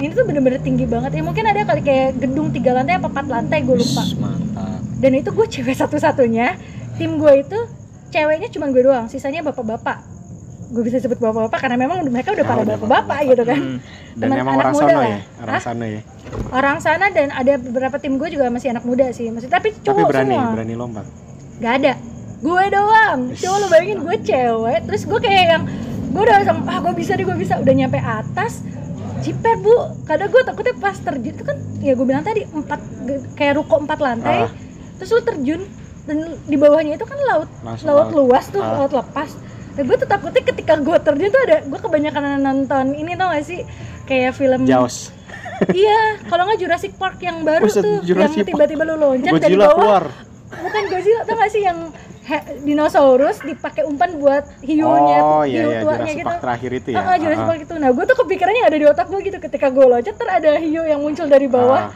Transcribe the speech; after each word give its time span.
ini 0.00 0.12
tuh 0.16 0.24
bener-bener 0.24 0.60
tinggi 0.60 0.88
banget. 0.88 1.12
Ya 1.12 1.22
mungkin 1.22 1.44
ada 1.44 1.60
kali 1.62 1.84
kayak 1.84 2.16
gedung 2.18 2.48
tiga 2.50 2.72
lantai 2.72 2.96
apa 2.96 3.06
empat 3.12 3.26
lantai 3.28 3.58
gue 3.62 3.76
lupa. 3.76 4.02
Mantap. 4.16 4.80
Dan 5.00 5.12
itu 5.14 5.28
gue 5.30 5.46
cewek 5.46 5.76
satu-satunya. 5.76 6.56
Tim 6.96 7.20
gue 7.20 7.32
itu 7.44 7.58
ceweknya 8.10 8.48
cuma 8.50 8.72
gue 8.72 8.82
doang 8.82 9.06
sisanya 9.06 9.44
bapak-bapak. 9.44 10.00
Gue 10.70 10.82
bisa 10.86 11.02
sebut 11.02 11.18
bapak-bapak 11.18 11.58
karena 11.60 11.76
memang 11.76 12.00
mereka 12.08 12.32
udah 12.32 12.44
Ya, 12.44 12.48
pada 12.48 12.60
udah 12.64 12.76
bapak-bapak 12.80 13.18
gitu 13.28 13.42
kan. 13.44 13.60
Hmm. 13.60 13.78
dan 14.10 14.26
Teman 14.26 14.42
emang 14.42 14.54
anak 14.58 14.64
orang 14.64 14.74
muda 14.74 14.94
lah. 14.94 15.06
ya 15.06 15.18
orang 15.38 15.54
Hah? 15.54 15.62
sana 15.62 15.84
ya? 15.86 16.00
Orang 16.50 16.76
sana 16.82 17.06
dan 17.14 17.28
ada 17.30 17.52
beberapa 17.58 17.96
tim 18.02 18.14
gue 18.18 18.28
juga 18.32 18.44
masih 18.50 18.68
anak 18.72 18.84
muda 18.88 19.06
sih. 19.12 19.28
Masih 19.30 19.48
tapi 19.52 19.70
tapi 19.76 19.84
cowok 19.86 20.08
berani 20.10 20.34
semua. 20.34 20.52
berani 20.56 20.74
lompat? 20.74 21.06
Gak 21.60 21.74
ada. 21.84 21.92
Gue 22.40 22.64
doang. 22.72 23.18
Coba 23.36 23.56
lo 23.60 23.66
bayangin 23.68 23.98
gue 24.00 24.16
cewek 24.24 24.80
terus 24.88 25.02
gue 25.04 25.20
kayak 25.20 25.44
yang 25.44 25.62
gue 26.10 26.22
udah 26.24 26.34
langsung 26.42 26.58
ah 26.66 26.78
gue 26.80 26.92
bisa 26.96 27.12
deh 27.14 27.24
gue 27.24 27.36
bisa. 27.38 27.54
Udah 27.60 27.74
nyampe 27.76 27.98
atas 28.00 28.52
jiper 29.20 29.54
bu. 29.56 29.74
Kadang 30.02 30.28
gue 30.28 30.42
takutnya 30.42 30.74
pas 30.74 30.96
terjun 30.96 31.30
itu 31.30 31.42
kan 31.42 31.56
ya 31.78 31.92
gue 31.92 32.02
bilang 32.02 32.20
tadi 32.20 32.42
empat 32.42 32.80
kayak 33.34 33.54
ruko 33.54 33.78
empat 33.78 33.98
lantai 33.98 34.36
Ah. 34.42 34.50
terus 34.96 35.10
lu 35.10 35.22
terjun 35.22 35.60
dan 36.02 36.16
di 36.42 36.56
bawahnya 36.56 36.94
itu 36.94 37.04
kan 37.04 37.18
laut 37.22 37.48
laut 37.80 38.08
luas 38.10 38.48
tuh 38.48 38.58
Ah. 38.58 38.80
laut 38.80 38.92
lepas. 38.92 39.30
Dan 39.70 39.86
gue 39.86 39.96
tuh 39.96 40.06
takutnya 40.06 40.42
ketika 40.42 40.74
gue 40.76 40.96
terjun 40.98 41.28
tuh 41.28 41.42
ada 41.42 41.56
gue 41.62 41.78
kebanyakan 41.78 42.22
nonton 42.38 42.92
ini 42.92 43.14
tau 43.14 43.30
gak 43.30 43.44
sih? 43.44 43.62
Kayak 44.04 44.34
film 44.34 44.64
Jaws. 44.64 44.96
Iya 45.60 46.24
kalau 46.24 46.48
nggak 46.48 46.56
Jurassic 46.58 46.96
Park 46.96 47.20
yang 47.20 47.44
baru 47.44 47.68
Buset, 47.68 47.84
tuh 47.84 48.00
Jurassic 48.02 48.42
yang 48.42 48.48
tiba-tiba 48.48 48.82
lu 48.82 48.96
loncat 48.96 49.28
dari 49.38 49.54
bawah. 49.54 49.76
keluar. 49.76 50.04
Bukan 50.50 50.82
Godzilla 50.88 51.20
tau 51.22 51.36
gak 51.36 51.50
sih? 51.50 51.62
Yang 51.62 51.78
dinosaurus 52.60 53.40
dipakai 53.40 53.82
umpan 53.82 54.14
buat 54.16 54.44
hiunya 54.60 55.18
oh 55.18 55.42
hiu 55.42 55.50
iya 55.50 55.62
iya 55.68 55.80
tuanya 55.80 56.12
gitu 56.12 56.34
terakhir 56.38 56.70
itu 56.72 56.88
ya 56.90 56.96
Ah, 56.96 57.04
ah, 57.04 57.16
Jurassic 57.16 57.42
Ah, 57.42 57.48
Park 57.48 57.60
itu. 57.60 57.74
Nah, 57.76 57.90
gue 57.90 58.04
tuh 58.04 58.16
kepikirannya 58.16 58.62
ada 58.64 58.76
di 58.76 58.86
otak 58.86 59.06
gue 59.06 59.20
gitu 59.20 59.38
ketika 59.38 59.66
gue 59.68 59.84
loncat 59.84 60.14
ter 60.14 60.28
ada 60.28 60.52
hiu 60.56 60.82
yang 60.82 61.00
muncul 61.00 61.26
dari 61.26 61.46
bawah. 61.46 61.82
ah. 61.86 61.92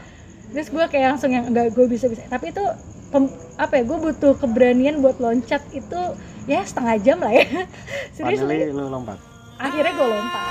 Terus 0.50 0.68
gue 0.68 0.84
kayak 0.84 1.06
langsung 1.12 1.30
yang 1.30 1.44
enggak 1.46 1.70
gue 1.70 1.86
bisa 1.86 2.06
bisa. 2.06 2.22
Tapi 2.26 2.50
itu 2.50 2.64
pem- 3.08 3.30
apa 3.54 3.72
ya? 3.74 3.82
Gue 3.84 3.98
butuh 4.02 4.34
keberanian 4.34 4.98
buat 4.98 5.18
loncat 5.18 5.62
itu 5.70 6.00
ya 6.44 6.60
setengah 6.62 6.94
jam 6.98 7.18
lah 7.18 7.32
ya. 7.32 7.46
Serius 8.16 8.40
Finally 8.40 8.70
lu 8.70 8.86
lompat 8.88 9.18
akhirnya 9.54 9.92
gue 9.92 10.08
lompat. 10.08 10.42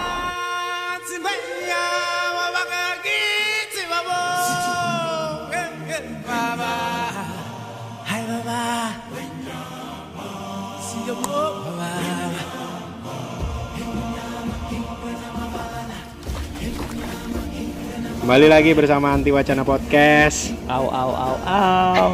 Kembali 18.23 18.49
lagi 18.49 18.73
bersama 18.73 19.13
Anti 19.13 19.29
Wacana 19.29 19.61
Podcast. 19.61 20.57
Au 20.65 20.89
au 20.89 21.11
au 21.13 21.35
au. 21.43 22.09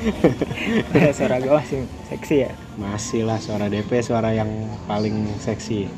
Suara 1.18 1.36
gue 1.42 1.52
masih 1.52 1.84
seksi 2.08 2.36
ya. 2.48 2.56
masih 2.80 3.28
lah 3.28 3.36
suara 3.36 3.68
DP 3.68 4.00
suara 4.00 4.32
yang 4.32 4.48
paling 4.88 5.28
seksi. 5.42 5.92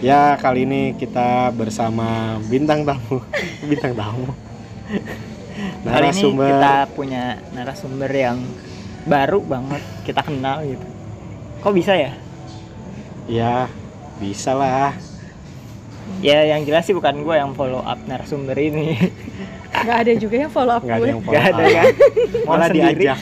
Ya 0.00 0.38
kali 0.40 0.64
ini 0.64 0.96
kita 0.96 1.52
bersama 1.52 2.40
bintang 2.48 2.88
tamu. 2.88 3.20
Bintang 3.68 3.92
tamu. 3.92 4.32
Kali 5.84 6.08
ini 6.08 6.22
narasumber. 6.22 6.48
kita 6.48 6.74
punya 6.96 7.24
narasumber 7.52 8.10
yang 8.16 8.40
baru 9.04 9.44
banget 9.44 9.95
kita 10.06 10.22
kenal 10.22 10.62
gitu. 10.62 10.86
Kok 11.60 11.74
bisa 11.74 11.92
ya? 11.98 12.12
ya 13.26 13.66
bisa 14.22 14.54
lah 14.54 14.94
Ya 16.22 16.46
yang 16.46 16.62
jelas 16.62 16.86
sih 16.86 16.94
bukan 16.94 17.26
gue 17.26 17.34
yang 17.34 17.50
follow 17.58 17.82
up 17.82 17.98
narasumber 18.06 18.54
ini. 18.54 18.94
Gak 19.86 20.06
ada 20.06 20.12
juga 20.14 20.46
yang 20.46 20.52
follow 20.54 20.78
up 20.78 20.82
nggak 20.86 20.96
ada 20.96 21.02
gue. 21.02 21.10
yang 21.10 21.20
follow 21.20 21.34
Gak 21.34 21.44
ada 21.50 21.64
up. 21.66 21.74
kan? 21.76 21.86
Mau 22.46 22.54
malah 22.54 22.68
sendiri. 22.70 23.02
diajak 23.02 23.20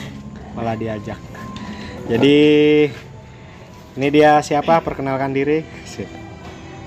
malah 0.55 0.75
diajak 0.79 1.19
jadi 2.05 2.37
ini 3.97 4.07
dia 4.13 4.37
siapa 4.45 4.77
perkenalkan 4.85 5.33
diri. 5.33 5.65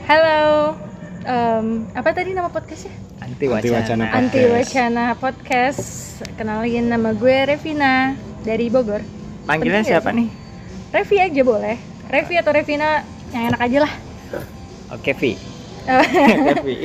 Halo. 0.06 0.78
Em, 1.26 1.90
apa 1.92 2.14
tadi 2.14 2.32
nama 2.32 2.46
podcastnya? 2.48 2.94
Anti 3.18 3.50
Anti 3.50 3.68
Wacana 3.68 3.82
wacana. 3.82 4.04
Anti 4.14 4.40
Podcast. 4.40 4.54
Wacana 4.54 5.04
Podcast. 5.18 5.82
Kenalin 6.38 6.86
nama 6.86 7.10
gue 7.12 7.36
Revina 7.50 8.14
dari 8.46 8.70
Bogor. 8.70 9.17
Panggilan 9.48 9.80
Penting 9.80 9.88
ya, 9.88 9.92
siapa 9.96 10.10
sih? 10.10 10.18
nih? 10.20 10.28
Revi 10.90 11.16
aja 11.18 11.42
boleh. 11.42 11.76
Revi 12.06 12.34
atau 12.36 12.52
Revina 12.52 12.88
yang 13.30 13.42
enak 13.48 13.60
aja 13.60 13.78
lah. 13.82 13.92
Oke 14.90 15.12
Vi. 15.14 15.32
Eh, 15.84 16.04
Oke 16.44 16.62
Vi. 16.62 16.76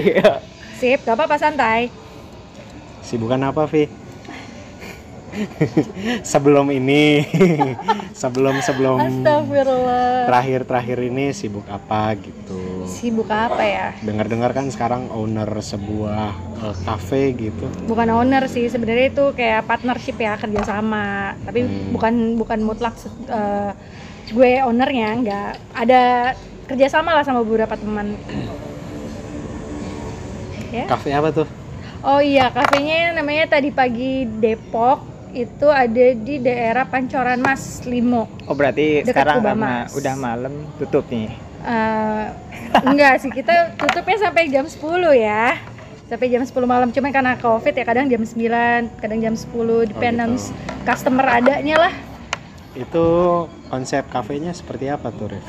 Sip, 0.73 1.03
gak 1.03 1.13
apa-apa 1.13 1.35
santai. 1.37 1.91
sibukan 3.03 3.43
apa 3.43 3.67
Vi 3.67 3.91
sebelum 6.31 6.69
ini 6.69 7.25
sebelum 8.21 8.61
sebelum 8.61 8.97
Astagfirullah. 9.01 10.29
terakhir 10.29 10.59
terakhir 10.63 10.97
ini 11.01 11.33
sibuk 11.33 11.65
apa 11.67 12.13
gitu 12.17 12.85
Sibuk 12.85 13.27
apa 13.27 13.63
ya? 13.63 13.87
dengar 13.99 14.27
dengar 14.27 14.51
kan 14.51 14.67
sekarang 14.67 15.07
owner 15.09 15.47
sebuah 15.57 16.29
eh, 16.61 16.75
cafe 16.83 17.33
gitu 17.33 17.65
Bukan 17.83 18.07
owner 18.11 18.47
sih, 18.47 18.67
sebenarnya 18.67 19.11
itu 19.11 19.25
kayak 19.33 19.65
partnership 19.65 20.15
ya 20.15 20.35
kerjasama. 20.35 21.35
Tapi 21.41 21.59
Hmm. 21.63 21.91
bukan 21.91 22.13
bukan 22.35 22.59
mutlak 22.61 22.95
eh, 23.27 23.71
gue 24.29 24.51
ownernya, 24.61 25.09
nggak 25.19 25.49
ada 25.73 26.03
kerjasama 26.65 27.11
lah 27.11 27.23
sama 27.23 27.43
beberapa 27.43 27.75
teman. 27.75 28.15
Ya. 30.73 30.89
cafe 30.89 31.13
apa 31.13 31.29
tuh 31.29 31.45
Oh 32.03 32.19
iya, 32.19 32.51
kafenya 32.51 33.15
namanya 33.15 33.47
tadi 33.47 33.71
pagi 33.71 34.27
Depok. 34.27 35.12
Itu 35.33 35.65
ada 35.65 36.13
di 36.13 36.37
daerah 36.37 36.85
Pancoran 36.85 37.41
Mas 37.41 37.81
Limo. 37.89 38.29
Oh 38.45 38.53
berarti 38.53 39.01
Dekat 39.01 39.25
sekarang 39.25 39.37
karena 39.41 39.89
udah 39.89 40.15
malam 40.15 40.53
tutup 40.77 41.09
nih. 41.09 41.33
Eh, 41.63 42.25
enggak 42.85 43.17
sih, 43.23 43.33
kita 43.33 43.73
tutupnya 43.73 44.29
sampai 44.29 44.45
jam 44.51 44.69
10 44.69 44.77
ya. 45.17 45.57
Sampai 46.05 46.29
jam 46.29 46.45
10 46.45 46.53
malam. 46.69 46.93
Cuma 46.93 47.09
karena 47.09 47.33
Covid 47.39 47.73
ya 47.73 47.81
kadang 47.81 48.05
jam 48.11 48.21
9, 48.21 49.01
kadang 49.01 49.19
jam 49.23 49.33
10 49.33 49.89
dependent 49.89 50.37
gitu. 50.37 50.53
customer 50.85 51.25
adanya 51.25 51.89
lah. 51.89 51.93
itu 52.73 53.05
konsep 53.69 54.01
kafenya 54.09 54.49
seperti 54.49 54.89
apa 54.89 55.13
tuh 55.13 55.29
Rif 55.29 55.45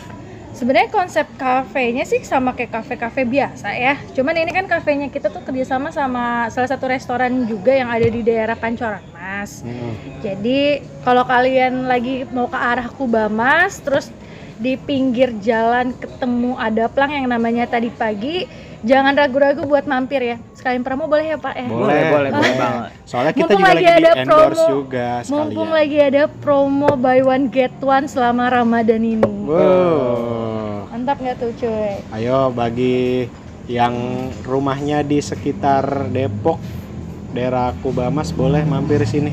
Sebenarnya 0.55 0.87
konsep 0.95 1.27
kafenya 1.35 2.07
sih 2.07 2.23
sama 2.23 2.55
kayak 2.55 2.79
kafe-kafe 2.79 3.27
biasa 3.27 3.75
ya. 3.75 3.99
Cuman 4.15 4.39
ini 4.39 4.55
kan 4.55 4.71
kafenya 4.71 5.11
kita 5.11 5.27
tuh 5.27 5.43
kerjasama 5.43 5.91
sama 5.91 6.47
salah 6.55 6.71
satu 6.71 6.87
restoran 6.87 7.43
juga 7.51 7.75
yang 7.75 7.91
ada 7.91 8.07
di 8.07 8.23
daerah 8.23 8.55
Pancoran 8.55 9.03
Mas. 9.11 9.67
Hmm. 9.67 9.99
Jadi 10.23 10.79
kalau 11.03 11.27
kalian 11.27 11.91
lagi 11.91 12.23
mau 12.31 12.47
ke 12.47 12.55
arah 12.55 12.87
Kubamas, 12.87 13.83
terus 13.83 14.15
di 14.55 14.79
pinggir 14.79 15.35
jalan 15.43 15.91
ketemu 15.99 16.55
ada 16.55 16.87
plang 16.87 17.11
yang 17.11 17.27
namanya 17.27 17.67
tadi 17.67 17.91
pagi, 17.91 18.47
jangan 18.85 19.17
ragu-ragu 19.17 19.65
buat 19.65 19.89
mampir 19.89 20.21
ya. 20.21 20.37
Sekalian 20.53 20.85
promo 20.85 21.09
boleh 21.09 21.35
ya 21.35 21.39
Pak 21.41 21.55
ya? 21.57 21.69
Boleh, 21.69 22.03
boleh, 22.13 22.31
boleh 22.31 22.53
banget. 22.57 22.91
soalnya 23.09 23.33
kita 23.33 23.45
Mumpung 23.45 23.61
juga 23.61 23.73
lagi 23.73 23.85
lagi, 23.85 23.97
ada 23.97 24.13
di 24.13 24.25
promo. 24.25 24.65
juga 24.69 25.09
sekalian 25.25 25.33
Mumpung 25.33 25.71
lagi 25.73 25.99
ada 26.01 26.23
promo 26.29 26.91
buy 26.97 27.21
one 27.25 27.47
get 27.49 27.75
one 27.81 28.07
selama 28.07 28.45
Ramadan 28.53 29.03
ini. 29.03 29.33
Wow. 29.45 30.89
Mantap 30.93 31.19
nggak 31.21 31.37
tuh 31.41 31.53
cuy? 31.59 32.01
Ayo 32.15 32.53
bagi 32.53 33.29
yang 33.69 33.95
rumahnya 34.45 35.01
di 35.01 35.25
sekitar 35.25 36.13
Depok, 36.13 36.61
daerah 37.33 37.73
Kubamas 37.81 38.33
boleh 38.37 38.65
mampir 38.69 39.01
sini. 39.09 39.33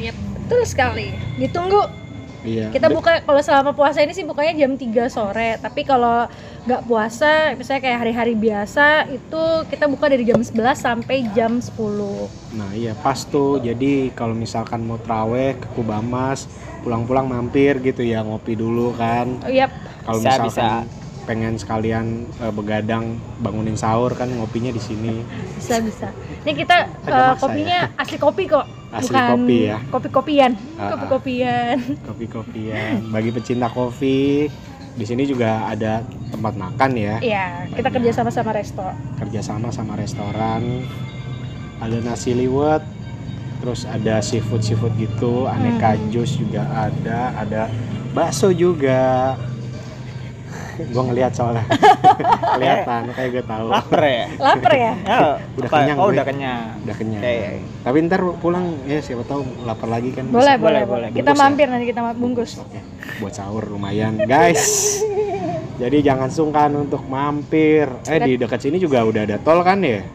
Yep, 0.00 0.16
betul 0.16 0.62
sekali. 0.64 1.12
Ditunggu. 1.36 2.03
Iya. 2.44 2.68
Kita 2.70 2.92
buka 2.92 3.24
kalau 3.24 3.40
selama 3.40 3.72
puasa 3.72 4.04
ini 4.04 4.12
sih 4.12 4.22
bukanya 4.22 4.52
jam 4.54 4.76
3 4.76 5.08
sore. 5.08 5.56
Tapi 5.58 5.80
kalau 5.82 6.28
nggak 6.68 6.84
puasa, 6.84 7.56
misalnya 7.56 7.82
kayak 7.82 7.98
hari-hari 8.04 8.34
biasa 8.36 9.08
itu 9.08 9.42
kita 9.72 9.88
buka 9.88 10.12
dari 10.12 10.28
jam 10.28 10.38
11 10.38 10.76
sampai 10.76 11.24
jam 11.32 11.58
10. 11.58 12.28
Nah 12.54 12.70
iya 12.76 12.92
pas 12.94 13.24
tuh. 13.24 13.58
Jadi 13.58 14.12
kalau 14.12 14.36
misalkan 14.36 14.84
mau 14.84 15.00
traweh 15.00 15.56
ke 15.56 15.66
Kubamas, 15.72 16.46
pulang-pulang 16.84 17.24
mampir 17.24 17.80
gitu 17.80 18.04
ya 18.04 18.20
ngopi 18.20 18.54
dulu 18.54 18.92
kan. 18.94 19.40
Oh, 19.40 19.50
yap. 19.50 19.72
Kalau 20.04 20.20
Bisa, 20.20 20.44
misalkan 20.44 20.84
pengen 21.24 21.56
sekalian 21.56 22.28
eh, 22.38 22.52
begadang 22.52 23.16
bangunin 23.40 23.74
sahur 23.74 24.12
kan 24.12 24.28
ngopinya 24.28 24.70
di 24.70 24.80
sini. 24.80 25.24
Bisa 25.56 25.80
bisa. 25.80 26.08
Ini 26.44 26.52
kita 26.54 26.76
Agak 27.04 27.36
maksa 27.36 27.40
kopinya 27.40 27.78
asli 27.96 28.16
kopi 28.16 28.42
kok. 28.46 28.66
Asli 28.94 29.10
bukan 29.10 29.26
kopi 29.34 29.56
ya. 29.66 29.78
Kopi-kopian. 29.90 30.52
Ah, 30.54 30.82
ah. 30.86 30.90
Kopi-kopian. 30.94 31.76
Kopi-kopian. 32.06 32.92
Bagi 33.10 33.30
pecinta 33.34 33.66
kopi, 33.66 34.46
di 34.94 35.04
sini 35.04 35.26
juga 35.26 35.66
ada 35.66 36.06
tempat 36.30 36.54
makan 36.54 36.90
ya. 36.94 37.14
Iya, 37.18 37.46
kita 37.74 37.88
kerja 37.90 38.10
sama 38.14 38.30
sama 38.30 38.54
resto. 38.54 38.86
kerjasama 39.18 39.74
sama 39.74 39.98
restoran 39.98 40.86
ada 41.80 41.98
nasi 42.00 42.32
liwet 42.32 42.82
terus 43.58 43.88
ada 43.88 44.20
seafood 44.20 44.60
seafood 44.60 44.92
gitu 44.96 45.48
aneka 45.48 45.96
Hmm. 45.96 46.10
jus 46.12 46.36
juga 46.36 46.64
ada 46.70 47.32
ada 47.34 47.62
bakso 48.12 48.52
juga 48.52 49.34
Gua 50.90 51.02
ngeliat 51.04 51.32
soalnya. 51.32 51.64
Kelihatan 52.54 53.02
kayak 53.10 53.28
gue 53.30 53.44
tahu. 53.44 53.66
Lapar 53.66 54.02
ya? 54.02 54.24
Lapar 54.36 54.72
ya? 54.72 54.92
Ya, 54.96 55.18
Udah 55.56 55.68
apa- 55.68 55.76
kenyang 55.76 55.96
Oh, 55.96 56.06
gue. 56.06 56.14
udah 56.14 56.24
kenyang. 56.24 56.62
Udah 56.82 56.94
kenyang. 56.96 57.22
Oke. 57.22 57.36
Tapi 57.82 57.96
ntar 58.04 58.20
pulang 58.38 58.64
ya 58.84 58.98
siapa 58.98 59.22
tahu 59.24 59.42
lapar 59.62 59.88
lagi 59.88 60.10
kan. 60.10 60.24
Boleh, 60.28 60.54
boleh, 60.56 60.82
boleh. 60.82 60.82
boleh. 60.84 61.08
Kita 61.10 61.30
Bungkus 61.30 61.36
ya? 61.36 61.42
mampir 61.42 61.66
nanti 61.66 61.84
kita 61.86 62.00
bungkus. 62.12 62.50
Oke. 62.58 62.78
Buat 63.18 63.32
sahur 63.32 63.64
lumayan, 63.66 64.18
guys. 64.24 64.98
Jadi 65.82 65.96
jangan 66.00 66.30
sungkan 66.30 66.70
untuk 66.72 67.02
mampir. 67.04 67.90
Eh 68.06 68.18
di 68.20 68.38
dekat 68.38 68.62
sini 68.62 68.78
juga 68.78 69.02
udah 69.02 69.26
ada 69.26 69.36
tol 69.38 69.58
kan 69.60 69.82
ya? 69.82 70.06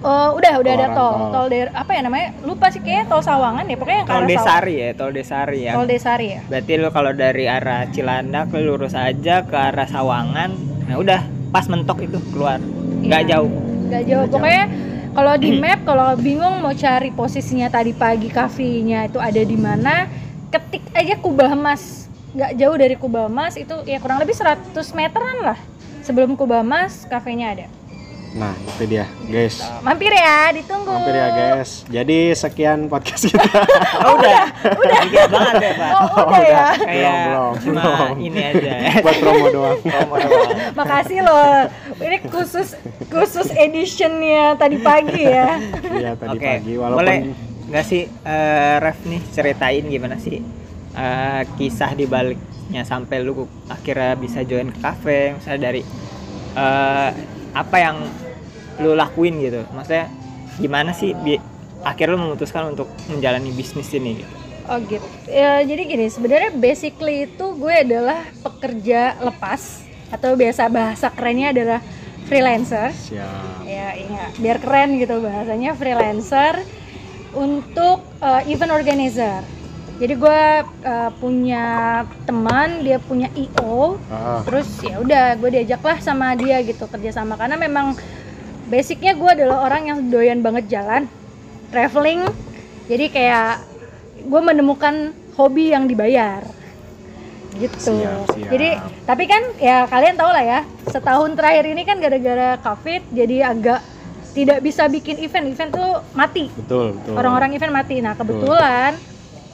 Oh, 0.00 0.40
udah, 0.40 0.64
udah 0.64 0.72
ada 0.72 0.88
tol. 0.96 1.12
tol. 1.12 1.28
Tol 1.28 1.46
daerah 1.52 1.72
apa 1.76 1.92
ya 1.92 2.00
namanya? 2.00 2.28
Lupa 2.40 2.72
sih 2.72 2.80
kayaknya 2.80 3.04
tol 3.12 3.20
Sawangan 3.20 3.68
ya. 3.68 3.76
Pokoknya 3.76 3.98
yang 4.00 4.08
ke 4.08 4.14
Tol. 4.16 4.24
Desari 4.32 4.74
ya, 4.80 4.88
Tol 4.96 5.12
Desari 5.12 5.58
ya. 5.68 5.72
Tol 5.76 5.86
Desari 5.86 6.26
ya. 6.32 6.40
Berarti 6.48 6.72
lu 6.80 6.88
kalau 6.88 7.12
dari 7.12 7.44
arah 7.44 7.84
Cilandak 7.92 8.48
lu 8.56 8.60
lurus 8.64 8.96
aja 8.96 9.44
ke 9.44 9.56
arah 9.56 9.84
Sawangan. 9.84 10.50
Nah, 10.88 10.96
udah 10.96 11.20
pas 11.52 11.68
mentok 11.68 12.00
itu 12.08 12.16
keluar. 12.32 12.56
Nggak 13.04 13.22
Iya. 13.28 13.30
jauh. 13.36 13.50
Gak 13.92 14.04
jauh. 14.08 14.24
Nggak 14.24 14.32
Pokoknya 14.32 14.64
kalau 15.12 15.34
di 15.36 15.50
map 15.62 15.80
kalau 15.84 16.08
bingung 16.16 16.54
mau 16.64 16.72
cari 16.72 17.10
posisinya 17.12 17.68
tadi 17.68 17.92
pagi 17.92 18.32
kafenya 18.32 19.04
itu 19.04 19.20
ada 19.20 19.42
di 19.44 19.56
mana, 19.60 20.08
ketik 20.48 20.88
aja 20.96 21.20
Kubah 21.20 21.52
Mas. 21.52 22.08
Nggak 22.32 22.52
jauh 22.56 22.76
dari 22.80 22.96
Kubah 22.96 23.28
Mas 23.28 23.52
itu 23.60 23.76
ya 23.84 24.00
kurang 24.00 24.16
lebih 24.16 24.32
100 24.32 24.72
meteran 24.96 25.44
lah. 25.44 25.58
Sebelum 26.00 26.40
Kubah 26.40 26.64
Mas 26.64 27.04
kafenya 27.04 27.52
ada. 27.52 27.66
Nah, 28.30 28.54
itu 28.54 28.84
dia, 28.86 29.10
guys. 29.26 29.58
Mampir 29.82 30.14
ya, 30.14 30.54
ditunggu. 30.54 30.86
Mampir 30.86 31.18
ya, 31.18 31.28
guys. 31.34 31.82
Jadi 31.90 32.30
sekian 32.38 32.86
podcast 32.86 33.26
kita. 33.26 33.42
Oh, 34.06 34.16
udah. 34.16 34.46
Udah. 34.64 34.98
Dikit 35.02 35.28
banget 35.28 35.54
ya, 35.58 35.72
Pak. 35.74 35.90
Oh, 35.98 36.24
udah 36.30 36.42
ya. 36.46 36.66
Kayak 36.78 37.18
Belum, 37.26 37.52
cuma 37.58 37.82
belum. 37.82 38.16
ini 38.22 38.40
aja. 38.40 38.72
Buat 39.04 39.16
promo 39.18 39.46
doang. 39.50 39.78
Promo 39.82 40.14
doang. 40.16 40.50
Makasih 40.78 41.18
loh. 41.26 41.54
Ini 41.98 42.16
khusus 42.30 42.68
khusus 43.10 43.48
editionnya 43.50 44.54
tadi 44.54 44.78
pagi 44.78 45.22
ya. 45.26 45.58
Iya, 45.90 46.10
tadi 46.14 46.38
Oke, 46.38 46.46
pagi 46.46 46.72
walaupun 46.78 46.98
boleh 47.02 47.18
nggak 47.70 47.84
sih 47.86 48.02
eh, 48.06 48.76
Ref 48.82 48.98
nih 49.06 49.22
ceritain 49.30 49.84
gimana 49.86 50.18
sih 50.18 50.42
eh, 50.90 51.42
kisah 51.54 51.94
di 51.94 52.02
baliknya 52.02 52.82
sampai 52.82 53.22
lu 53.22 53.46
akhirnya 53.70 54.18
bisa 54.18 54.42
join 54.42 54.74
ke 54.74 54.78
kafe, 54.82 55.38
misalnya 55.38 55.70
dari 55.70 55.82
eh, 56.56 57.10
apa 57.52 57.76
yang 57.78 57.96
lu 58.80 58.96
lakuin 58.96 59.36
gitu, 59.42 59.66
maksudnya 59.74 60.08
gimana 60.56 60.90
sih 60.96 61.12
bi- 61.12 61.42
akhirnya 61.84 62.16
lu 62.16 62.20
memutuskan 62.30 62.72
untuk 62.72 62.88
menjalani 63.08 63.50
bisnis 63.52 63.90
ini 63.92 64.24
gitu. 64.24 64.34
Oh 64.70 64.78
gitu. 64.86 65.02
Ya, 65.26 65.58
jadi 65.66 65.82
gini, 65.82 66.06
sebenarnya 66.06 66.54
basically 66.54 67.26
itu 67.26 67.46
gue 67.58 67.74
adalah 67.74 68.22
pekerja 68.44 69.18
lepas 69.18 69.82
atau 70.14 70.38
biasa 70.38 70.70
bahasa 70.70 71.10
kerennya 71.10 71.50
adalah 71.50 71.80
freelancer. 72.30 72.94
siap. 72.94 73.66
Ya, 73.66 73.98
iya, 73.98 74.30
biar 74.38 74.62
keren 74.62 74.98
gitu 74.98 75.18
bahasanya 75.18 75.74
freelancer 75.74 76.62
untuk 77.34 78.02
uh, 78.22 78.42
event 78.46 78.70
organizer. 78.74 79.42
Jadi 80.00 80.16
gue 80.16 80.40
uh, 80.64 81.10
punya 81.20 81.64
teman, 82.24 82.80
dia 82.80 82.96
punya 82.96 83.28
IO, 83.36 84.00
Ah, 84.08 84.40
terus 84.48 84.80
ya 84.80 84.96
udah 84.96 85.36
gue 85.36 85.60
diajaklah 85.60 86.00
sama 86.00 86.32
dia 86.40 86.64
gitu 86.64 86.88
kerjasama 86.88 87.36
karena 87.36 87.60
memang 87.60 87.92
basicnya 88.72 89.12
gue 89.12 89.30
adalah 89.30 89.68
orang 89.68 89.92
yang 89.92 89.98
doyan 90.08 90.40
banget 90.40 90.72
jalan 90.72 91.04
traveling. 91.68 92.24
Jadi 92.88 93.12
kayak 93.12 93.60
gue 94.24 94.40
menemukan 94.40 95.12
hobi 95.36 95.76
yang 95.76 95.84
dibayar. 95.84 96.48
Gitu. 97.60 97.76
Siap, 97.76 98.30
siap. 98.30 98.48
jadi 98.48 98.78
tapi 99.04 99.26
kan 99.26 99.42
ya 99.58 99.84
kalian 99.90 100.14
tau 100.14 100.30
lah 100.30 100.40
ya 100.40 100.60
setahun 100.86 101.34
terakhir 101.34 101.66
ini 101.66 101.82
kan 101.82 101.98
gara-gara 101.98 102.54
covid 102.62 103.02
jadi 103.10 103.52
agak 103.52 103.82
tidak 104.30 104.62
bisa 104.62 104.86
bikin 104.86 105.18
event. 105.18 105.50
Event 105.50 105.70
tuh 105.74 105.98
mati. 106.14 106.46
Betul, 106.54 106.94
betul. 106.94 107.14
orang-orang 107.18 107.50
event 107.58 107.74
mati. 107.74 107.98
Nah 107.98 108.14
kebetulan 108.14 108.94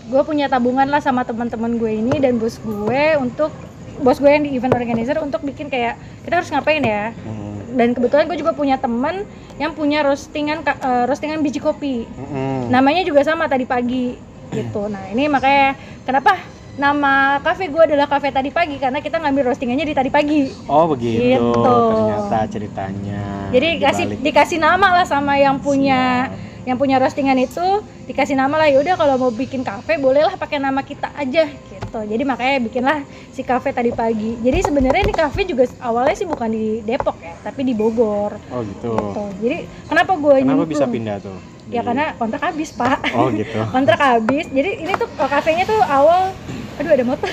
gue 0.07 0.23
punya 0.23 0.47
tabungan 0.47 0.87
lah 0.87 0.99
sama 0.99 1.23
teman-teman 1.23 1.77
gue 1.77 1.93
ini 1.93 2.15
dan 2.17 2.37
bos 2.37 2.57
gue 2.57 3.05
untuk 3.17 3.51
bos 3.97 4.17
gue 4.17 4.29
yang 4.29 4.43
di 4.43 4.53
event 4.53 4.73
organizer 4.73 5.19
untuk 5.19 5.41
bikin 5.41 5.67
kayak 5.67 5.95
kita 6.23 6.35
harus 6.37 6.49
ngapain 6.49 6.81
ya. 6.81 7.11
Hmm, 7.17 7.45
Dan 7.73 7.93
kebetulan 7.93 8.25
gue 8.25 8.37
juga 8.37 8.53
punya 8.53 8.77
teman 8.77 9.27
yang 9.57 9.73
punya 9.73 10.01
roastingan 10.01 10.63
eh, 10.63 11.05
roastingan 11.05 11.41
biji 11.41 11.59
kopi. 11.59 12.05
mm-mm. 12.07 12.69
Namanya 12.69 13.03
juga 13.03 13.21
sama 13.21 13.47
tadi 13.47 13.65
pagi 13.65 14.15
gitu. 14.49 14.87
Nah 14.87 15.11
ini 15.11 15.27
makanya 15.27 15.75
kenapa 16.03 16.39
nama 16.77 17.41
kafe 17.41 17.67
gue 17.67 17.83
adalah 17.83 18.05
kafe 18.05 18.29
tadi 18.29 18.53
pagi 18.53 18.77
karena 18.77 19.01
kita 19.01 19.17
ngambil 19.17 19.49
roastingannya 19.49 19.83
di 19.83 19.97
tadi 19.97 20.09
pagi. 20.09 20.53
Oh 20.69 20.85
begitu 20.87 21.35
Gitu. 21.35 21.65
ternyata 21.65 22.39
ceritanya. 22.47 23.23
Jadi 23.49 23.69
kasih 23.79 24.05
Dibalik. 24.07 24.23
dikasih 24.23 24.59
nama 24.59 24.89
lah 24.93 25.07
sama 25.09 25.35
yang 25.35 25.57
punya 25.57 26.29
Siap. 26.29 26.56
Yang 26.67 26.75
punya 26.75 26.99
roastingan 26.99 27.39
itu 27.39 27.63
dikasih 28.05 28.35
nama 28.35 28.59
lah 28.59 28.69
yaudah 28.69 28.99
kalau 28.99 29.15
mau 29.17 29.31
bikin 29.31 29.63
kafe 29.63 29.97
bolehlah 29.97 30.35
pakai 30.35 30.59
nama 30.59 30.83
kita 30.83 31.15
aja 31.15 31.47
gitu 31.47 31.99
jadi 32.03 32.23
makanya 32.23 32.59
bikinlah 32.61 32.99
si 33.31 33.41
kafe 33.41 33.71
tadi 33.71 33.95
pagi 33.95 34.35
jadi 34.37 34.59
sebenarnya 34.61 35.01
ini 35.01 35.15
kafe 35.15 35.47
juga 35.47 35.63
awalnya 35.79 36.13
sih 36.13 36.27
bukan 36.27 36.51
di 36.51 36.83
Depok 36.83 37.23
ya 37.23 37.39
tapi 37.41 37.63
di 37.63 37.71
Bogor 37.71 38.35
Oh 38.51 38.67
gitu. 38.67 38.91
gitu 38.91 39.25
jadi 39.41 39.57
kenapa 39.87 40.13
gue 40.13 40.35
Kenapa 40.43 40.67
bisa 40.67 40.85
pindah 40.85 41.17
tuh? 41.23 41.39
ya 41.67 41.81
Di- 41.81 41.87
karena 41.87 42.05
kontrak 42.15 42.43
habis 42.45 42.75
pak 42.75 42.99
Oh 43.15 43.31
gitu. 43.31 43.59
kontrak 43.75 43.99
habis 43.99 44.51
jadi 44.51 44.71
ini 44.83 44.93
tuh 44.93 45.07
kafenya 45.17 45.63
tuh 45.65 45.79
awal 45.81 46.35
aduh 46.77 46.91
ada 46.93 47.05
motor 47.07 47.31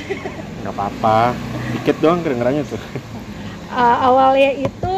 nggak 0.64 0.72
apa-apa. 0.72 1.36
Dikit 1.76 2.00
doang 2.00 2.24
kedengerannya 2.24 2.64
tuh. 2.64 2.80
Uh, 3.74 3.98
awalnya 4.06 4.54
itu 4.54 4.94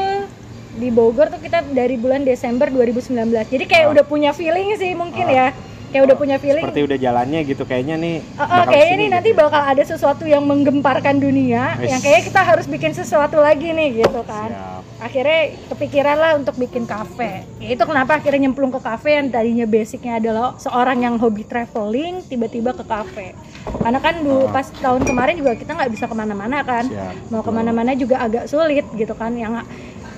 di 0.75 0.87
Bogor 0.89 1.27
tuh 1.27 1.39
kita 1.39 1.63
dari 1.65 1.95
bulan 1.95 2.21
Desember 2.21 2.67
2019 2.67 3.15
jadi 3.45 3.63
kayak 3.63 3.85
Ah. 3.85 3.93
udah 3.93 4.03
punya 4.03 4.31
feeling 4.31 4.75
sih 4.75 4.91
mungkin 4.91 5.25
Ah. 5.25 5.31
ya 5.31 5.47
kayak 5.85 6.03
udah 6.05 6.17
punya 6.17 6.35
feeling 6.35 6.59
Seperti 6.59 6.83
udah 6.83 6.99
jalannya 6.99 7.39
gitu 7.45 7.63
kayaknya 7.63 7.95
nih. 7.95 8.15
Uh, 8.35 8.41
uh, 8.41 8.47
bakal 8.49 8.67
kayaknya 8.67 8.83
ke 8.83 8.91
sini 8.91 8.99
nih 8.99 9.09
nanti 9.09 9.29
gitu. 9.31 9.39
bakal 9.39 9.61
ada 9.63 9.83
sesuatu 9.85 10.23
yang 10.25 10.43
menggemparkan 10.43 11.15
dunia 11.17 11.63
yang 11.79 12.03
kayaknya 12.03 12.23
kita 12.25 12.41
harus 12.43 12.65
bikin 12.67 12.91
sesuatu 12.91 13.39
lagi 13.39 13.71
nih 13.71 14.03
gitu 14.03 14.19
kan 14.23 14.51
Siap. 14.51 14.81
akhirnya 14.99 15.39
kepikiran 15.71 16.17
lah 16.17 16.31
untuk 16.35 16.55
bikin 16.57 16.83
kafe 16.83 17.47
ya 17.63 17.69
itu 17.69 17.79
kenapa 17.79 18.19
akhirnya 18.19 18.43
nyemplung 18.43 18.75
ke 18.75 18.81
kafe 18.81 19.15
yang 19.15 19.31
tadinya 19.31 19.63
basicnya 19.63 20.19
adalah 20.19 20.59
seorang 20.59 20.99
yang 20.99 21.15
hobi 21.15 21.47
traveling 21.47 22.19
tiba-tiba 22.27 22.75
ke 22.75 22.83
kafe 22.83 23.31
karena 23.79 23.99
kan 23.99 24.19
dulu 24.19 24.51
pas 24.51 24.67
tahun 24.67 24.99
kemarin 24.99 25.39
juga 25.39 25.55
kita 25.55 25.71
nggak 25.71 25.91
bisa 25.95 26.05
ke 26.05 26.15
mana-mana 26.17 26.59
kan 26.59 26.83
Siap. 26.85 27.31
mau 27.31 27.39
ke 27.39 27.51
mana-mana 27.51 27.95
juga 27.95 28.19
agak 28.19 28.51
sulit 28.51 28.83
gitu 28.91 29.15
kan 29.15 29.31
yang 29.31 29.63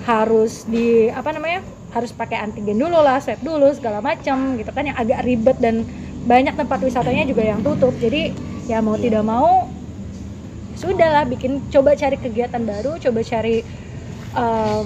harus 0.08 0.64
di 0.64 1.12
apa 1.12 1.36
namanya 1.36 1.60
harus 1.92 2.12
pakai 2.12 2.40
antigen 2.40 2.80
dulu 2.80 2.96
lah 2.98 3.20
swab 3.20 3.40
dulu 3.40 3.68
segala 3.72 4.00
macam 4.00 4.56
gitu 4.56 4.72
kan 4.72 4.88
yang 4.88 4.96
agak 4.96 5.20
ribet 5.22 5.60
dan 5.60 5.84
banyak 6.24 6.56
tempat 6.56 6.80
wisatanya 6.80 7.24
juga 7.24 7.44
yang 7.44 7.60
tutup 7.60 7.92
jadi 7.98 8.32
ya 8.66 8.80
mau 8.80 8.96
Iya. 8.96 9.04
tidak 9.04 9.24
mau 9.24 9.68
sudahlah 10.74 11.26
bikin 11.26 11.60
coba 11.68 11.92
cari 11.94 12.16
kegiatan 12.16 12.62
baru 12.62 12.96
coba 12.98 13.20
cari 13.20 13.66
em, 14.32 14.86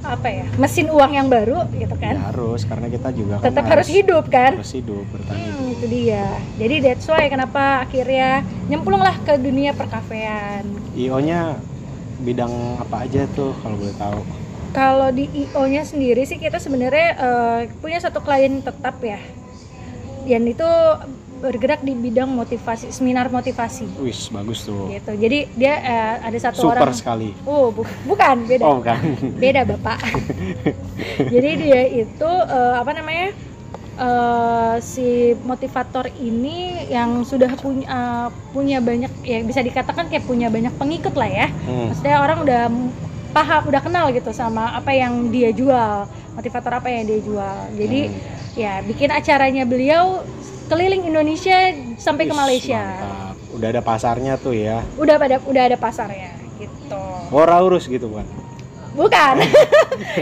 apa 0.00 0.28
ya 0.28 0.46
mesin 0.56 0.88
uang 0.88 1.12
yang 1.12 1.28
baru 1.28 1.68
gitu 1.70 1.92
Ya, 1.92 2.02
kan 2.02 2.32
harus 2.32 2.64
karena 2.64 2.88
kita 2.88 3.08
juga 3.12 3.34
kan 3.36 3.52
tetap 3.52 3.64
harus 3.68 3.88
hidup 3.88 4.24
kan 4.28 4.56
Harus 4.56 4.72
hidup 4.72 5.04
bertahan 5.08 5.36
hidup. 5.36 5.52
Hmm, 5.52 5.68
itu 5.70 5.86
dia. 5.86 6.24
Jadi 6.56 6.74
that's 6.80 7.04
why 7.04 7.28
kenapa 7.28 7.84
akhirnya 7.84 8.40
nyemplung 8.66 8.98
lah 8.98 9.12
ke 9.20 9.36
dunia 9.36 9.76
perkafean. 9.76 10.64
IO-nya 10.96 11.60
bidang 12.20 12.52
apa 12.78 13.08
aja 13.08 13.24
tuh 13.32 13.56
kalau 13.58 13.76
boleh 13.76 13.96
tahu? 13.96 14.20
Kalau 14.70 15.08
di 15.10 15.26
IO-nya 15.26 15.82
sendiri 15.82 16.22
sih 16.22 16.38
kita 16.38 16.62
sebenarnya 16.62 17.08
eh, 17.16 17.60
punya 17.80 17.98
satu 17.98 18.22
klien 18.22 18.62
tetap 18.62 19.02
ya. 19.02 19.18
Yang 20.22 20.54
itu 20.54 20.68
bergerak 21.40 21.80
di 21.80 21.96
bidang 21.96 22.28
motivasi, 22.28 22.92
seminar 22.92 23.32
motivasi 23.32 23.88
Wis, 24.04 24.28
bagus 24.28 24.60
tuh. 24.62 24.92
gitu. 24.92 25.16
Jadi 25.16 25.48
dia 25.56 25.74
eh, 25.80 26.14
ada 26.20 26.38
satu 26.38 26.68
Super 26.68 26.76
orang 26.78 26.92
sekali. 26.92 27.32
Oh, 27.48 27.72
bu- 27.72 27.88
bukan, 28.04 28.44
beda. 28.44 28.64
Oh, 28.68 28.76
bukan. 28.78 29.00
beda 29.40 29.64
bapak 29.64 29.98
jadi 31.34 31.50
dia 31.56 31.82
itu 32.04 32.30
eh, 32.30 32.74
apa 32.76 32.92
namanya 32.92 33.32
eh, 34.00 34.74
si 34.80 35.08
motivator 35.40 36.08
ini 36.10 36.56
yang 36.88 37.20
sudah 37.22 37.52
punya 37.54 37.86
eh, 37.86 38.28
punya 38.50 38.78
banyak 38.80 39.12
ya 39.22 39.38
bisa 39.42 39.60
dikatakan 39.60 40.08
kayak 40.08 40.24
punya 40.24 40.48
banyak 40.48 40.72
pengikut 40.74 41.12
lah 41.12 41.28
ya 41.28 41.46
Hmm. 41.62 41.92
maksudnya 41.92 42.16
orang 42.18 42.38
udah 42.40 42.62
paham 43.30 43.62
udah 43.68 43.80
kenal 43.80 44.06
gitu 44.10 44.32
sama 44.32 44.72
apa 44.72 44.90
yang 44.90 45.28
dia 45.28 45.52
jual 45.52 46.04
motivator 46.32 46.72
apa 46.74 46.88
yang 46.88 47.04
dia 47.04 47.20
jual 47.20 47.56
jadi 47.76 48.00
Hmm. 48.08 48.18
ya 48.56 48.72
bikin 48.82 49.08
acaranya 49.08 49.62
beliau 49.62 50.24
keliling 50.66 51.04
Indonesia 51.04 51.70
sampai 51.94 52.24
ke 52.24 52.32
Wis, 52.32 52.38
Malaysia 52.38 52.78
mantap. 52.80 53.34
Udah 53.50 53.68
ada 53.68 53.82
pasarnya 53.82 54.34
tuh 54.36 54.54
ya. 54.54 54.80
udah 54.96 55.14
pada 55.14 55.36
udah 55.42 55.62
ada 55.66 55.74
pasarnya 55.74 56.30
gitu 56.56 57.02
Oraurus 57.30 57.84
gitu 57.84 58.06
kan. 58.10 58.26
Bukan. 59.06 59.34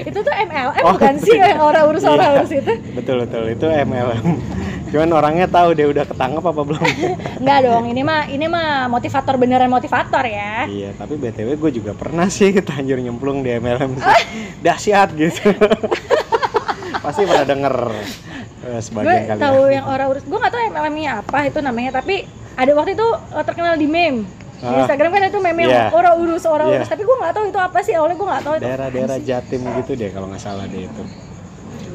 itu 0.07 0.19
tuh 0.19 0.31
MLM 0.31 0.71
Oh, 0.81 0.95
bukan 0.95 1.15
sih 1.19 1.35
yang 1.35 1.59
orang 1.59 1.85
urus 1.87 2.05
orang 2.05 2.39
urus 2.39 2.53
itu. 2.53 2.73
Betul 2.95 3.27
betul 3.27 3.43
itu 3.49 3.67
MLM. 3.67 4.27
Cuman 4.89 5.11
orangnya 5.13 5.45
tahu 5.45 5.75
deh 5.75 5.85
udah 5.85 6.05
ketangkep 6.07 6.41
apa 6.43 6.63
belum. 6.63 6.83
Enggak 7.43 7.59
dong, 7.61 7.85
ini 7.87 8.01
mah 8.01 8.25
ini 8.25 8.47
mah 8.47 8.87
motivator 8.87 9.35
beneran 9.37 9.69
motivator 9.69 10.25
ya. 10.25 10.65
iya, 10.65 10.91
tapi 10.95 11.19
BTW 11.19 11.59
gue 11.59 11.71
juga 11.75 11.93
pernah 11.93 12.27
sih 12.29 12.55
terlanjur 12.55 12.97
nyemplung 12.99 13.43
di 13.43 13.53
MLM 13.53 13.99
sih. 13.99 14.23
Dahsyat 14.63 15.13
gitu. 15.13 15.53
Pasti 17.05 17.23
pernah 17.25 17.45
denger 17.45 17.75
eh, 18.65 18.71
Gue 18.71 18.81
sebagian 18.81 19.23
kali. 19.29 19.41
tahu 19.41 19.61
yang 19.69 19.87
orang 19.87 20.07
urus, 20.09 20.25
gue 20.25 20.39
nggak 20.39 20.53
tahu 20.53 20.63
MLM-nya 20.71 21.11
apa 21.21 21.39
itu 21.45 21.59
namanya, 21.61 21.91
tapi 21.95 22.25
ada 22.55 22.73
waktu 22.73 22.95
itu 22.95 23.07
eh, 23.33 23.45
terkenal 23.45 23.75
di 23.77 23.87
meme. 23.87 24.25
Di 24.59 24.67
Ah. 24.67 24.83
Instagram 24.83 25.11
kan 25.11 25.23
itu 25.25 25.39
meme 25.39 25.63
Iya. 25.65 25.89
orang 25.89 26.15
urus 26.19 26.43
orang 26.45 26.67
Iya. 26.67 26.77
urus, 26.77 26.89
tapi 26.89 27.03
gue 27.03 27.17
nggak 27.17 27.33
tahu 27.33 27.45
itu 27.47 27.59
apa 27.59 27.79
sih. 27.79 27.95
Awalnya 27.95 28.17
gue 28.17 28.27
nggak 28.27 28.43
tahu. 28.43 28.55
Daerah-daerah 28.59 29.19
Jatim 29.21 29.63
gitu 29.63 29.93
deh 29.95 30.11
kalau 30.11 30.27
nggak 30.27 30.43
salah 30.43 30.67
deh 30.67 30.83
itu. 30.83 31.03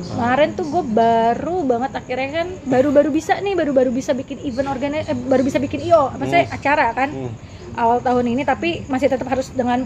Kemarin 0.06 0.50
tuh 0.54 0.66
gue 0.66 0.84
baru 0.86 1.58
banget 1.64 1.92
akhirnya 1.94 2.30
kan 2.34 2.48
baru-baru 2.64 3.10
bisa 3.10 3.34
nih, 3.36 3.54
baru-baru 3.54 3.90
bisa 3.90 4.12
bikin 4.12 4.40
event 4.42 4.70
organi 4.70 5.02
eh, 5.02 5.18
baru 5.18 5.42
bisa 5.42 5.58
bikin 5.58 5.82
IO, 5.82 6.08
apa 6.08 6.24
sih 6.24 6.44
acara 6.46 6.94
kan 6.94 7.10
Hmm. 7.10 7.32
awal 7.74 7.98
tahun 8.00 8.26
ini, 8.30 8.44
tapi 8.44 8.86
masih 8.86 9.10
tetap 9.10 9.26
harus 9.26 9.50
dengan 9.50 9.82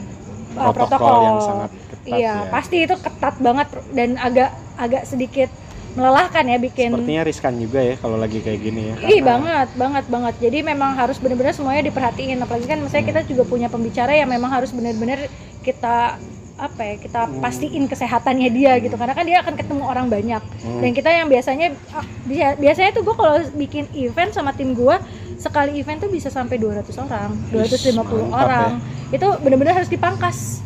uh, 0.53 0.69
Protokol 0.69 0.99
protokol, 0.99 1.23
yang 1.23 1.37
sangat 1.39 1.69
ketat 1.71 2.07
Iya, 2.09 2.19
ya. 2.19 2.33
pasti 2.49 2.77
itu 2.81 2.95
ketat 2.97 3.35
banget 3.37 3.67
dan 3.91 4.09
agak 4.17 4.49
agak 4.75 5.03
sedikit 5.03 5.49
melelahkan 5.97 6.43
ya 6.45 6.57
bikin. 6.57 6.89
Sepertinya 6.91 7.23
riskan 7.25 7.53
juga 7.57 7.79
ya 7.81 7.95
kalau 7.97 8.15
lagi 8.15 8.37
kayak 8.39 8.59
gini 8.61 8.81
ya. 8.83 8.95
Ih 8.99 9.17
karena- 9.17 9.25
banget, 9.25 9.69
banget, 9.73 10.05
banget. 10.07 10.35
Jadi 10.39 10.57
memang 10.61 10.93
harus 10.93 11.17
benar-benar 11.17 11.51
semuanya 11.51 11.81
diperhatiin. 11.83 12.37
Apalagi 12.37 12.65
kan 12.65 12.77
misalnya 12.77 13.05
kita 13.07 13.21
juga 13.25 13.43
punya 13.43 13.67
pembicara 13.67 14.13
yang 14.13 14.29
memang 14.29 14.47
harus 14.47 14.69
benar-benar 14.69 15.25
kita 15.59 16.21
apa 16.57 16.81
ya 16.81 16.95
kita 16.97 17.21
pastiin 17.37 17.85
kesehatannya 17.85 18.49
dia 18.49 18.81
gitu 18.81 18.97
karena 18.97 19.13
kan 19.13 19.21
dia 19.21 19.37
akan 19.37 19.53
ketemu 19.53 19.83
orang 19.83 20.09
banyak 20.09 20.41
Hmm. 20.41 20.81
dan 20.81 20.89
kita 20.89 21.09
yang 21.11 21.29
biasanya 21.29 21.69
ah, 21.91 22.01
bia- 22.25 22.57
biasanya 22.57 22.91
tuh 22.91 23.05
gue 23.05 23.13
kalau 23.13 23.37
bikin 23.53 23.85
event 23.93 24.33
sama 24.33 24.49
tim 24.51 24.73
gue 24.73 24.95
sekali 25.37 25.77
event 25.77 26.01
tuh 26.01 26.09
bisa 26.09 26.33
sampai 26.33 26.57
200 26.57 26.81
orang 26.97 27.29
250 27.53 27.93
mantap 27.93 28.41
orang 28.41 28.71
itu 29.07 29.27
benar-benar 29.37 29.73
harus 29.75 29.85
dipangkas 29.87 30.65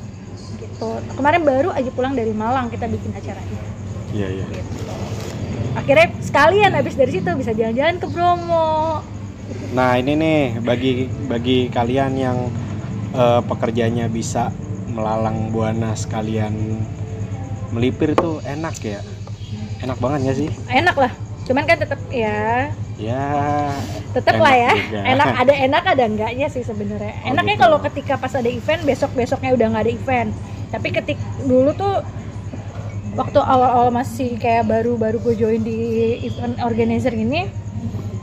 gitu 0.55 0.89
kemarin 1.11 1.43
baru 1.43 1.69
aja 1.69 1.91
pulang 1.91 2.15
dari 2.15 2.31
Malang 2.31 2.71
kita 2.71 2.87
bikin 2.87 3.11
acaranya 3.11 3.59
Iya, 4.11 4.27
iya. 4.31 4.45
gitu 4.47 4.71
akhirnya 5.73 6.07
sekalian 6.19 6.71
habis 6.71 6.93
dari 6.93 7.11
situ 7.13 7.29
bisa 7.33 7.51
jalan-jalan 7.51 7.97
ke 7.97 8.07
Bromo 8.07 9.01
Nah 9.71 9.95
ini 9.95 10.15
nih 10.15 10.41
bagi 10.59 10.91
bagi 11.25 11.67
kalian 11.67 12.11
yang 12.13 12.37
eh, 13.11 13.41
pekerjanya 13.41 14.07
bisa 14.07 14.51
melalang 14.87 15.47
buana 15.49 15.91
sekalian 15.93 16.51
melipir 17.69 18.11
tuh 18.13 18.43
enak 18.43 18.75
ya, 18.81 18.99
enak 19.79 19.95
banget 19.97 20.19
ya 20.21 20.33
sih? 20.35 20.49
enak 20.69 20.91
lah 20.93 21.11
cuman 21.41 21.63
kan 21.63 21.77
tetap 21.77 21.99
ya 22.07 22.67
Ya. 22.95 23.73
tetap 24.13 24.37
lah 24.37 24.53
ya 24.53 24.71
juga. 24.77 24.99
enak 25.15 25.27
ada 25.33 25.53
enak 25.57 25.83
ada 25.87 26.03
enggaknya 26.05 26.47
sih 26.47 26.61
sebenarnya 26.61 27.17
Oh, 27.17 27.31
enaknya 27.31 27.55
gitu. 27.55 27.63
kalau 27.65 27.77
ketika 27.81 28.13
pas 28.15 28.29
ada 28.31 28.45
event 28.45 28.81
besok 28.83 29.09
besoknya 29.11 29.51
udah 29.51 29.67
nggak 29.67 29.83
ada 29.83 29.91
event 29.91 30.29
tapi 30.69 30.87
ketik 30.91 31.17
dulu 31.41 31.73
tuh 31.73 32.05
waktu 33.11 33.39
awal-awal 33.43 33.91
masih 33.91 34.39
kayak 34.39 34.67
baru-baru 34.71 35.19
gue 35.19 35.35
join 35.35 35.61
di 35.61 35.77
event 36.23 36.55
organizer 36.63 37.11
ini 37.11 37.51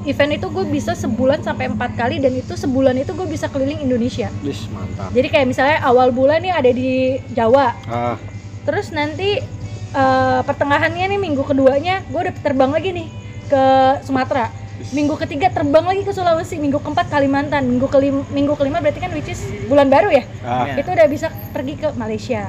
event 0.08 0.32
itu 0.40 0.46
gue 0.48 0.64
bisa 0.64 0.96
sebulan 0.96 1.44
sampai 1.44 1.68
empat 1.68 1.92
kali 1.92 2.16
dan 2.16 2.32
itu 2.32 2.56
sebulan 2.56 2.96
itu 2.96 3.12
gue 3.12 3.28
bisa 3.28 3.52
keliling 3.52 3.84
Indonesia. 3.84 4.32
Wis, 4.40 4.64
mantap. 4.72 5.12
jadi 5.12 5.28
kayak 5.28 5.46
misalnya 5.52 5.78
awal 5.84 6.08
bulan 6.08 6.40
nih 6.40 6.52
ada 6.56 6.70
di 6.72 7.20
Jawa. 7.36 7.76
Ah, 7.84 8.16
terus 8.64 8.88
nanti 8.88 9.44
eh, 9.92 10.40
pertengahannya 10.48 11.04
nih 11.12 11.20
minggu 11.20 11.44
keduanya 11.44 12.00
gue 12.08 12.20
udah 12.24 12.34
terbang 12.40 12.72
lagi 12.72 12.90
nih 12.96 13.08
ke 13.52 13.64
Sumatera. 14.08 14.48
Minggu 14.94 15.18
ketiga 15.18 15.50
terbang 15.50 15.84
lagi 15.84 16.06
ke 16.06 16.14
Sulawesi 16.14 16.56
minggu 16.56 16.78
keempat 16.78 17.10
Kalimantan 17.10 17.66
minggu 17.66 17.90
kelima 17.90 18.22
minggu 18.30 18.54
kelima 18.54 18.78
berarti 18.78 19.02
kan 19.02 19.10
which 19.10 19.28
is 19.28 19.42
bulan 19.68 19.92
baru 19.92 20.08
ya? 20.08 20.24
Ah, 20.40 20.72
itu 20.72 20.88
udah 20.88 21.06
bisa 21.10 21.28
pergi 21.52 21.76
ke 21.76 21.92
Malaysia. 21.98 22.48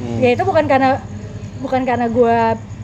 Hmm. 0.00 0.16
ya 0.16 0.32
itu 0.32 0.42
bukan 0.48 0.64
karena 0.64 0.96
bukan 1.60 1.80
karena 1.84 2.06
gue 2.08 2.36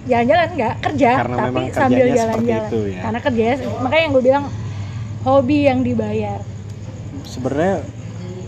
jalan-jalan 0.06 0.48
nggak 0.54 0.74
kerja 0.84 1.10
Karena 1.18 1.36
tapi 1.36 1.62
sambil 1.74 2.06
jalan-jalan 2.14 2.66
itu 2.70 2.80
ya. 2.94 3.00
karena 3.02 3.18
kerjanya 3.18 3.54
makanya 3.82 4.02
yang 4.06 4.12
gue 4.14 4.24
bilang 4.24 4.44
hobi 5.26 5.58
yang 5.66 5.80
dibayar 5.82 6.40
Sebenarnya 7.26 7.82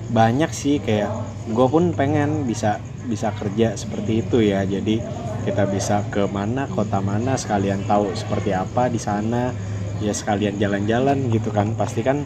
banyak 0.09 0.51
sih 0.55 0.79
kayak 0.79 1.11
gue 1.51 1.67
pun 1.67 1.93
pengen 1.93 2.45
bisa 2.45 2.79
bisa 3.09 3.33
kerja 3.33 3.75
seperti 3.75 4.21
itu 4.23 4.39
ya. 4.45 4.63
Jadi 4.63 5.01
kita 5.49 5.65
bisa 5.65 6.05
ke 6.13 6.29
mana 6.29 6.69
kota 6.69 7.01
mana 7.01 7.35
sekalian 7.41 7.85
tahu 7.89 8.13
seperti 8.13 8.53
apa 8.53 8.93
di 8.93 9.01
sana 9.01 9.51
ya 9.99 10.13
sekalian 10.13 10.61
jalan-jalan 10.61 11.33
gitu 11.33 11.49
kan 11.51 11.73
pasti 11.73 12.05
kan 12.05 12.23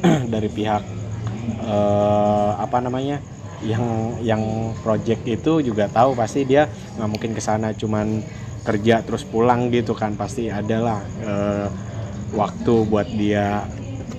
dari 0.32 0.46
pihak 0.48 0.82
eh, 1.66 2.50
apa 2.56 2.78
namanya 2.78 3.18
yang 3.70 3.84
yang 4.28 4.42
project 4.82 5.20
itu 5.32 5.48
juga 5.68 5.84
tahu 5.94 6.10
pasti 6.20 6.38
dia 6.50 6.60
nggak 6.96 7.08
mungkin 7.12 7.32
ke 7.36 7.42
sana 7.48 7.66
cuman 7.80 8.06
kerja 8.66 8.92
terus 9.06 9.22
pulang 9.32 9.60
gitu 9.74 9.92
kan 10.00 10.12
pasti 10.20 10.40
adalah 10.58 10.96
eh, 11.20 11.66
waktu 12.40 12.70
buat 12.92 13.08
dia 13.20 13.40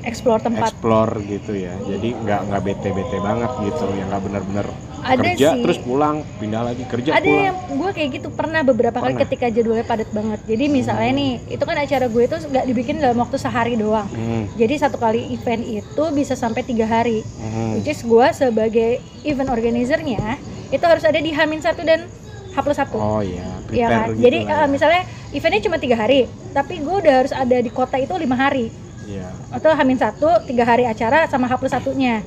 explore 0.09 0.41
tempat. 0.41 0.73
explore 0.75 1.13
gitu 1.31 1.51
ya. 1.65 1.69
Jadi 1.89 2.05
nggak 2.21 2.39
nggak 2.47 2.61
bete 2.67 2.87
bete 2.97 3.17
banget 3.27 3.51
gitu 3.65 3.83
yang 3.97 4.05
nggak 4.11 4.23
benar-benar 4.27 4.67
ada 5.03 5.21
kerja 5.23 5.47
sih 5.51 5.61
terus 5.61 5.77
pulang 5.77 6.21
pindah 6.37 6.61
lagi 6.63 6.83
kerja 6.85 7.09
ada 7.11 7.21
pulang 7.21 7.45
yang 7.45 7.57
gue 7.71 7.89
kayak 7.91 8.09
gitu 8.15 8.27
pernah 8.29 8.61
beberapa 8.61 8.97
kali 8.97 9.13
Pernah. 9.13 9.23
ketika 9.25 9.45
jadwalnya 9.49 9.83
padat 9.83 10.09
banget 10.09 10.39
jadi 10.45 10.65
misalnya 10.67 11.11
nih 11.11 11.31
itu 11.49 11.63
kan 11.63 11.75
acara 11.75 12.05
gue 12.05 12.23
itu 12.23 12.35
nggak 12.47 12.65
dibikin 12.65 12.95
dalam 12.97 13.17
waktu 13.17 13.37
sehari 13.37 13.73
doang 13.75 14.07
Hmm, 14.11 14.45
jadi 14.55 14.75
satu 14.77 14.97
kali 14.97 15.31
event 15.31 15.63
itu 15.63 16.03
bisa 16.11 16.33
sampai 16.33 16.61
tiga 16.61 16.83
hari 16.83 17.21
hmm. 17.21 17.77
which 17.77 17.87
is 17.87 18.01
gue 18.01 18.27
sebagai 18.31 18.97
event 19.23 19.49
organizernya 19.49 20.37
itu 20.69 20.85
harus 20.85 21.03
ada 21.03 21.17
di 21.17 21.31
Hamin 21.31 21.59
satu 21.59 21.81
dan 21.81 22.05
H 22.51 22.57
plus 22.59 22.75
satu 22.75 22.95
oh 22.95 23.21
iya 23.21 23.47
Iya 23.71 23.87
kan? 23.87 24.07
gitu 24.11 24.27
Jadi 24.27 24.37
lah 24.43 24.51
eh, 24.51 24.59
ya. 24.59 24.67
misalnya 24.67 25.01
eventnya 25.31 25.61
cuma 25.63 25.77
tiga 25.79 25.95
hari, 25.95 26.19
tapi 26.51 26.83
gue 26.83 26.91
udah 26.91 27.13
harus 27.23 27.31
ada 27.31 27.55
di 27.55 27.71
kota 27.71 27.95
itu 27.95 28.11
lima 28.15 28.35
hari 28.35 28.67
Iya. 29.01 29.31
atau 29.49 29.71
hamin 29.71 29.95
satu 29.95 30.27
tiga 30.43 30.63
hari 30.63 30.83
acara 30.83 31.23
sama 31.25 31.47
H 31.47 31.55
plus 31.55 31.71
satunya. 31.71 32.19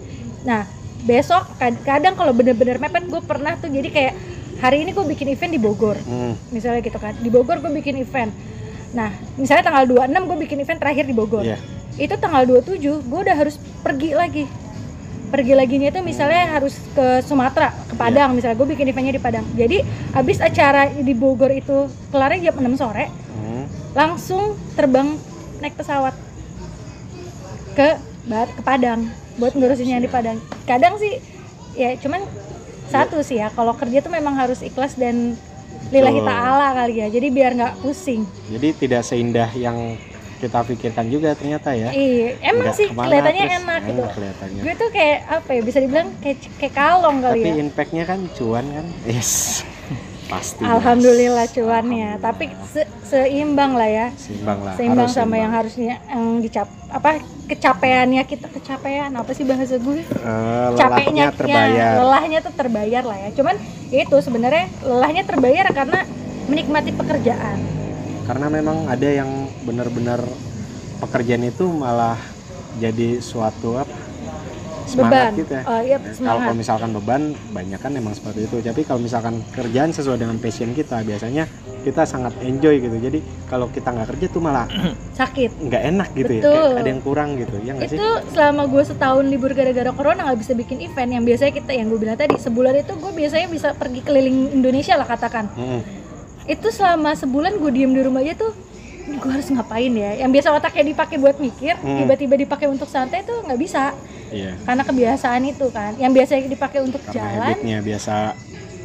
Nah 0.42 0.64
besok 1.04 1.44
kad- 1.54 1.80
kadang 1.82 2.14
kalau 2.14 2.32
bener-bener 2.32 2.76
mepet 2.76 3.04
gue 3.04 3.20
pernah 3.20 3.54
tuh 3.54 3.68
jadi 3.68 3.88
kayak 3.88 4.14
hari 4.56 4.80
ini 4.80 4.90
gue 4.90 5.04
bikin 5.06 5.28
event 5.28 5.52
di 5.52 5.60
Bogor, 5.60 5.96
Hmm, 5.98 6.32
misalnya 6.48 6.80
gitu 6.80 6.96
kan. 6.96 7.12
Di 7.14 7.28
Bogor 7.28 7.60
gue 7.60 7.68
bikin 7.74 7.96
event. 7.96 8.32
Nah 8.90 9.08
misalnya 9.34 9.64
tanggal 9.64 9.84
26 9.84 10.24
gue 10.24 10.38
bikin 10.40 10.58
event 10.58 10.78
terakhir 10.78 11.04
di 11.04 11.12
Bogor. 11.12 11.44
Iya. 11.44 11.60
Itu 11.94 12.16
tanggal 12.16 12.42
27 12.42 12.80
gue 12.80 13.20
udah 13.20 13.36
harus 13.36 13.54
pergi 13.78 14.12
lagi. 14.12 14.44
Pergi 15.26 15.52
laginya 15.52 15.90
itu 15.90 16.00
misalnya 16.00 16.46
harus 16.48 16.78
ke 16.94 17.20
Sumatera, 17.20 17.74
ke 17.84 17.94
Padang 17.94 18.32
misalnya 18.32 18.54
gue 18.54 18.68
bikin 18.70 18.86
eventnya 18.86 19.12
di 19.12 19.20
Padang. 19.20 19.44
Jadi 19.52 19.82
habis 20.10 20.38
acara 20.38 20.88
di 20.88 21.12
Bogor 21.12 21.50
itu 21.50 21.84
kelarnya 22.08 22.48
jam 22.48 22.54
6 22.56 22.78
sore, 22.78 23.10
Hmm. 23.34 23.66
langsung 23.92 24.42
terbang 24.72 25.18
naik 25.58 25.74
pesawat 25.74 26.14
ke 27.74 27.88
ke 28.48 28.62
Padang 28.62 29.10
buat 29.36 29.52
ngurusin 29.52 29.88
yang 29.88 30.00
di 30.00 30.08
Padang. 30.08 30.38
Kadang 30.64 30.96
sih 30.96 31.18
ya 31.74 31.94
cuman 31.96 32.22
satu 32.86 33.18
sih 33.20 33.36
ya 33.36 33.48
kalau 33.48 33.72
kerja 33.72 33.98
tuh 33.98 34.08
memang 34.08 34.34
harus 34.34 34.60
ikhlas 34.60 34.94
dan 34.94 35.34
lillahi 35.88 36.20
ta'ala 36.20 36.74
kali 36.74 36.94
ya. 36.98 37.06
Jadi 37.08 37.26
biar 37.28 37.52
nggak 37.52 37.74
pusing. 37.78 38.22
jadi 38.46 38.68
tidak 38.72 39.02
seindah 39.02 39.50
yang 39.52 39.98
kita 40.34 40.60
pikirkan 40.60 41.08
juga 41.08 41.32
ternyata 41.32 41.72
ya 41.72 41.88
Iya, 41.88 42.36
emang 42.44 42.68
Nggak 42.68 42.76
sih 42.76 42.86
ke 42.86 42.92
mana, 42.92 43.06
kelihatannya 43.06 43.40
terus 43.40 43.56
enak 43.56 43.80
gitu. 43.82 44.02
kelihatannya 44.12 44.60
Gue 44.60 44.74
tuh 44.76 44.88
kayak 44.90 45.18
apa 45.26 45.50
ya 45.50 45.60
bisa 45.62 45.78
dibilang 45.80 46.08
kayak 46.20 46.38
kayak 46.58 46.74
kalong 46.74 47.16
kali 47.18 47.38
tapi 47.38 47.48
ya. 47.48 47.54
impactnya 47.64 48.04
kan 48.04 48.20
cuan 48.30 48.64
kan 48.68 48.86
yes 49.08 49.30
pasti 50.34 50.62
Alhamdulillah 50.62 51.46
cuannya, 51.46 52.10
tapi 52.18 52.44
se- 52.66 52.90
seimbang 53.04 53.72
lah 53.72 53.86
ya. 53.86 54.06
seimbang 54.14 54.58
lah 54.58 54.74
Seimbang 54.74 54.98
harus 55.00 55.12
sama 55.12 55.22
seimbang. 55.22 55.38
yang 55.38 55.52
harusnya 55.52 55.94
yang 56.04 56.24
dicap 56.38 56.68
apa 56.88 57.10
kecapeannya 57.44 58.22
kita 58.24 58.46
kecapean 58.50 59.10
apa 59.12 59.30
sih 59.30 59.44
bahasa 59.44 59.76
gue? 59.76 60.02
Eh, 60.02 60.68
capeknya 60.74 61.30
lelahnya 61.30 61.38
terbayar 61.38 61.68
ya, 61.70 61.88
lelahnya 61.96 62.38
tuh 62.40 62.52
terbayar 62.52 63.02
lah 63.02 63.18
ya 63.20 63.30
cuman 63.32 63.54
itu 63.88 64.16
sebenarnya 64.18 64.64
lelahnya 64.82 65.22
terbayar 65.22 65.66
karena 65.70 65.98
menikmati 66.44 66.90
pekerjaan 66.90 67.58
karena 68.24 68.46
memang 68.48 68.88
ada 68.88 69.04
yang 69.06 69.28
benar-benar 69.62 70.20
pekerjaan 70.98 71.44
itu 71.44 71.68
malah 71.68 72.16
jadi 72.76 73.20
suatu 73.20 73.76
apa 73.76 74.03
semangat 74.86 75.12
beban. 75.30 75.32
gitu 75.36 75.52
ya. 75.52 75.62
Oh 75.64 75.80
iya 75.80 75.96
kalau 75.96 76.14
semangat. 76.14 76.40
kalau 76.40 76.54
misalkan 76.54 76.90
beban 76.92 77.22
banyak 77.50 77.78
kan 77.78 77.92
emang 77.92 78.12
seperti 78.12 78.40
itu. 78.42 78.56
Tapi 78.60 78.80
kalau 78.82 79.00
misalkan 79.00 79.34
kerjaan 79.50 79.90
sesuai 79.90 80.18
dengan 80.18 80.36
passion 80.36 80.70
kita 80.70 81.00
biasanya 81.00 81.44
kita 81.80 82.02
sangat 82.02 82.32
enjoy 82.40 82.78
gitu. 82.78 82.96
Jadi 82.98 83.18
kalau 83.44 83.68
kita 83.68 83.88
nggak 83.88 84.08
kerja 84.10 84.26
tuh 84.28 84.40
malah 84.40 84.64
sakit. 85.20 85.50
nggak 85.62 85.82
enak 85.86 86.08
gitu 86.14 86.32
ya. 86.32 86.42
Betul. 86.42 86.52
kayak 86.66 86.78
ada 86.78 86.90
yang 86.90 87.02
kurang 87.02 87.28
gitu 87.34 87.56
ya 87.58 87.70
nggak 87.72 87.88
sih? 87.88 87.96
Itu 87.96 88.08
selama 88.30 88.62
gue 88.66 88.82
setahun 88.82 89.24
libur 89.24 89.50
gara-gara 89.52 89.90
corona 89.90 90.20
nggak 90.24 90.38
bisa 90.38 90.52
bikin 90.52 90.78
event. 90.80 91.10
Yang 91.10 91.24
biasanya 91.26 91.52
kita 91.54 91.72
yang 91.72 91.86
gue 91.86 91.98
bilang 91.98 92.14
tadi 92.14 92.34
sebulan 92.34 92.74
itu 92.78 92.92
gue 92.94 93.12
biasanya 93.14 93.46
bisa 93.46 93.68
pergi 93.72 94.00
keliling 94.00 94.52
Indonesia 94.52 94.94
lah 94.94 95.06
katakan. 95.06 95.48
Mm-mm. 95.52 95.82
itu 96.44 96.68
selama 96.68 97.12
sebulan 97.14 97.56
gue 97.56 97.70
diem 97.70 97.88
di 97.88 98.00
rumah 98.00 98.20
aja 98.20 98.36
tuh 98.38 98.52
gue 99.06 99.30
harus 99.30 99.48
ngapain 99.48 99.88
ya? 99.90 100.12
Yang 100.18 100.30
biasa 100.34 100.48
otaknya 100.54 100.84
dipakai 100.86 101.16
buat 101.16 101.36
mikir 101.38 101.72
Hmm. 101.74 101.96
tiba-tiba 101.98 102.36
dipakai 102.38 102.66
untuk 102.66 102.84
santai 102.84 103.20
tuh 103.20 103.40
nggak 103.40 103.56
bisa 103.56 103.96
iya. 104.34 104.52
Karena 104.58 104.82
kebiasaan 104.82 105.42
itu 105.44 105.66
kan 105.70 105.94
yang 105.94 106.10
biasanya 106.10 106.50
dipakai 106.50 106.80
untuk 106.80 106.98
karena 107.00 107.14
jalan. 107.14 107.54
habitnya 107.54 107.78
biasa 107.80 108.14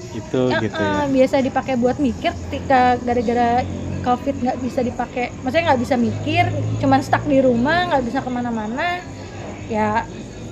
itu 0.09 0.41
Ya, 0.47 0.57
gitu 0.59 0.77
eh, 0.77 0.85
ya. 0.85 1.05
biasa 1.07 1.35
dipakai 1.39 1.75
buat 1.75 1.97
mikir 1.97 2.31
ketika 2.47 2.79
gara-gara 2.97 3.61
covid 3.99 4.35
nggak 4.39 4.57
bisa 4.59 4.79
dipakai 4.79 5.29
maksudnya 5.37 5.65
nggak 5.69 5.81
bisa 5.81 5.95
mikir 5.95 6.43
cuman 6.79 6.99
stuck 6.99 7.21
di 7.23 7.37
rumah 7.39 7.89
nggak 7.89 8.03
bisa 8.03 8.19
ke 8.19 8.29
mana-mana 8.29 9.01
ya 9.67 10.05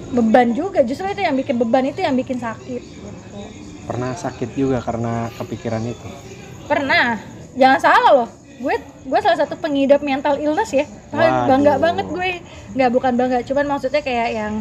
beban 0.08 0.52
juga. 0.52 0.80
Justru 0.82 1.04
itu 1.06 1.20
yang 1.20 1.36
bikin 1.36 1.58
beban 1.58 1.84
itu 1.84 2.00
yang 2.00 2.14
bikin 2.14 2.38
sakit. 2.38 2.80
Gitu. 2.80 3.42
pernah 3.84 4.12
sakit 4.14 4.52
juga 4.54 4.80
karena 4.80 5.28
kepikiran 5.34 5.80
itu? 5.82 6.08
Pernah. 6.64 7.20
Jangan 7.54 7.80
salah 7.82 8.12
loh. 8.14 8.30
Gue 8.58 8.76
gue 8.80 9.20
salah 9.20 9.36
satu 9.36 9.56
pengidap 9.56 10.00
mental 10.00 10.38
illness 10.38 10.72
ya. 10.72 10.84
Waduh. 11.10 11.48
bangga 11.48 11.74
banget 11.78 12.08
gue. 12.08 12.30
Nggak 12.72 12.90
bukan 12.90 13.14
bangga 13.16 13.40
cuman 13.44 13.66
maksudnya 13.68 14.00
kayak 14.00 14.30
yang 14.30 14.54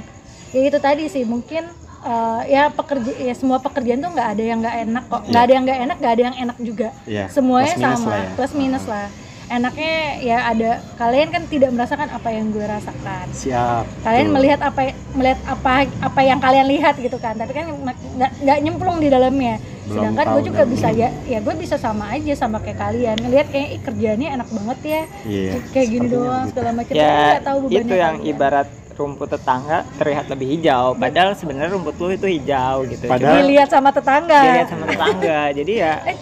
ya 0.51 0.61
itu 0.65 0.79
tadi 0.79 1.05
sih 1.07 1.23
mungkin 1.23 1.65
eh, 2.03 2.41
ya 2.49 2.71
pekerja 2.71 3.13
ya 3.17 3.33
semua 3.33 3.59
pekerjaan 3.59 3.99
tuh 3.99 4.11
nggak 4.11 4.29
ada 4.31 4.43
yang 4.43 4.59
nggak 4.61 4.77
enak 4.85 5.05
kok. 5.07 5.23
Nggak 5.25 5.33
Iya. 5.33 5.43
ada 5.43 5.53
yang 5.53 5.65
nggak 5.65 5.81
enak 5.81 5.97
nggak 5.97 6.13
ada 6.13 6.23
yang 6.23 6.37
enak 6.41 6.57
juga. 6.61 6.89
Ya 7.05 7.25
semuanya 7.27 7.67
plus 7.69 7.81
minus 7.81 7.99
sama 7.99 8.09
lah 8.09 8.19
ya. 8.19 8.31
plus 8.33 8.53
minus 8.53 8.85
lah. 8.87 9.09
Enaknya 9.47 9.95
ya 10.21 10.39
ada 10.45 10.71
kalian 10.97 11.31
kan 11.31 11.43
tidak 11.47 11.71
merasakan 11.71 12.11
apa 12.11 12.29
yang 12.31 12.51
gue 12.51 12.67
rasakan. 12.67 13.27
Siap 13.33 13.85
kalian 14.03 14.27
Tuh. 14.27 14.35
melihat 14.35 14.61
apa 14.61 14.81
melihat 15.13 15.39
apa 15.45 15.73
apa 16.03 16.21
yang 16.21 16.39
kalian 16.39 16.67
lihat 16.67 16.95
gitu 16.97 17.15
kan. 17.17 17.35
Tapi 17.35 17.53
kan 17.53 17.67
nggak 17.71 18.31
nggak 18.43 18.59
nyemplung 18.61 18.99
di 18.99 19.07
dalamnya. 19.07 19.63
Belum 19.87 20.03
sedangkan 20.03 20.27
gue 20.35 20.43
juga 20.45 20.63
bisa 20.67 20.91
ya 20.91 21.15
ya 21.25 21.39
gue 21.39 21.55
bisa 21.55 21.79
sama 21.79 22.11
aja 22.11 22.35
sama 22.35 22.59
kayak 22.59 22.75
kalian. 22.77 23.17
Ngelihat 23.19 23.47
kayak 23.49 23.69
"Ih, 23.71 23.81
kerjaannya 23.83 24.29
enak 24.35 24.49
banget 24.51 24.79
ya. 24.83 25.03
Iya 25.23 25.51
kayak 25.71 25.89
gini 25.89 26.07
doang 26.07 26.43
gitu. 26.43 26.51
segala 26.51 26.71
macam. 26.75 26.93
Ya 26.93 27.07
nggak 27.07 27.45
tahu 27.45 27.59
bebannya 27.63 27.79
itu 27.81 27.95
yang 27.95 28.17
kalian. 28.19 28.31
ibarat 28.31 28.69
rumput 28.97 29.29
tetangga 29.29 29.85
terlihat 30.01 30.27
lebih 30.33 30.57
hijau. 30.57 30.97
Padahal 30.97 31.37
sebenarnya 31.37 31.77
rumput 31.77 31.95
lu 32.01 32.09
itu 32.17 32.27
hijau 32.27 32.89
gitu. 32.89 33.05
Padahal- 33.07 33.45
dilihat 33.45 33.69
sama 33.69 33.93
tetangga. 33.93 34.41
Cuma 34.41 34.49
dilihat 34.51 34.69
sama 34.73 34.85
tetangga. 34.89 35.41
Jadi 35.53 35.73
ya 35.77 35.93
eh 36.11 36.17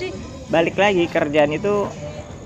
balik 0.51 0.77
lagi 0.77 1.05
kerjaan 1.09 1.55
itu 1.55 1.89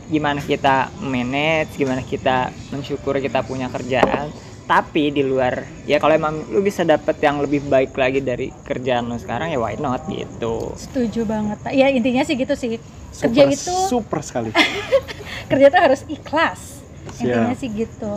gimana 0.08 0.40
kita 0.40 0.88
manage 1.04 1.76
gimana 1.76 2.00
kita 2.00 2.52
mensyukuri 2.70 3.25
kita 3.25 3.40
punya 3.42 3.73
kerjaan. 3.73 4.28
Tapi 4.68 5.08
di 5.08 5.25
luar 5.25 5.64
ya 5.88 5.97
kalau 5.97 6.12
emang 6.12 6.44
lu 6.52 6.61
bisa 6.61 6.85
dapet 6.85 7.16
yang 7.25 7.40
lebih 7.40 7.64
baik 7.64 7.97
lagi 7.97 8.20
dari 8.20 8.52
kerjaan 8.52 9.08
lu 9.08 9.16
sekarang 9.16 9.49
ya 9.49 9.56
why 9.56 9.80
not 9.80 10.04
gitu. 10.12 10.76
Setuju 10.76 11.25
banget 11.25 11.56
ya 11.73 11.88
intinya 11.88 12.20
sih 12.20 12.37
gitu 12.37 12.52
sih. 12.52 12.76
Kerja 13.08 13.49
super, 13.49 13.56
itu 13.56 13.75
super 13.88 14.20
sekali. 14.20 14.52
Kerja 15.50 15.73
tuh 15.73 15.80
harus 15.80 16.04
ikhlas. 16.12 16.85
Intinya 17.16 17.56
Siap. 17.56 17.61
sih 17.64 17.68
gitu. 17.73 18.14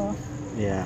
Ya 0.59 0.83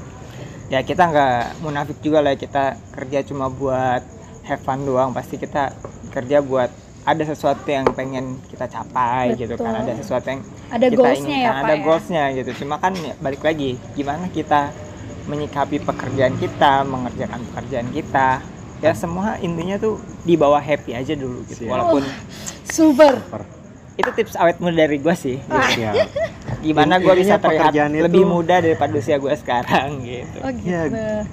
ya 0.69 0.79
kita 0.81 1.03
nggak 1.09 1.61
munafik 1.61 1.97
juga 2.01 2.19
lah. 2.25 2.33
Kita 2.37 2.77
kerja 2.93 3.21
cuma 3.25 3.49
buat 3.49 4.01
have 4.45 4.61
fun 4.61 4.85
doang. 4.85 5.13
Pasti 5.13 5.37
kita 5.37 5.73
kerja 6.13 6.39
buat 6.41 6.69
ada 7.05 7.21
sesuatu 7.21 7.69
yang 7.69 7.85
pengen 7.93 8.41
kita 8.49 8.65
capai 8.65 9.37
gitu 9.37 9.53
kan. 9.61 9.77
Betul. 9.77 9.81
ada 9.85 9.93
sesuatu 10.01 10.25
yang 10.25 10.41
ada 10.73 10.87
kita 10.89 10.97
goalsnya 10.97 11.29
ya 11.29 11.37
inginkan, 11.37 11.53
pak 11.53 11.61
ada 11.61 11.75
ya? 11.75 11.83
goalsnya 11.85 12.23
gitu. 12.33 12.51
Cuma 12.65 12.75
kan 12.81 12.93
ya, 12.97 13.13
balik 13.21 13.41
lagi 13.45 13.77
gimana 13.93 14.25
kita 14.33 14.73
menyikapi 15.29 15.77
pekerjaan 15.85 16.33
kita 16.41 16.81
mengerjakan 16.81 17.39
pekerjaan 17.53 17.87
kita? 17.93 18.41
Ya 18.81 18.91
semua 18.97 19.37
intinya 19.39 19.77
tuh 19.77 20.01
di 20.25 20.33
bawah 20.33 20.59
happy 20.59 20.97
aja 20.97 21.13
dulu 21.13 21.45
gitu. 21.45 21.65
Siap. 21.65 21.71
walaupun 21.71 22.03
super. 22.65 23.21
Super. 23.21 23.41
Itu 23.95 24.09
tips 24.11 24.35
awet 24.35 24.57
muda 24.59 24.75
dari 24.83 24.99
gue 24.99 25.15
sih. 25.15 25.37
Ah. 25.47 25.69
Gimana 26.65 26.97
gue 26.97 27.13
bisa 27.15 27.35
terlihat 27.35 27.69
pekerjaan 27.69 27.91
itu- 27.91 28.03
lebih 28.03 28.23
muda 28.25 28.55
daripada 28.57 28.93
usia 28.93 29.15
gue 29.15 29.33
sekarang 29.33 29.87
gitu 30.07 30.37
Oh 30.37 30.51
gitu. 30.51 30.67
Ya, 30.67 30.81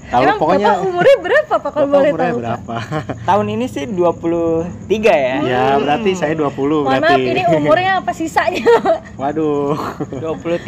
kalau 0.07 0.25
Emang 0.27 0.39
pokoknya- 0.39 0.69
Bapak 0.71 0.87
umurnya 0.87 1.17
berapa 1.19 1.55
Pak 1.55 1.71
kalau 1.71 1.87
boleh 1.89 2.11
umurnya 2.11 2.29
tahu? 2.29 2.39
Berapa? 2.39 2.77
tahun 3.29 3.47
ini 3.51 3.67
sih 3.67 3.85
23 3.87 4.69
ya 5.03 5.37
ya 5.43 5.63
berarti 5.77 6.11
saya 6.13 6.35
20 6.35 6.45
Mohon 6.45 6.85
berarti 6.85 7.01
maaf 7.03 7.19
ini 7.27 7.43
umurnya 7.51 7.93
apa 7.99 8.13
sisanya? 8.13 8.69
waduh 9.21 9.75
23 10.13 10.61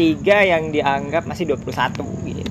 yang 0.46 0.62
dianggap 0.70 1.22
masih 1.24 1.44
21 1.50 2.00
gitu 2.24 2.50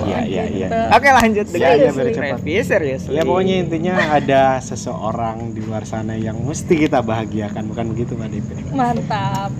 iya 0.00 0.20
iya 0.24 0.44
iya 0.46 0.66
Gitu. 0.66 0.78
oke 0.90 1.08
lanjut 1.10 1.46
Iya, 1.46 1.52
dengan 1.52 1.70
iya, 1.76 1.90
biar 1.90 2.08
cepat. 2.10 2.24
Revi, 2.34 2.52
serius 2.62 3.02
ya 3.06 3.22
pokoknya 3.22 3.54
intinya 3.58 3.94
ada 4.10 4.42
seseorang 4.58 5.52
di 5.52 5.60
luar 5.60 5.84
sana 5.84 6.14
yang 6.14 6.36
mesti 6.38 6.74
kita 6.78 7.00
bahagiakan 7.00 7.64
bukan 7.66 7.84
begitu 7.90 8.12
mbak 8.14 8.32
Mantap. 8.72 9.52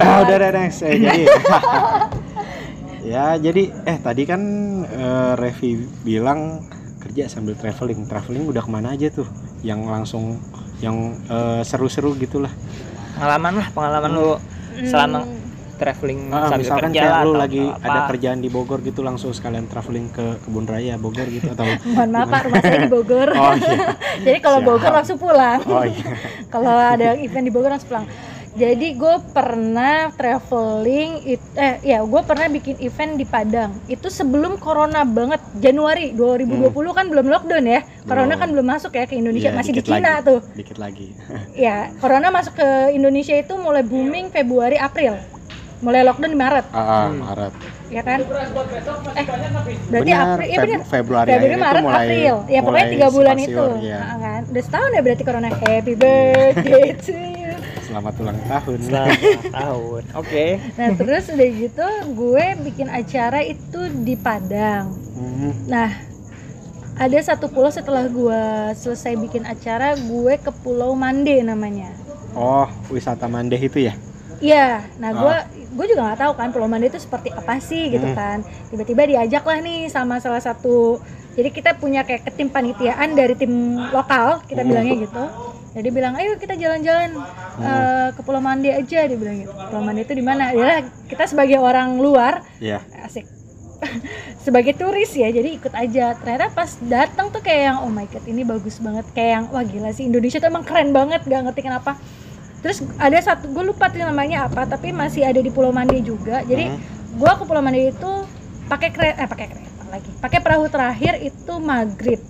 Ah, 0.00 0.18
udah 0.22 0.34
udah 0.34 0.50
next 0.52 0.80
eh, 0.82 0.96
jadi 0.96 1.22
ya 3.12 3.36
jadi 3.36 3.62
eh 3.84 3.98
tadi 3.98 4.22
kan 4.24 4.40
eh, 4.84 5.32
Revi 5.34 5.70
bilang 6.02 6.64
kerja 6.98 7.26
sambil 7.26 7.54
traveling 7.54 8.04
traveling 8.04 8.44
udah 8.44 8.60
ke 8.60 8.70
mana 8.70 8.92
aja 8.92 9.08
tuh 9.10 9.24
yang 9.60 9.84
langsung 9.84 10.36
yang 10.78 10.96
eh, 11.26 11.62
seru-seru 11.62 12.12
gitulah 12.14 12.52
pengalaman 13.14 13.52
lah 13.56 13.68
pengalaman 13.70 14.10
lu 14.10 14.28
selama 14.82 15.20
Hmm, 15.20 15.36
traveling 15.76 16.28
Ah, 16.28 16.44
sambil 16.46 16.60
misalkan 16.60 16.90
kerja 16.90 17.00
kayak 17.02 17.24
lu 17.24 17.32
lagi 17.34 17.64
apa. 17.64 17.80
ada 17.82 18.00
kerjaan 18.06 18.38
di 18.38 18.48
Bogor 18.48 18.80
gitu 18.80 19.00
langsung 19.00 19.32
sekalian 19.32 19.64
traveling 19.64 20.08
ke 20.08 20.36
kebun 20.38 20.64
raya 20.64 20.94
Bogor 20.94 21.24
gitu 21.26 21.48
atau 21.48 21.64
mohon 21.90 22.10
maaf 22.10 22.28
Pak, 22.28 22.40
rumah 22.44 22.60
saya 22.60 22.78
di 22.78 22.92
Bogor. 22.92 23.28
oh 23.30 23.54
iya 23.54 23.96
Jadi 24.24 24.38
kalau. 24.38 24.60
Bogor 24.60 24.92
langsung 24.94 25.16
pulang. 25.16 25.56
oh 25.62 25.80
iya 25.82 26.04
kalau 26.46 26.68
ada 26.70 27.16
event 27.16 27.42
di 27.42 27.50
Bogor 27.50 27.70
langsung 27.70 27.88
pulang. 27.88 28.04
Jadi 28.50 28.92
gue 28.92 29.14
pernah 29.30 30.10
traveling, 30.10 31.22
it- 31.24 31.54
eh 31.54 31.78
ya 31.86 32.02
gue 32.02 32.20
pernah 32.20 32.46
bikin 32.46 32.76
event 32.78 33.14
di 33.14 33.22
Padang. 33.22 33.78
Itu 33.86 34.08
sebelum 34.08 34.58
Corona 34.58 35.02
banget, 35.02 35.38
Januari 35.56 36.10
2020 36.10 36.66
kan 36.90 37.06
belum 37.06 37.26
lockdown 37.26 37.62
ya. 37.64 37.80
Corona 38.02 38.26
Belum. 38.28 38.40
kan 38.40 38.48
belum 38.50 38.66
masuk 38.68 38.90
ya 38.92 39.04
ke 39.04 39.14
Indonesia, 39.14 39.48
Iya, 39.48 39.56
masih 39.56 39.72
di 39.72 39.80
Cina 39.80 39.98
lagi. 40.16 40.26
tuh. 40.26 40.40
dikit 40.52 40.76
lagi 40.76 41.14
Ya, 41.56 41.94
Corona 41.96 42.28
masuk 42.28 42.54
ke 42.54 42.68
Indonesia 42.90 43.34
itu 43.34 43.54
mulai 43.54 43.82
booming 43.82 44.28
Februari 44.28 44.74
April. 44.76 45.14
Mulai 45.80 46.02
lockdown 46.02 46.28
di 46.28 46.36
Maret, 46.36 46.66
ah, 46.68 46.76
ah, 46.76 47.04
Hmm. 47.06 47.22
Maret 47.22 47.52
ya 47.88 48.02
kan? 48.02 48.18
Eh, 48.20 49.24
berarti 49.88 50.10
Benar, 50.10 50.26
April, 50.28 50.44
iya 50.44 50.58
Feb- 50.58 50.66
benar. 50.68 50.80
Februari 50.84 51.28
Februari, 51.30 51.56
Maret, 51.56 51.82
mulai- 51.82 51.98
April. 52.04 52.34
Ya 52.46 52.60
pokoknya 52.60 52.86
tiga 52.90 53.08
bulan 53.10 53.36
itu. 53.38 53.64
iya. 53.80 53.98
Nah, 53.98 54.18
kan? 54.20 54.40
Udah 54.44 54.62
setahun 54.62 54.90
ya 54.90 55.00
berarti 55.00 55.22
Corona. 55.22 55.48
Happy 55.48 55.94
birthday 55.94 56.86
to 56.96 57.14
you. 57.14 57.38
selamat 57.90 58.14
ulang 58.16 58.38
tahun 58.40 58.78
Selamat 58.80 59.18
tahun 59.58 60.02
oke 60.14 60.46
Nah 60.72 60.88
terus 60.94 61.24
udah 61.26 61.48
gitu 61.50 61.86
gue 62.14 62.44
bikin 62.62 62.88
acara 62.88 63.42
itu 63.42 63.80
di 64.00 64.14
Padang. 64.14 64.94
Mhm. 65.12 65.50
Nah 65.66 65.90
ada 66.94 67.18
satu 67.18 67.48
pulau 67.48 67.68
setelah 67.68 68.06
gue 68.06 68.42
selesai 68.74 69.16
bikin 69.18 69.42
acara 69.42 69.96
gue 69.96 70.34
ke 70.36 70.52
Pulau 70.54 70.92
Mande 70.92 71.40
namanya. 71.40 71.90
oh 72.30 72.64
wisata 72.88 73.26
Mandeh 73.26 73.58
itu 73.58 73.82
ya 73.82 73.94
Iya, 74.38 74.88
nah 74.96 75.12
gue 75.12 75.34
Ah. 75.34 75.44
gue 75.50 75.86
juga 75.86 76.00
nggak 76.02 76.20
tahu 76.20 76.32
kan 76.34 76.48
Pulau 76.48 76.64
Mande 76.64 76.86
itu 76.86 76.96
seperti 76.96 77.28
apa 77.28 77.58
sih 77.58 77.90
gitu 77.90 78.06
Hmm. 78.06 78.16
kan. 78.16 78.38
Tiba-tiba 78.68 79.04
diajak 79.06 79.42
lah 79.42 79.58
nih 79.58 79.84
sama 79.86 80.16
salah 80.16 80.40
satu. 80.40 80.96
Jadi 81.30 81.48
kita 81.50 81.76
punya 81.76 82.02
kayak 82.02 82.24
ketim 82.24 82.48
panitiaan 82.48 83.12
dari 83.12 83.34
tim 83.34 83.52
lokal 83.88 84.40
kita 84.42 84.60
Hmm. 84.60 84.68
bilangnya 84.70 84.96
gitu. 85.02 85.24
Jadi 85.70 85.88
bilang 85.88 86.14
ayo 86.14 86.34
kita 86.34 86.54
jalan-jalan 86.54 87.14
Hmm. 87.52 87.62
eh, 87.62 88.08
ke 88.10 88.20
Pulau 88.20 88.38
Mande 88.38 88.68
aja 88.68 89.00
dia 89.00 89.14
bilang 89.14 89.38
gitu. 89.38 89.52
Pulau 89.52 89.80
Mande 89.80 90.02
itu 90.02 90.12
di 90.12 90.20
mana? 90.20 90.50
Ya 90.50 90.80
kita 91.06 91.26
sebagai 91.26 91.56
orang 91.56 91.94
luar 91.96 92.42
ya 92.58 92.82
asik 93.00 93.26
sebagai 94.40 94.74
turis 94.74 95.08
ya 95.10 95.28
jadi 95.28 95.48
ikut 95.52 95.72
aja 95.72 96.12
ternyata 96.14 96.48
pas 96.50 96.76
datang 96.82 97.28
tuh 97.28 97.40
kayak 97.40 97.62
yang 97.66 97.78
oh 97.80 97.88
my 97.88 98.04
god 98.04 98.20
ini 98.24 98.42
bagus 98.42 98.76
banget 98.76 99.08
kayak 99.10 99.30
yang 99.30 99.44
wah 99.48 99.62
gila 99.62 99.88
sih 99.90 100.04
Indonesia 100.04 100.36
tuh 100.36 100.48
emang 100.48 100.62
keren 100.62 100.90
banget 100.90 101.22
gak 101.22 101.40
ngerti 101.42 101.60
kenapa 101.62 101.96
terus 102.60 102.84
ada 102.96 103.16
satu 103.18 103.48
gue 103.48 103.64
lupa 103.66 103.88
tuh 103.88 103.98
namanya 103.98 104.44
apa 104.44 104.68
tapi 104.68 104.90
masih 104.90 105.24
ada 105.24 105.38
di 105.38 105.48
Pulau 105.48 105.70
Mande 105.70 105.96
juga 105.98 106.42
jadi 106.42 106.68
Mhm. 106.68 106.78
gue 107.16 107.32
ke 107.34 107.44
Pulau 107.44 107.60
Mande 107.60 107.88
itu 107.88 108.10
pakai 108.66 108.88
kereta 108.90 109.16
eh 109.16 109.26
pakai 109.26 109.46
kereta 109.48 109.68
lagi 109.88 110.10
pakai 110.14 110.38
perahu 110.38 110.64
terakhir 110.68 111.14
itu 111.18 111.52
maghrib 111.56 112.20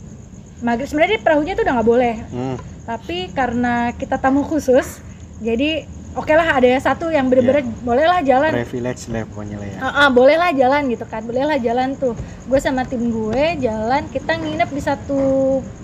maghrib 0.61 0.87
sebenarnya 0.87 1.19
perahunya 1.19 1.53
itu 1.53 1.63
udah 1.63 1.75
nggak 1.75 1.89
boleh 1.89 2.15
Hmm. 2.27 2.57
Tapi 2.91 3.31
karena 3.31 3.95
kita 3.95 4.19
tamu 4.19 4.43
khusus 4.43 4.99
jadi 5.39 5.87
oke 6.19 6.33
lah 6.35 6.59
ada 6.59 6.75
satu 6.83 7.07
yang 7.07 7.31
bener-bener 7.31 7.63
bolehlah 7.87 8.19
jalan 8.27 8.51
privilege 8.51 9.07
lah 9.07 9.23
pokoknya 9.31 9.57
lah 9.63 9.69
ya 9.71 9.79
Ah, 9.79 9.87
ah, 9.95 10.09
bolehlah 10.11 10.51
jalan 10.51 10.91
gitu 10.91 11.07
kan, 11.07 11.23
bolehlah 11.23 11.57
jalan 11.63 11.95
tuh. 11.97 12.19
Gue 12.51 12.59
sama 12.59 12.83
tim 12.85 13.15
gue 13.15 13.43
jalan, 13.63 14.11
kita 14.11 14.37
nginep 14.37 14.71
di 14.75 14.83
satu 14.83 15.21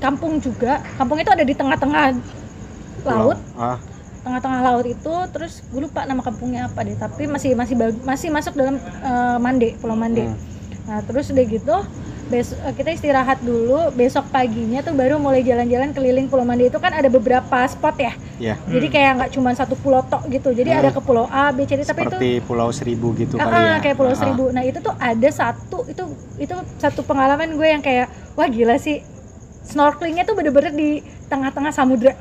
kampung 0.03 0.43
juga. 0.43 0.83
Kampung 0.99 1.23
itu 1.23 1.31
ada 1.31 1.47
di 1.47 1.55
tengah-tengah 1.55 2.13
laut, 3.07 3.39
ah 3.57 3.79
tengah-tengah 4.27 4.61
laut 4.67 4.85
itu. 4.85 5.15
Terus 5.31 5.63
gue 5.71 5.81
lupa 5.87 6.05
nama 6.05 6.21
kampungnya 6.21 6.69
apa 6.69 6.83
deh, 6.83 6.99
tapi 6.99 7.31
masih 7.31 7.55
masih 7.55 7.79
masih 8.03 8.29
masuk 8.35 8.53
dalam 8.59 8.77
eh, 8.83 9.39
Mande, 9.39 9.79
Pulau 9.79 9.95
Mande. 9.97 10.27
Hmm. 10.27 10.37
Nah 10.91 11.01
terus 11.07 11.31
udah 11.33 11.45
gitu, 11.47 11.77
besok 12.27 12.59
kita 12.75 12.91
istirahat 12.91 13.39
dulu 13.39 13.95
besok 13.95 14.27
paginya 14.29 14.83
tuh 14.83 14.91
baru 14.93 15.15
mulai 15.17 15.41
jalan-jalan 15.41 15.95
keliling 15.95 16.27
Pulau 16.27 16.43
Mandi 16.43 16.67
itu 16.67 16.77
kan 16.77 16.91
ada 16.91 17.07
beberapa 17.07 17.63
spot 17.65 17.95
ya 17.97 18.13
ya 18.37 18.55
jadi 18.67 18.87
kayak 18.87 19.11
nggak 19.17 19.31
cuma 19.33 19.51
satu 19.53 19.75
pulau 19.75 20.03
tok 20.03 20.27
gitu 20.27 20.51
jadi 20.51 20.75
Hmm. 20.75 20.81
ada 20.83 20.91
ke 20.91 21.01
pulau 21.01 21.25
A 21.27 21.55
B 21.55 21.63
C 21.63 21.79
D 21.79 21.87
tapi 21.87 22.03
itu 22.03 22.19
seperti 22.19 22.31
Pulau 22.43 22.69
Seribu 22.69 23.15
gitu 23.15 23.39
Ah, 23.39 23.47
kali 23.47 23.55
ah, 23.55 23.63
ya 23.63 23.77
kayak 23.81 23.97
Pulau 23.97 24.11
Ah, 24.11 24.17
ah. 24.17 24.21
Seribu. 24.21 24.45
Nah 24.51 24.63
itu 24.63 24.79
tuh 24.79 24.93
ada 24.93 25.29
satu 25.31 25.79
itu 25.87 26.03
itu 26.37 26.55
satu 26.77 27.01
pengalaman 27.01 27.55
gue 27.55 27.69
yang 27.69 27.81
kayak 27.81 28.07
wah 28.35 28.45
gila 28.45 28.75
sih 28.77 29.07
snorkelingnya 29.63 30.23
tuh 30.23 30.35
bener-bener 30.35 30.71
di 30.71 31.01
tengah-tengah 31.27 31.71
samudra. 31.71 32.15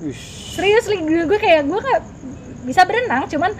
Ush. 0.00 0.56
Serius 0.56 0.88
li 0.88 0.96
gue, 0.98 1.24
gue 1.24 1.38
kayak 1.38 1.68
gue 1.68 1.78
nggak 1.78 2.00
bisa 2.64 2.84
berenang, 2.84 3.28
cuman 3.28 3.52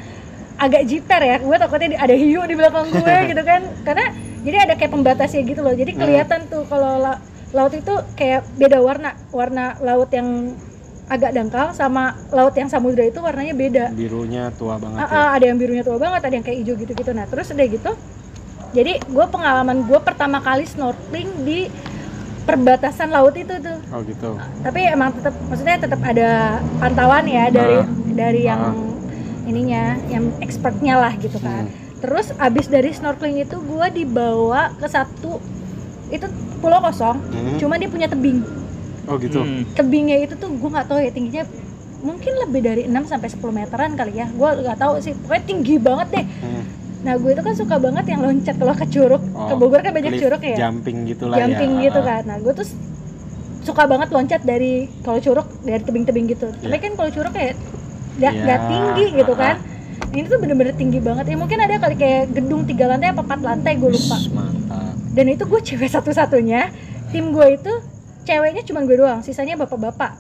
agak 0.57 0.85
jiper 0.85 1.21
ya. 1.21 1.37
Gue 1.37 1.57
takutnya 1.57 1.97
ada 1.97 2.13
hiu 2.13 2.41
di 2.45 2.57
belakang 2.57 2.89
gue 2.89 3.17
gitu 3.31 3.43
kan, 3.45 3.61
karena 3.85 4.07
jadi 4.41 4.57
ada 4.61 4.75
kayak 4.75 4.91
pembatasnya 4.91 5.43
gitu 5.43 5.61
loh. 5.61 5.73
Jadi 5.73 5.93
Hmm. 5.93 6.01
kelihatan 6.01 6.41
tuh 6.47 6.65
kalau 6.65 6.99
la- 6.99 7.21
laut 7.51 7.73
itu 7.73 7.91
kayak 8.15 8.47
beda 8.55 8.79
warna, 8.79 9.11
warna 9.31 9.75
laut 9.81 10.09
yang 10.09 10.55
agak 11.07 11.35
dangkal 11.35 11.73
sama 11.73 12.15
laut 12.31 12.55
yang 12.55 12.67
samudra 12.67 13.03
itu 13.03 13.19
warnanya 13.19 13.51
beda. 13.53 13.85
birunya 13.91 14.47
tua 14.55 14.79
banget 14.79 14.99
Ah, 15.01 15.05
ya 15.05 15.19
ah, 15.19 15.29
ada 15.35 15.45
yang 15.45 15.59
birunya 15.59 15.83
tua 15.83 15.99
banget, 15.99 16.23
ada 16.23 16.31
yang 16.33 16.47
kayak 16.47 16.59
hijau 16.61 16.75
gitu-gitu. 16.77 17.11
Nah, 17.11 17.27
terus 17.27 17.51
udah 17.51 17.67
gitu. 17.67 17.91
Jadi 18.71 18.93
gue 19.03 19.27
pengalaman 19.27 19.83
gue 19.83 19.99
pertama 19.99 20.39
kali 20.39 20.63
snorkeling 20.65 21.43
di 21.43 21.67
perbatasan 22.41 23.11
laut 23.11 23.35
itu 23.35 23.51
tuh. 23.53 23.79
oh 23.91 24.01
gitu 24.01 24.39
Tapi 24.63 24.81
emang 24.87 25.11
tetap, 25.13 25.35
maksudnya 25.45 25.77
tetap 25.77 26.01
ada 26.01 26.31
pantauan 26.79 27.27
ya 27.27 27.51
dari 27.51 27.77
Ah. 27.77 27.87
dari 28.13 28.41
yang 28.45 28.63
Ah. 28.65 28.75
ininya, 29.43 29.83
yang 30.07 30.31
expertnya 30.39 30.95
lah 30.97 31.13
gitu 31.17 31.37
kan. 31.37 31.67
Hmm. 31.67 31.90
Terus 32.01 32.33
abis 32.35 32.67
dari 32.67 32.91
snorkeling 32.91 33.41
itu 33.41 33.57
gue 33.57 33.87
dibawa 33.95 34.73
ke 34.75 34.87
satu 34.87 35.37
itu 36.09 36.27
pulau 36.59 36.81
kosong, 36.81 37.21
Hmm. 37.23 37.57
cuma 37.57 37.77
dia 37.77 37.87
punya 37.87 38.07
tebing. 38.07 38.41
oh 39.05 39.17
gitu 39.17 39.43
Hmm. 39.43 39.65
Tebingnya 39.73 40.17
itu 40.21 40.35
tuh 40.35 40.49
gue 40.49 40.71
nggak 40.71 40.87
tahu 40.87 40.99
ya 40.99 41.11
tingginya 41.11 41.43
mungkin 42.01 42.33
lebih 42.39 42.61
dari 42.63 42.83
6 42.85 43.05
sampai 43.07 43.29
10 43.29 43.51
meteran 43.51 43.93
kali 43.93 44.13
ya. 44.15 44.27
Gue 44.29 44.49
nggak 44.61 44.79
tahu 44.79 45.01
sih, 45.01 45.13
pokoknya 45.15 45.45
tinggi 45.45 45.75
banget 45.77 46.09
deh. 46.11 46.25
Hmm. 46.27 46.63
Nah 47.01 47.15
gue 47.17 47.31
itu 47.33 47.43
kan 47.43 47.55
suka 47.55 47.77
banget 47.77 48.05
yang 48.07 48.21
loncat 48.21 48.55
kalau 48.55 48.73
ke 48.73 48.87
curug, 48.87 49.23
ke 49.25 49.35
Oh, 49.51 49.57
Bogor 49.57 49.81
kan 49.81 49.91
banyak 49.91 50.15
curug 50.17 50.39
ya, 50.39 50.57
jumping 50.59 51.05
gitulah 51.07 51.37
ya 51.37 51.49
jumping 51.49 51.71
Ah, 51.75 51.83
gitu 51.83 51.99
ah. 51.99 52.05
kan. 52.07 52.23
Nah 52.25 52.37
gue 52.39 52.53
tuh 52.55 52.67
suka 53.61 53.83
banget 53.85 54.09
loncat 54.11 54.41
dari 54.43 54.73
kalau 55.01 55.19
curug 55.19 55.49
dari 55.61 55.81
tebing-tebing 55.81 56.27
gitu. 56.29 56.49
Tapi 56.51 56.71
Iya. 56.71 56.81
kan 56.81 56.93
kalau 56.95 57.11
curug 57.11 57.33
kayak 57.33 57.55
nggak 58.17 58.33
nggak 58.39 58.61
tinggi 58.69 59.05
gitu 59.17 59.33
ah, 59.33 59.39
kan. 59.39 59.57
Ini 60.11 60.27
tuh 60.27 60.39
bener-bener 60.43 60.75
tinggi 60.75 60.99
banget 60.99 61.31
ya. 61.31 61.37
Mungkin 61.39 61.59
ada 61.59 61.79
kali 61.79 61.95
kayak 61.95 62.35
gedung 62.35 62.67
tiga 62.67 62.91
lantai 62.91 63.15
apa 63.15 63.23
empat 63.23 63.41
lantai 63.41 63.79
gue 63.79 63.91
lupa. 63.91 64.17
Ush, 64.19 64.29
mantap 64.31 64.95
Dan 65.15 65.27
itu 65.31 65.43
gue 65.47 65.61
cewek 65.63 65.87
satu-satunya. 65.87 66.71
Tim 67.11 67.31
gue 67.31 67.47
itu 67.55 67.73
ceweknya 68.23 68.63
cuma 68.63 68.83
gue 68.83 68.97
doang, 68.99 69.23
sisanya 69.23 69.55
bapak-bapak. 69.55 70.19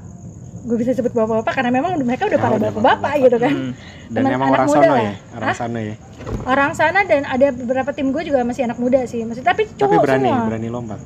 Gue 0.62 0.76
bisa 0.76 0.92
sebut 0.92 1.10
bapak-bapak 1.10 1.52
karena 1.52 1.70
memang 1.72 1.98
mereka 2.00 2.26
udah 2.26 2.38
Oh, 2.38 2.44
pada 2.44 2.54
udah 2.54 2.70
bapak-bapak 2.70 3.12
gitu 3.18 3.36
kan. 3.38 3.54
Hmm. 3.54 3.72
dan 4.10 4.22
Teman 4.26 4.34
emang 4.34 4.48
anak 4.50 4.56
orang 4.58 4.68
muda 4.68 4.78
sana 4.82 4.90
lah. 4.90 5.00
ya 5.00 5.14
orang 5.30 5.46
Hah? 5.46 5.56
sana 5.56 5.78
ya 5.80 5.94
Orang 6.42 6.70
sana 6.74 7.00
dan 7.06 7.22
ada 7.24 7.46
beberapa 7.54 7.90
tim 7.94 8.10
gue 8.10 8.22
juga 8.26 8.42
masih 8.42 8.62
anak 8.66 8.78
muda 8.78 9.00
sih. 9.06 9.22
Maksudnya 9.22 9.48
tapi 9.48 9.70
tapi 9.70 9.78
cowok 9.78 10.02
berani 10.02 10.26
semua. 10.26 10.46
berani 10.50 10.68
lompat 10.68 11.00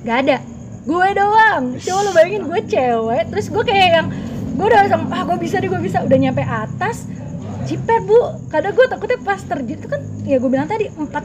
Gak 0.00 0.16
ada. 0.24 0.36
Gue 0.80 1.08
doang. 1.12 1.62
Coba 1.76 2.00
lu 2.00 2.10
bayangin 2.12 2.42
gue 2.44 2.60
cewek, 2.64 3.22
terus 3.28 3.46
gue 3.48 3.62
kayak 3.64 3.88
yang 3.96 4.06
gue 4.50 4.66
udah 4.66 4.78
langsung 4.84 5.02
ah 5.08 5.22
gue 5.24 5.36
bisa 5.36 5.56
deh 5.56 5.68
gue 5.68 5.80
bisa 5.80 5.98
udah 6.00 6.18
nyampe 6.20 6.40
atas 6.40 7.08
jiper 7.62 7.98
bu. 8.00 8.18
Kadang 8.46 8.72
gue 8.72 8.86
takutnya 8.86 9.18
pas 9.18 9.38
terjun 9.38 9.76
itu 9.76 9.86
kan 9.86 10.00
ya 10.22 10.36
gue 10.36 10.46
bilang 10.46 10.66
tadi 10.66 10.88
empat 10.88 11.24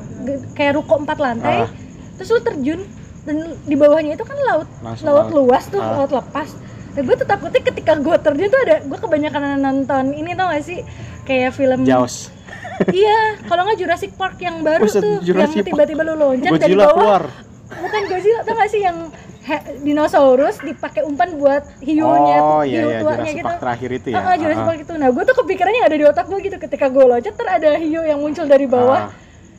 kayak 0.52 0.76
ruko 0.76 0.98
empat 0.98 1.18
lantai. 1.18 1.58
Ah. 1.62 1.70
terus 2.16 2.32
lu 2.32 2.40
terjun 2.42 2.80
dan 3.24 3.36
di 3.62 3.76
bawahnya 3.76 4.16
itu 4.16 4.24
kan 4.24 4.38
laut 4.42 4.70
langsung 4.80 5.06
laut 5.06 5.28
luas 5.30 5.68
tuh 5.68 5.78
Ah. 5.78 6.00
laut 6.00 6.12
lepas. 6.12 6.50
Dan 6.92 7.02
gue 7.04 7.16
tuh 7.16 7.28
takutnya 7.28 7.62
ketika 7.62 7.94
gue 7.96 8.16
terjun 8.18 8.48
tuh 8.48 8.62
ada 8.62 8.76
gue 8.80 8.98
kebanyakan 8.98 9.42
nonton 9.58 10.04
ini 10.12 10.32
tau 10.32 10.48
gak 10.48 10.64
sih? 10.64 10.80
Kayak 11.24 11.52
film 11.54 11.84
Jaws. 11.84 12.16
Iya 12.92 13.40
kalau 13.48 13.64
nggak 13.64 13.80
Jurassic 13.80 14.12
Park 14.14 14.36
yang 14.38 14.60
baru 14.60 14.84
Buset, 14.84 15.00
tuh 15.00 15.24
Jurassic 15.24 15.64
yang 15.64 15.68
tiba-tiba 15.72 16.04
lu 16.04 16.14
loncat 16.14 16.52
dari 16.56 16.76
bawah. 16.76 16.92
keluar. 16.92 17.24
Bukan 17.66 18.02
Godzilla 18.06 18.40
tau 18.44 18.54
gak 18.54 18.68
sih 18.68 18.82
yang 18.84 18.98
he- 19.46 19.66
dinosaurus 19.86 20.58
dipakai 20.66 21.06
umpan 21.06 21.38
buat 21.38 21.64
hiunya 21.80 22.38
oh 22.42 22.66
hiu 22.66 22.74
iya 22.74 22.82
iya 22.82 23.00
tuanya 23.00 23.22
Jurassic 23.22 23.38
gitu. 23.38 23.46
Park 23.46 23.60
terakhir 23.62 23.90
itu 23.94 24.08
ya. 24.10 24.18
Ah, 24.20 24.36
Jurassic 24.36 24.66
Park 24.66 24.80
itu. 24.82 24.94
Nah 24.98 25.10
gue 25.14 25.24
tuh 25.24 25.36
kepikirannya 25.38 25.82
ada 25.86 25.96
di 25.96 26.06
otak 26.06 26.26
gue 26.26 26.40
gitu. 26.42 26.58
Ketika 26.58 26.86
gue 26.90 27.04
loncat 27.06 27.34
ter 27.38 27.48
ada 27.48 27.72
hiu 27.78 28.02
yang 28.02 28.20
muncul 28.20 28.46
dari 28.50 28.66
ah. 28.66 28.72
bawah 28.72 29.02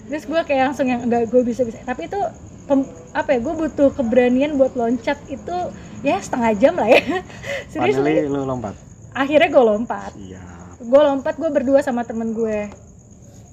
terus 0.07 0.23
gue 0.23 0.41
kayak 0.47 0.71
langsung 0.71 0.87
yang 0.87 1.01
enggak 1.07 1.31
gue 1.31 1.43
bisa 1.47 1.63
bisa. 1.63 1.79
Tapi 1.87 2.11
itu 2.11 2.21
pem- 2.67 2.91
apa 3.15 3.29
ya 3.33 3.39
gue 3.41 3.55
butuh 3.55 3.89
keberanian 3.95 4.59
buat 4.59 4.75
loncat 4.75 5.19
itu 5.31 5.57
ya 6.03 6.19
setengah 6.19 6.53
jam 6.59 6.75
lah 6.75 6.91
ya. 6.91 7.03
Serius 7.73 8.03
lagi. 8.03 8.27
lu 8.27 8.43
lompat? 8.43 8.75
Akhirnya 9.15 9.49
gue 9.49 9.65
lompat. 9.65 10.13
Iya 10.19 10.57
gue 10.87 11.01
lompat 11.03 11.41
gue 11.41 11.51
berdua 11.51 11.81
sama 11.81 12.05
temen 12.05 12.37
gue 12.37 12.69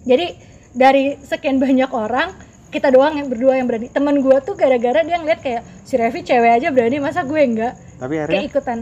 jadi 0.03 0.35
dari 0.75 1.15
sekian 1.23 1.57
banyak 1.57 1.89
orang 1.89 2.35
kita 2.73 2.89
doang 2.89 3.13
yang 3.21 3.29
berdua 3.29 3.61
yang 3.61 3.69
berani. 3.69 3.93
Temen 3.93 4.17
gue 4.25 4.37
tuh 4.41 4.57
gara-gara 4.57 5.05
dia 5.05 5.21
ngeliat 5.21 5.39
kayak 5.45 5.61
si 5.85 5.93
Revi 5.93 6.25
cewek 6.25 6.57
aja 6.57 6.73
berani 6.73 6.97
masa 6.97 7.21
gue 7.21 7.37
enggak? 7.37 7.77
Tapi 8.01 8.17
kayak 8.17 8.25
akhirnya 8.25 8.45
ikutan 8.49 8.77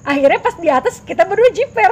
akhirnya 0.00 0.40
pas 0.40 0.56
di 0.56 0.68
atas 0.68 1.04
kita 1.04 1.28
berdua 1.28 1.50
jiper. 1.52 1.90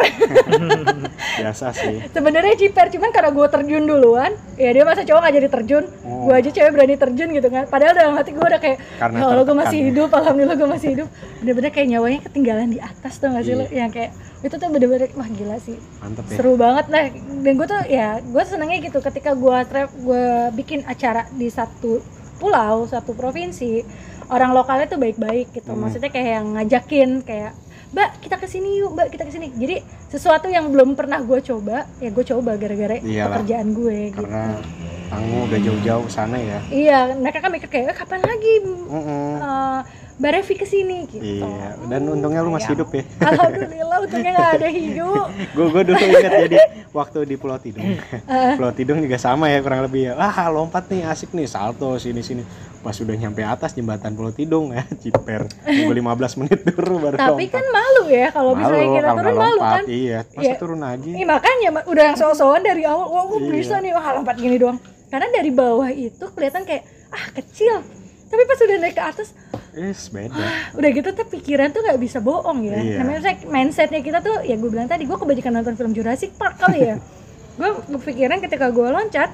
Biasa 1.41 1.71
sih. 1.73 2.01
Sebenarnya 2.09 2.55
jiper 2.57 2.89
cuman 2.89 3.11
karena 3.13 3.31
gue 3.31 3.47
terjun 3.49 3.85
duluan 3.85 4.33
ya 4.57 4.73
dia 4.73 4.83
masa 4.83 5.05
cowok 5.05 5.21
gak 5.23 5.35
jadi 5.35 5.49
terjun. 5.49 5.85
Oh. 6.03 6.29
gue 6.29 6.35
aja 6.35 6.51
cewek 6.51 6.71
berani 6.73 6.97
terjun 6.97 7.29
gitu 7.31 7.49
kan. 7.49 7.65
Padahal 7.69 7.95
dalam 7.95 8.15
hati 8.17 8.33
gue 8.33 8.43
udah 8.43 8.61
kayak 8.61 8.79
Karena 8.99 9.17
ya 9.21 9.43
gue 9.45 9.57
masih 9.57 9.79
ya." 9.79 9.87
hidup 9.93 10.11
alhamdulillah 10.11 10.57
gue 10.57 10.69
masih 10.69 10.89
hidup. 10.97 11.09
Bener-bener 11.41 11.71
kayak 11.71 11.89
nyawanya 11.89 12.21
ketinggalan 12.25 12.69
di 12.69 12.81
atas 12.81 13.13
tuh 13.17 13.29
gak 13.29 13.45
sih 13.45 13.55
Iya. 13.55 13.61
lo 13.61 13.65
yang 13.69 13.91
kayak 13.93 14.11
itu 14.39 14.55
tuh 14.55 14.69
bener-bener 14.71 15.09
wah 15.15 15.29
gila 15.29 15.57
sih. 15.61 15.77
Mantep 16.01 16.25
ya. 16.29 16.37
Seru 16.37 16.53
banget. 16.57 16.85
Lah 16.89 17.05
dan 17.13 17.53
gue 17.55 17.67
tuh 17.67 17.81
ya 17.87 18.09
gue 18.21 18.43
senengnya 18.45 18.79
gitu 18.83 18.99
ketika 18.99 19.37
gue 19.37 19.57
trap 19.69 19.91
gue 19.95 20.25
bikin 20.55 20.81
acara 20.85 21.29
di 21.33 21.49
satu 21.49 22.01
pulau 22.39 22.87
satu 22.87 23.13
provinsi 23.13 23.83
orang 24.31 24.55
lokalnya 24.55 24.87
tuh 24.87 25.01
baik-baik 25.01 25.51
gitu. 25.53 25.73
Hmm. 25.75 25.87
maksudnya 25.87 26.09
kayak 26.09 26.31
yang 26.39 26.47
ngajakin 26.55 27.11
kayak 27.23 27.53
mbak 27.89 28.21
kita 28.21 28.37
ke 28.37 28.45
sini 28.45 28.79
yuk 28.79 28.93
mbak 28.93 29.09
kita 29.09 29.25
ke 29.25 29.33
sini 29.33 29.49
jadi 29.57 29.81
sesuatu 30.07 30.45
yang 30.47 30.69
belum 30.69 30.93
pernah 30.93 31.21
gue 31.21 31.41
coba 31.41 31.89
ya 31.99 32.09
gue 32.09 32.25
coba 32.27 32.51
gara-gara 32.55 33.01
Iyalah. 33.01 33.41
pekerjaan 33.41 33.69
gue 33.73 33.97
gitu. 34.13 34.21
Karena 34.23 34.61
kamu 35.09 35.37
udah 35.49 35.59
jauh-jauh 35.65 36.05
ke 36.05 36.13
sana 36.13 36.37
ya. 36.37 36.59
Iya 36.69 36.99
mereka 37.17 37.41
kan 37.41 37.49
mikir 37.49 37.65
kayak 37.67 37.89
"Eh, 37.89 37.97
kapan 37.97 38.21
lagi? 38.21 38.55
Mm-mm. 38.61 39.41
uh, 39.41 39.81
Mbak 40.19 40.31
Revi 40.35 40.55
ke 40.55 40.67
sini 40.67 41.09
gitu. 41.09 41.25
Iya 41.25 41.81
dan 41.89 42.05
untungnya 42.05 42.45
lu 42.45 42.53
masih 42.53 42.77
hidup 42.77 42.93
ya. 42.93 43.09
Alhamdulillah 43.23 43.99
untungnya 44.05 44.33
gak 44.35 44.51
ada 44.61 44.69
hiu 44.69 45.09
gue 45.57 45.67
gue 45.71 45.83
dulu 45.89 45.97
ingat 45.97 46.33
jadi 46.45 46.59
waktu 46.93 47.19
di 47.25 47.35
Pulau 47.41 47.57
Tidung. 47.57 47.89
Eh. 47.89 48.53
Pulau 48.61 48.73
Tidung 48.75 49.01
juga 49.01 49.17
sama 49.17 49.49
ya 49.49 49.65
kurang 49.65 49.81
lebih 49.81 50.11
ya. 50.11 50.19
Ah 50.19 50.53
lompat 50.53 50.93
nih 50.93 51.09
asik 51.09 51.33
nih 51.33 51.49
salto 51.49 51.97
sini 51.97 52.21
sini 52.21 52.45
pas 52.89 52.97
udah 52.97 53.13
nyampe 53.15 53.45
atas 53.45 53.71
jembatan 53.71 54.17
Pulau 54.17 54.33
Tidung 54.33 54.73
ya 54.73 54.81
ciper 55.03 55.45
tunggu 55.61 55.93
15 55.93 56.41
menit 56.41 56.59
dulu 56.65 56.95
baru 56.99 57.15
tapi 57.15 57.29
lompat 57.45 57.53
kan 57.53 57.65
malu 57.69 58.03
ya 58.09 58.27
kalau 58.31 58.53
misalnya 58.55 58.87
kita 58.89 59.09
turun 59.11 59.21
nggak 59.21 59.37
malu 59.37 59.53
lompat 59.55 59.73
kan 59.75 59.85
iya 59.87 60.19
masa 60.27 60.41
Iya. 60.41 60.55
turun 60.57 60.81
lagi 60.81 61.11
Ih 61.13 61.27
makanya 61.27 61.69
Ma- 61.71 61.85
udah 61.85 62.05
yang 62.07 62.17
so-soan 62.17 62.61
dari 62.61 62.83
awal, 62.83 63.07
wah 63.07 63.25
gue 63.27 63.39
Iya. 63.39 63.53
bisa 63.53 63.75
nih, 63.77 63.93
wah 63.93 64.09
lompat 64.11 64.37
gini 64.37 64.57
doang. 64.57 64.81
Karena 65.07 65.29
dari 65.29 65.51
bawah 65.51 65.89
itu 65.91 66.25
kelihatan 66.31 66.65
kayak 66.65 66.81
ah 67.09 67.27
kecil, 67.31 67.85
tapi 68.25 68.43
pas 68.43 68.59
udah 68.59 68.77
naik 68.79 68.95
ke 68.95 69.03
atas, 69.03 69.29
Is 69.71 70.09
beda 70.09 70.37
udah 70.75 70.91
gitu 70.91 71.09
tuh 71.13 71.27
pikiran 71.27 71.69
tuh 71.69 71.81
nggak 71.83 71.97
bisa 71.99 72.19
bohong 72.19 72.61
ya. 72.63 72.77
Iya. 72.79 72.97
Namanya 72.99 73.21
saya 73.23 73.37
mindsetnya 73.45 74.01
kita 74.01 74.19
tuh, 74.19 74.41
ya 74.43 74.55
gue 74.55 74.67
bilang 74.67 74.87
tadi 74.87 75.05
gue 75.05 75.15
kebanyakan 75.15 75.53
nonton 75.55 75.75
film 75.75 75.93
Jurassic 75.93 76.33
Park 76.35 76.57
kali 76.59 76.81
ya. 76.83 76.97
gue 77.59 77.69
kepikiran 77.91 78.39
ketika 78.39 78.69
gue 78.69 78.87
loncat, 78.87 79.29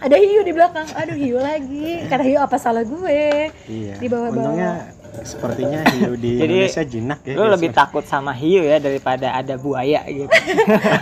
ada 0.00 0.16
hiu 0.16 0.40
di 0.40 0.50
belakang, 0.50 0.88
aduh 0.90 1.12
hiu 1.12 1.36
lagi, 1.36 2.08
kata 2.08 2.22
hiu 2.22 2.38
apa 2.38 2.56
salah 2.56 2.80
gue? 2.82 3.52
iya 3.66 3.94
Di 3.94 4.06
bawah-bawah. 4.06 4.48
untungnya 4.48 4.72
sepertinya 5.20 5.84
hiu 5.90 6.14
di 6.14 6.38
Jadi, 6.38 6.54
Indonesia 6.64 6.84
jinak 6.86 7.20
ya 7.20 7.34
Lu 7.34 7.44
lebih 7.44 7.68
biasanya. 7.68 7.80
takut 7.84 8.04
sama 8.04 8.32
hiu 8.32 8.62
ya 8.62 8.78
daripada 8.78 9.34
ada 9.34 9.54
buaya 9.54 10.00
gitu. 10.06 10.30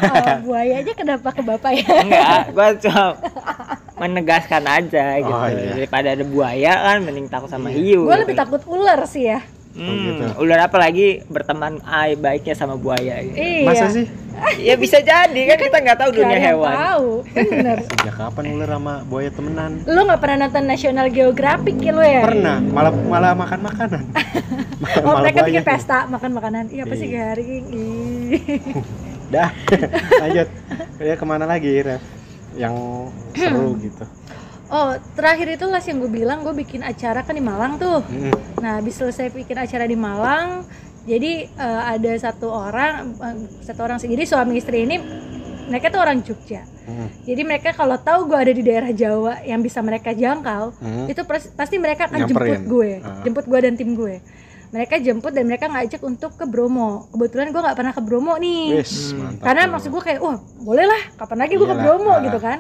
Oh, 0.09 0.37
buaya 0.45 0.81
aja 0.81 0.93
kenapa 0.93 1.29
ke 1.31 1.41
bapak 1.41 1.73
ya? 1.77 1.87
Enggak, 2.03 2.41
gua 2.51 2.67
cuma 2.75 3.05
menegaskan 3.97 4.65
aja 4.65 5.05
gitu. 5.19 5.31
Oh, 5.31 5.47
iya. 5.47 5.73
Daripada 5.77 6.09
ada 6.13 6.25
buaya 6.25 6.73
kan 6.81 6.97
mending 7.01 7.29
takut 7.29 7.47
sama 7.47 7.69
hiu. 7.69 8.03
gue 8.03 8.09
gitu. 8.09 8.23
lebih 8.25 8.35
takut 8.35 8.63
ular 8.67 8.99
sih 9.05 9.29
ya. 9.29 9.39
Hmm, 9.79 9.95
gitu. 10.03 10.25
ular 10.39 10.61
apa 10.61 10.75
lagi 10.77 11.23
berteman 11.25 11.79
ai 11.83 12.13
baiknya 12.13 12.53
sama 12.53 12.75
buaya 12.75 13.23
gitu. 13.23 13.33
Iya. 13.33 13.63
masa 13.63 13.87
sih 13.89 14.07
ya 14.67 14.75
bisa 14.75 14.99
jadi 14.99 15.41
kan 15.47 15.57
kita 15.57 15.77
nggak 15.79 15.99
tahu 15.99 16.11
Gak 16.11 16.19
dunia 16.21 16.39
hewan. 16.41 16.71
tahu, 16.73 17.09
bener. 17.29 17.77
sejak 17.89 18.15
kapan 18.17 18.45
ular 18.53 18.69
sama 18.69 18.95
buaya 19.03 19.31
temenan 19.31 19.83
Lu 19.85 20.01
nggak 20.01 20.19
pernah 20.19 20.37
nonton 20.45 20.65
National 20.65 21.07
Geographic 21.09 21.75
ya 21.77 21.91
lu 21.91 22.03
ya? 22.03 22.23
pernah 22.23 22.59
malah 22.61 22.91
malah 22.93 23.33
makan 23.33 23.61
makanan 23.63 24.05
Oh 25.01 25.19
mereka 25.19 25.43
bikin 25.43 25.63
pesta 25.63 26.07
makan 26.07 26.31
makanan. 26.33 26.65
Iya 26.69 26.83
apa 26.83 26.95
sih 26.95 27.07
Iya. 27.07 27.35
garing? 27.35 27.65
Ih. 27.71 28.43
dah 29.29 29.51
lanjut 30.19 30.49
ya 30.99 31.15
ke 31.15 31.25
mana 31.25 31.45
lagi 31.45 31.69
Ref 31.79 32.01
yang 32.55 32.73
seru 33.31 33.77
gitu 33.77 34.09
oh 34.67 34.97
terakhir 35.13 35.49
itu 35.51 35.65
las 35.65 35.85
yang 35.85 35.99
gue 35.99 36.09
bilang 36.11 36.41
gue 36.41 36.55
bikin 36.55 36.81
acara 36.81 37.21
kan 37.21 37.33
di 37.33 37.41
Malang 37.41 37.77
tuh 37.77 38.01
Mm, 38.05 38.33
nah 38.59 38.73
habis 38.77 38.95
selesai 38.95 39.31
bikin 39.31 39.57
acara 39.57 39.85
di 39.85 39.95
Malang 39.95 40.63
jadi 41.03 41.33
eh, 41.47 41.83
ada 41.89 42.13
satu 42.15 42.49
orang 42.49 42.93
eh, 43.15 43.37
satu 43.63 43.81
orang 43.81 43.97
jadi 43.99 44.25
suami 44.25 44.55
istri 44.55 44.83
ini 44.83 44.97
mereka 45.65 45.89
tuh 45.89 46.01
orang 46.01 46.21
Jogja 46.21 46.65
mm, 46.65 47.25
jadi 47.25 47.43
mereka 47.43 47.71
kalau 47.73 47.97
tahu 47.97 48.27
gue 48.27 48.39
ada 48.39 48.51
di 48.51 48.63
daerah 48.63 48.91
Jawa 48.91 49.41
yang 49.43 49.61
bisa 49.61 49.79
mereka 49.79 50.11
jangkau 50.11 50.73
mm. 50.75 51.07
itu 51.07 51.21
pers- 51.23 51.53
pasti 51.53 51.77
mereka 51.77 52.07
akan 52.07 52.25
Nyamperin. 52.25 52.37
jemput 52.57 52.61
gue 52.67 52.91
Ah. 52.99 53.21
jemput 53.23 53.45
gue 53.45 53.59
dan 53.59 53.75
tim 53.75 53.93
gue 53.93 54.17
mereka 54.69 54.97
jemput 54.97 55.33
dan 55.33 55.45
mereka 55.45 55.65
ngajak 55.67 56.01
untuk 56.03 56.33
ke 56.35 56.45
Bromo 56.45 57.09
kebetulan 57.11 57.49
gue 57.49 57.61
nggak 57.63 57.73
pernah 57.75 57.93
ke 57.93 58.03
Bromo 58.03 58.37
nih 58.37 58.65
Wis, 58.77 59.13
Hmm. 59.13 59.33
mantap 59.33 59.45
karena 59.45 59.63
tuh. 59.63 59.71
maksud 59.73 59.89
gue 59.91 60.03
kayak 60.03 60.21
wah 60.21 60.37
boleh 60.59 60.85
lah 60.85 61.03
kapan 61.17 61.39
lagi 61.39 61.55
gue 61.55 61.65
ke 61.67 61.77
Bromo 61.79 62.11
ah. 62.11 62.21
gitu 62.23 62.39
kan 62.39 62.59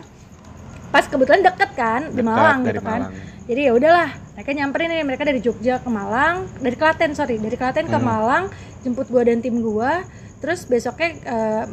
pas 0.88 1.04
kebetulan 1.04 1.40
deket 1.42 1.70
kan 1.74 2.00
di 2.08 2.22
Malang 2.22 2.64
gitu 2.64 2.80
kan 2.80 3.00
Malang. 3.02 3.12
Jadi 3.48 3.61
ya 3.68 3.72
udahlah 3.72 4.12
mereka 4.37 4.50
nyamperin 4.52 4.88
nih 4.92 5.04
mereka 5.08 5.24
dari 5.24 5.40
Jogja 5.40 5.80
ke 5.80 5.88
Malang 5.88 6.44
dari 6.61 6.76
Klaten 6.76 7.16
sorry 7.16 7.40
dari 7.40 7.56
Klaten 7.56 7.88
ke 7.88 7.98
Hmm. 7.98 8.04
Malang 8.04 8.44
jemput 8.84 9.08
gue 9.08 9.22
dan 9.24 9.40
tim 9.40 9.64
gue 9.64 9.92
terus 10.38 10.68
besoknya 10.68 11.11
eh, 11.26 11.64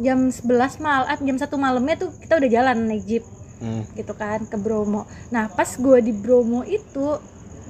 jam 0.00 0.32
11 0.32 0.82
mal 0.82 1.06
ah, 1.06 1.18
jam 1.20 1.36
satu 1.38 1.54
malamnya 1.60 2.00
tuh 2.00 2.10
kita 2.18 2.40
udah 2.40 2.50
jalan 2.50 2.76
naik 2.88 3.04
jeep 3.06 3.24
Mm, 3.58 3.82
gitu 3.98 4.14
kan 4.14 4.46
ke 4.46 4.54
Bromo. 4.54 5.02
Nah 5.34 5.50
pas 5.50 5.66
gue 5.66 5.98
di 5.98 6.14
Bromo 6.14 6.62
itu 6.62 7.18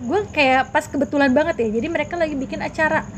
gue 0.05 0.21
kayak 0.37 0.68
pas 0.68 0.85
kebetulan 0.85 1.33
banget 1.33 1.64
ya. 1.64 1.68
Jadi 1.81 1.88
mereka 1.88 2.21
lagi 2.21 2.37
bikin 2.37 2.61
acara 2.61 3.09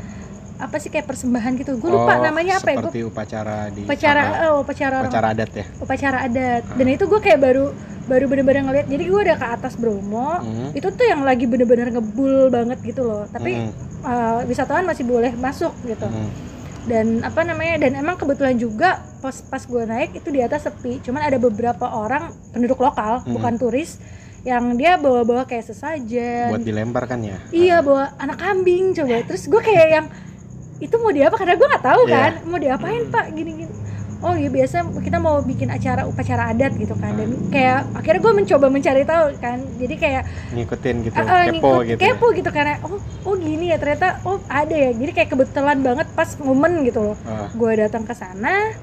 apa 0.61 0.77
sih 0.77 0.87
kayak 0.87 1.03
persembahan 1.03 1.57
gitu. 1.57 1.75
Gue 1.75 1.89
lupa 1.89 2.13
oh, 2.15 2.21
namanya 2.21 2.57
apa 2.57 2.69
ya. 2.69 2.77
Gue 2.77 2.83
seperti 2.87 3.01
upacara 3.03 3.57
di 3.67 3.81
upacara 3.81 4.21
sana. 4.21 4.37
oh, 4.47 4.55
upacara 4.61 4.93
orang- 4.95 5.09
upacara 5.09 5.27
adat 5.33 5.51
ya 5.51 5.65
upacara 5.77 6.17
adat. 6.23 6.63
Dan 6.77 6.87
itu 6.87 7.03
gue 7.05 7.19
kayak 7.19 7.39
baru 7.41 7.65
baru 8.01 8.25
bener-bener 8.27 8.61
ngeliat. 8.63 8.87
Jadi 8.87 9.03
gue 9.03 9.19
udah 9.19 9.35
ke 9.35 9.47
atas 9.51 9.73
Bromo. 9.75 10.39
Mm, 10.39 10.69
Itu 10.73 10.87
tuh 10.91 11.05
yang 11.05 11.21
lagi 11.21 11.45
bener-bener 11.45 11.89
ngebul 11.89 12.47
banget 12.47 12.77
gitu 12.81 13.01
loh. 13.01 13.25
Tapi 13.25 13.57
mm, 13.57 13.71
eh, 14.03 14.39
wisatawan 14.45 14.85
masih 14.85 15.03
boleh 15.03 15.33
masuk 15.33 15.73
gitu. 15.83 16.05
mm. 16.05 16.53
dan 16.81 17.21
apa 17.21 17.45
namanya 17.45 17.77
dan 17.77 17.93
emang 17.93 18.17
kebetulan 18.17 18.57
juga 18.57 19.05
pas 19.21 19.37
pas 19.45 19.61
gue 19.61 19.83
naik 19.85 20.17
itu 20.17 20.33
di 20.33 20.41
atas 20.41 20.65
sepi 20.65 20.97
cuman 20.97 21.21
ada 21.21 21.37
beberapa 21.37 21.85
orang 21.85 22.33
penduduk 22.49 22.81
lokal 22.81 23.21
Hmm. 23.21 23.37
bukan 23.37 23.53
turis 23.55 24.01
yang 24.41 24.73
dia 24.73 24.97
bawa-bawa 24.97 25.45
kayak 25.45 25.69
sesajen 25.69 26.49
buat 26.49 26.65
dilempar 26.65 27.05
kan 27.05 27.21
ya 27.21 27.37
iya 27.53 27.85
bawa 27.85 28.17
anak 28.17 28.41
kambing 28.41 28.97
coba 28.97 29.21
terus 29.21 29.45
gue 29.45 29.61
kayak 29.61 29.87
yang 29.93 30.07
itu 30.81 30.95
mau 30.97 31.09
diapa? 31.09 31.35
Karena 31.35 31.53
gue 31.53 31.67
nggak 31.67 31.85
tahu 31.85 32.01
Iya. 32.03 32.13
kan 32.13 32.31
mau 32.43 32.57
diapain 32.57 33.03
Hmm. 33.03 33.13
pak? 33.13 33.25
Gini 33.31 33.51
gini. 33.55 33.73
Oh 34.21 34.33
iya 34.33 34.49
biasa 34.49 34.75
kita 34.99 35.17
mau 35.17 35.41
bikin 35.41 35.65
acara 35.67 36.05
upacara 36.05 36.49
adat 36.49 36.73
gitu 36.75 36.93
kan. 36.93 37.13
Dan 37.15 37.49
kayak 37.49 37.89
akhirnya 37.91 38.21
gue 38.21 38.33
mencoba 38.35 38.67
mencari 38.67 39.01
tahu 39.03 39.25
kan. 39.35 39.57
Jadi 39.75 39.95
kayak 39.95 40.23
ngikutin 40.51 40.95
gitu 41.03 41.15
ah, 41.15 41.25
kepo 41.43 41.49
ngikut- 41.49 41.85
gitu 41.87 41.99
kepo 41.99 42.25
gitu 42.31 42.49
karena 42.51 42.77
oh 42.83 42.97
oh 43.23 43.33
gini 43.35 43.65
ya 43.67 43.77
ternyata 43.77 44.21
oh 44.21 44.37
ada 44.45 44.75
ya. 44.75 44.91
Jadi 44.91 45.11
kayak 45.11 45.29
kebetulan 45.31 45.77
banget 45.79 46.05
pas 46.11 46.29
momen 46.37 46.81
gitu 46.83 47.01
loh. 47.03 47.17
Ya. 47.19 47.33
Ah, 47.35 47.49
gue 47.51 47.71
datang 47.75 48.03
ke 48.03 48.13
sana 48.13 48.77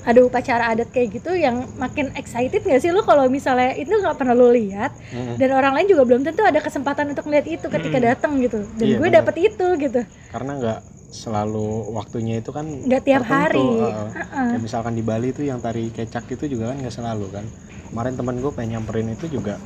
ada 0.00 0.18
upacara 0.18 0.64
adat 0.66 0.88
kayak 0.88 1.14
gitu 1.14 1.36
yang 1.36 1.68
makin 1.76 2.08
excited 2.14 2.64
gak 2.64 2.80
sih 2.80 2.88
lu 2.88 3.04
kalau 3.04 3.28
misalnya 3.28 3.76
itu 3.76 3.92
nggak 3.92 4.16
pernah 4.16 4.32
lu 4.32 4.48
lihat? 4.50 4.96
Mm, 5.10 5.36
dan 5.36 5.50
orang 5.52 5.76
lain 5.76 5.86
juga 5.86 6.02
belum 6.04 6.24
tentu 6.24 6.40
ada 6.40 6.56
kesempatan 6.58 7.12
untuk 7.12 7.28
melihat 7.28 7.46
itu 7.46 7.66
ketika 7.68 7.98
Hmm. 7.98 8.06
datang 8.08 8.32
gitu. 8.40 8.64
Dan 8.74 8.86
Iya, 8.86 8.96
gue 8.96 9.08
dapet 9.12 9.34
itu 9.44 9.66
gitu. 9.78 10.00
Karena 10.26 10.52
nggak 10.56 10.78
selalu 11.10 11.90
waktunya 11.90 12.38
itu 12.38 12.54
kan 12.54 12.62
nggak 12.64 13.02
tiap 13.02 13.26
tertentu, 13.26 13.58
hari. 13.58 13.66
ah. 13.82 14.08
Heeh. 14.14 14.46
Kayak 14.54 14.62
misalkan 14.62 14.94
di 14.94 15.02
Bali 15.02 15.34
tuh 15.34 15.44
yang 15.44 15.58
tari 15.58 15.90
kecak 15.90 16.30
itu 16.30 16.46
juga 16.46 16.70
kan 16.70 16.76
nggak 16.78 16.94
selalu 16.94 17.26
kan. 17.34 17.44
Kemarin 17.90 18.14
temen 18.14 18.38
gue 18.38 18.52
pengen 18.54 18.70
nyamperin 18.78 19.10
itu 19.10 19.26
juga 19.26 19.58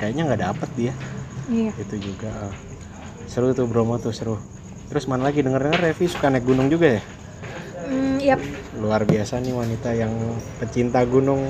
kayaknya 0.00 0.32
nggak 0.32 0.42
dapet 0.42 0.70
dia. 0.74 0.92
Iya. 1.52 1.70
Itu 1.76 1.96
juga 2.00 2.32
ah. 2.48 2.54
seru 3.28 3.52
tuh 3.52 3.68
Bromo 3.68 4.00
tuh 4.00 4.16
seru. 4.16 4.40
Terus 4.88 5.04
mana 5.04 5.28
lagi? 5.28 5.44
Denger 5.44 5.60
denger 5.68 5.80
Revi 5.92 6.06
suka 6.08 6.32
naik 6.32 6.48
gunung 6.48 6.72
juga 6.72 6.98
ya? 6.98 7.02
Hmm, 7.86 8.18
yap. 8.18 8.40
luar 8.82 9.06
biasa 9.06 9.38
nih 9.38 9.54
wanita 9.54 9.94
yang 9.94 10.10
pecinta 10.58 11.04
gunung. 11.06 11.44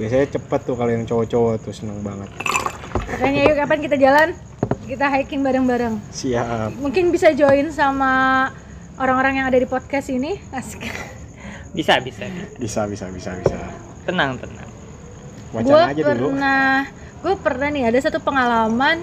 Biasanya 0.00 0.26
cepet 0.38 0.60
tuh 0.64 0.74
kalau 0.78 0.90
yang 0.94 1.04
cowok-cowok 1.04 1.54
tuh 1.60 1.74
seneng 1.74 2.00
banget. 2.00 2.30
Makanya 3.18 3.40
yuk 3.50 3.56
kapan 3.58 3.78
kita 3.82 3.96
jalan? 3.98 4.28
Kita 4.88 5.06
hiking 5.10 5.42
bareng-bareng. 5.44 6.00
Siap. 6.14 6.78
Mungkin 6.80 7.12
bisa 7.12 7.34
join 7.36 7.68
sama 7.74 8.48
orang-orang 8.98 9.42
yang 9.42 9.46
ada 9.46 9.58
di 9.58 9.66
podcast 9.66 10.10
ini 10.10 10.36
asik. 10.52 10.82
Bisa 11.72 12.00
bisa. 12.02 12.26
Bisa 12.58 12.84
bisa 12.90 13.06
bisa 13.12 13.30
bisa. 13.38 13.56
Tenang 14.04 14.40
tenang. 14.40 14.68
Gue 15.52 15.64
wacana 15.64 15.92
aja 15.94 16.02
dulu. 16.12 16.28
pernah 16.34 16.68
gue 17.18 17.34
pernah 17.40 17.68
nih 17.70 17.84
ada 17.88 17.98
satu 18.02 18.18
pengalaman. 18.20 18.98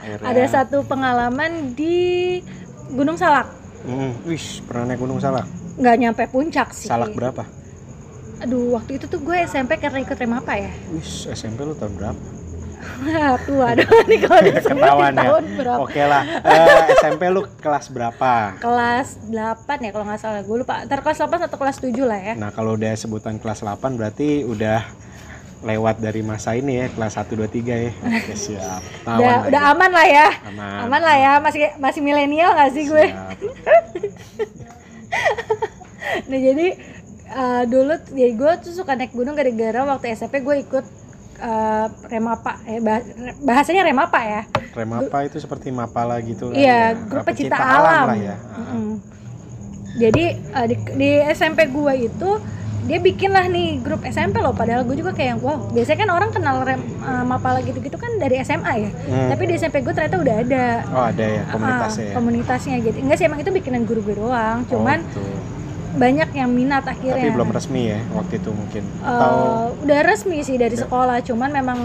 Akhirnya. 0.00 0.26
ada 0.32 0.44
satu 0.48 0.78
pengalaman 0.88 1.76
di 1.76 2.40
Gunung 2.90 3.20
Salak. 3.20 3.46
Hmm, 3.84 4.12
wih 4.28 4.44
pernah 4.68 4.92
naik 4.92 5.00
gunung 5.00 5.16
salak? 5.20 5.48
Nggak 5.80 5.96
nyampe 5.96 6.24
puncak 6.28 6.76
sih. 6.76 6.88
Salak 6.88 7.16
berapa? 7.16 7.48
Aduh 8.44 8.76
waktu 8.76 9.00
itu 9.00 9.08
tuh 9.08 9.20
gue 9.24 9.36
SMP 9.44 9.80
karena 9.80 10.04
ikut 10.04 10.16
rem 10.16 10.36
apa 10.36 10.52
ya? 10.56 10.72
Wih 10.92 11.10
SMP 11.32 11.64
lu 11.64 11.72
tahun 11.72 11.96
berapa 11.96 12.39
tua 13.46 13.68
dong 13.76 14.04
nih 14.08 14.18
kalau 14.24 14.40
disebutin 14.44 14.76
Ketahuan 14.80 15.12
ya. 15.12 15.20
tahun 15.22 15.44
berapa? 15.56 15.80
Oke 15.84 16.02
lah. 16.04 16.22
Eh, 16.44 16.82
SMP 17.00 17.22
lu 17.28 17.42
kelas 17.60 17.86
berapa? 17.92 18.32
Kelas 18.60 19.08
8 19.28 19.84
ya 19.84 19.90
kalau 19.92 20.04
nggak 20.08 20.20
salah. 20.20 20.42
Gue 20.44 20.56
lupa. 20.64 20.84
Ntar 20.84 21.00
kelas 21.04 21.18
8 21.20 21.46
atau 21.46 21.58
kelas 21.58 21.76
7 21.80 21.92
lah 22.04 22.20
ya. 22.20 22.34
Nah 22.36 22.50
kalau 22.52 22.74
udah 22.76 22.92
sebutan 22.96 23.36
kelas 23.40 23.62
8 23.64 23.96
berarti 23.96 24.44
udah 24.44 24.84
lewat 25.60 26.00
dari 26.00 26.24
masa 26.24 26.56
ini 26.56 26.80
ya 26.80 26.86
kelas 26.88 27.20
1, 27.20 27.36
2, 27.36 27.44
3 27.44 27.84
ya. 27.84 27.92
Oke 28.16 28.34
siap. 28.36 28.80
Ketahuan 28.80 29.20
udah 29.20 29.28
lah 29.28 29.40
udah 29.48 29.62
ya. 29.62 29.72
aman 29.72 29.90
lah 29.92 30.06
ya. 30.08 30.28
Aman. 30.48 30.78
Aman 30.88 31.00
lah 31.04 31.16
ya. 31.16 31.32
Masih 31.40 31.60
masih 31.76 32.00
milenial 32.00 32.50
gak 32.56 32.70
sih 32.72 32.84
gue? 32.88 33.06
Siap. 33.12 33.36
nah 36.30 36.38
jadi 36.38 36.66
eh, 37.30 37.62
dulu 37.68 37.94
ya 38.16 38.28
gue 38.34 38.52
tuh 38.64 38.72
suka 38.74 38.96
naik 38.96 39.12
gunung 39.12 39.36
gara-gara 39.36 39.84
waktu 39.84 40.16
SMP 40.16 40.42
gue 40.42 40.64
ikut 40.64 40.84
eh, 41.40 41.86
remapa 42.08 42.60
eh 42.62 42.78
bah- 42.78 43.06
bahasanya 43.40 43.82
remapa 43.82 44.20
ya 44.20 44.42
Rem 44.70 44.92
apa 44.92 45.24
itu 45.24 45.36
seperti 45.36 45.68
mapala 45.70 46.20
gitu 46.20 46.52
Iya, 46.52 46.94
ya. 46.94 47.00
grup 47.00 47.24
pecinta 47.24 47.56
alam. 47.56 48.06
lah 48.06 48.16
ya 48.16 48.36
Mm-mm. 48.54 48.88
Jadi 49.92 50.24
eh, 50.30 50.66
di, 50.66 50.76
di 50.94 51.10
SMP 51.28 51.66
gua 51.68 51.92
itu 51.92 52.38
dia 52.80 52.96
bikin 52.98 53.28
lah 53.28 53.44
nih 53.44 53.76
grup 53.78 54.00
SMP 54.02 54.38
loh 54.38 54.50
padahal 54.50 54.82
gue 54.82 54.96
juga 54.96 55.12
kayak 55.12 55.36
wow 55.38 55.68
biasanya 55.68 55.98
kan 56.00 56.10
orang 56.10 56.30
kenal 56.30 56.56
rem 56.60 56.80
uh, 56.98 57.22
mapala 57.22 57.60
gitu-gitu 57.60 57.92
kan 57.94 58.16
dari 58.16 58.40
SMA 58.40 58.72
ya 58.78 58.90
Hmm. 59.04 59.28
tapi 59.28 59.42
di 59.44 59.54
SMP 59.54 59.78
gue 59.80 59.92
ternyata 59.92 60.16
udah 60.16 60.36
ada 60.40 60.64
Oh 60.88 61.04
ada 61.04 61.20
ya 61.22 61.42
ah, 61.42 61.52
komunitasnya 61.52 62.02
ya 62.02 62.14
komunitasnya 62.16 62.76
gitu 62.80 62.96
enggak 62.98 63.16
sih 63.16 63.26
emang 63.26 63.38
itu 63.38 63.52
bikinan 63.52 63.84
guru 63.84 64.00
gue 64.00 64.16
doang 64.16 64.64
cuman 64.64 65.04
oh. 65.04 65.28
Banyak 65.90 66.30
yang 66.32 66.48
minat 66.48 66.84
akhirnya 66.84 67.18
Tapi 67.20 67.34
belum 67.34 67.50
resmi 67.50 67.82
ya 67.88 67.98
waktu 68.12 68.38
itu 68.38 68.50
mungkin 68.50 68.82
Eh, 68.84 69.04
Atau 69.04 69.34
udah 69.80 70.00
resmi 70.02 70.38
sih 70.40 70.54
dari 70.54 70.72
Udah. 70.72 70.84
sekolah 70.84 71.18
cuman 71.20 71.50
memang 71.52 71.78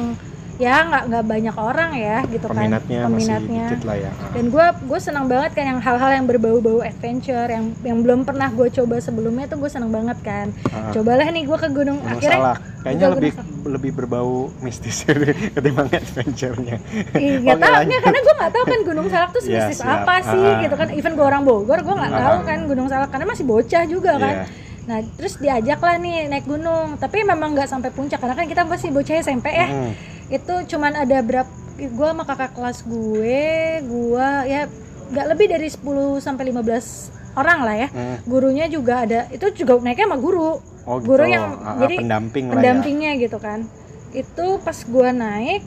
ya 0.58 0.76
nggak 0.82 1.04
nggak 1.06 1.24
banyak 1.26 1.56
orang 1.58 1.91
ya 1.94 2.18
gitu 2.26 2.48
peminatnya, 2.48 3.00
kan 3.02 3.12
masih 3.12 3.36
dikit 3.44 3.82
lah 3.84 3.98
ya 3.98 4.12
Ah. 4.15 4.32
dan 4.32 4.46
gue 4.48 4.65
gue 4.88 5.00
senang 5.00 5.26
banget 5.26 5.52
kan 5.52 5.65
yang 5.65 5.80
hal-hal 5.80 6.12
yang 6.13 6.26
berbau-bau 6.26 6.80
adventure 6.80 7.44
yang 7.46 7.76
yang 7.82 8.00
belum 8.00 8.24
pernah 8.24 8.48
gue 8.50 8.72
coba 8.72 8.96
sebelumnya 8.98 9.46
tuh 9.46 9.60
gue 9.60 9.68
senang 9.68 9.91
banget 9.91 10.15
kan 10.22 10.56
Ah. 10.65 10.91
cobalah 10.91 11.28
nih 11.28 11.44
gue 11.44 11.58
ke 11.58 11.70
gunung, 11.70 12.00
Gunung 12.00 12.08
akhirnya 12.10 12.39
Salak 12.39 12.58
kayaknya 12.82 13.04
Gunung 13.04 13.15
lebih 13.18 13.32
lebih 13.68 13.91
berbau 13.94 14.34
mistis 14.60 15.04
ketimbang 15.56 15.89
adventure-nya 15.89 16.78
Ih, 17.13 17.36
nggak 17.41 17.58
tahu 17.58 17.74
nggak 17.84 18.02
karena 18.02 18.20
gue 18.22 18.36
nggak 18.36 18.52
tahu 18.52 18.63
kan 18.65 18.80
gunung 18.86 19.08
salak 19.10 19.30
tuh 19.30 19.41
Iya, 19.46 19.50
semistis 19.60 19.80
siap. 19.80 19.91
apa 20.02 20.15
sih 20.24 20.39
Ah. 20.41 20.60
gitu 20.62 20.76
kan 20.76 20.88
even 20.89 21.13
gue 21.13 21.26
orang 21.26 21.44
Bogor 21.44 21.80
gue 21.80 21.96
nggak 21.96 22.12
Ah. 22.12 22.20
tahu 22.22 22.38
kan 22.44 22.60
gunung 22.63 22.88
salak 22.88 23.10
karena 23.10 23.26
masih 23.26 23.44
bocah 23.44 23.84
juga 23.84 24.12
kan 24.15 24.36
Iya. 24.38 24.46
nah 24.86 25.00
terus 25.12 25.36
diajak 25.36 25.80
lah 25.80 25.98
nih 25.98 26.30
naik 26.30 26.46
gunung 26.46 26.96
tapi 26.96 27.22
memang 27.22 27.52
nggak 27.52 27.65
sampai 27.65 27.89
puncak 27.89 28.18
karena 28.18 28.34
kan 28.34 28.46
kita 28.46 28.63
masih 28.63 28.89
bocah 28.89 29.15
SMP 29.18 29.50
ya 29.50 29.68
Mm. 29.68 30.14
Itu 30.27 30.53
cuman 30.67 30.93
ada 30.97 31.17
berapa 31.19 31.51
gue 31.75 32.07
sama 32.07 32.23
kakak 32.23 32.51
kelas 32.51 32.81
gue 32.81 33.43
gue 33.81 34.27
ya 34.45 34.65
nggak 35.05 35.27
lebih 35.27 35.47
dari 35.47 35.67
10 35.67 35.85
sampai 36.17 36.43
15 36.47 37.11
orang 37.35 37.59
lah 37.61 37.75
ya 37.77 37.88
Mm. 37.88 38.17
gurunya 38.25 38.65
juga 38.65 39.03
ada 39.03 39.27
itu 39.29 39.45
juga 39.55 39.77
naiknya 39.77 40.07
sama 40.07 40.17
guru 40.17 40.61
Oh, 40.83 40.97
gitu. 40.97 41.11
Guru 41.11 41.25
yang- 41.25 41.57
Ah, 41.57 41.65
ah, 41.67 41.75
jadi 41.79 41.95
pendamping 41.97 42.45
lah 42.45 42.51
ya. 42.51 42.55
pendampingnya 42.55 43.11
gitu 43.17 43.38
kan 43.38 43.65
itu 44.11 44.47
pas 44.59 44.77
gua 44.83 45.09
naik 45.09 45.65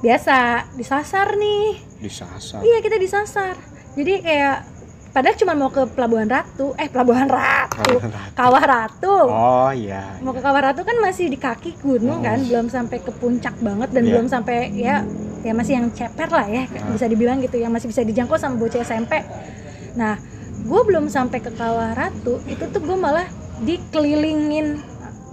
biasa 0.00 0.36
disasar 0.74 1.36
nih 1.36 1.76
disasar. 1.98 2.60
iya 2.60 2.78
kita 2.78 2.96
disasar 2.96 3.56
jadi 3.92 4.12
kayak 4.18 4.56
padahal 5.10 5.34
cuma 5.34 5.52
mau 5.52 5.68
ke 5.68 5.82
Pelabuhan 5.88 6.24
Ratu 6.24 6.72
eh 6.74 6.86
Pelabuhan 6.86 7.26
Ratu 7.26 7.98
Kawah 8.32 8.62
Ratu 8.62 9.16
Oh 9.26 9.70
iya. 9.70 10.16
mau 10.18 10.30
ke 10.30 10.38
Kawah 10.38 10.62
Ratu 10.64 10.80
kan 10.80 10.94
masih 10.98 11.26
di 11.26 11.36
kaki 11.36 11.74
gunung 11.76 12.20
kan 12.20 12.36
Hmm. 12.36 12.46
belum 12.46 12.66
sampai 12.66 12.98
ke 12.98 13.10
puncak 13.12 13.58
banget 13.58 13.90
dan 13.90 14.02
Iya. 14.02 14.10
belum 14.12 14.26
sampai 14.26 14.56
ya 14.72 15.02
ya 15.40 15.52
masih 15.52 15.72
yang 15.74 15.86
ceper 15.90 16.28
lah 16.28 16.46
ya 16.46 16.64
Ah. 16.64 16.90
bisa 16.90 17.04
dibilang 17.04 17.38
gitu 17.38 17.56
yang 17.56 17.68
masih 17.68 17.86
bisa 17.86 18.00
dijangkau 18.00 18.36
sama 18.36 18.54
bocah 18.54 18.78
SMP 18.78 19.18
nah 19.92 20.14
gue 20.60 20.80
belum 20.84 21.06
sampai 21.06 21.38
ke 21.38 21.50
Kawah 21.50 21.90
Ratu 21.92 22.38
itu 22.44 22.64
tuh 22.64 22.78
gue 22.78 22.94
malah 22.94 23.26
dikelilingin 23.60 24.78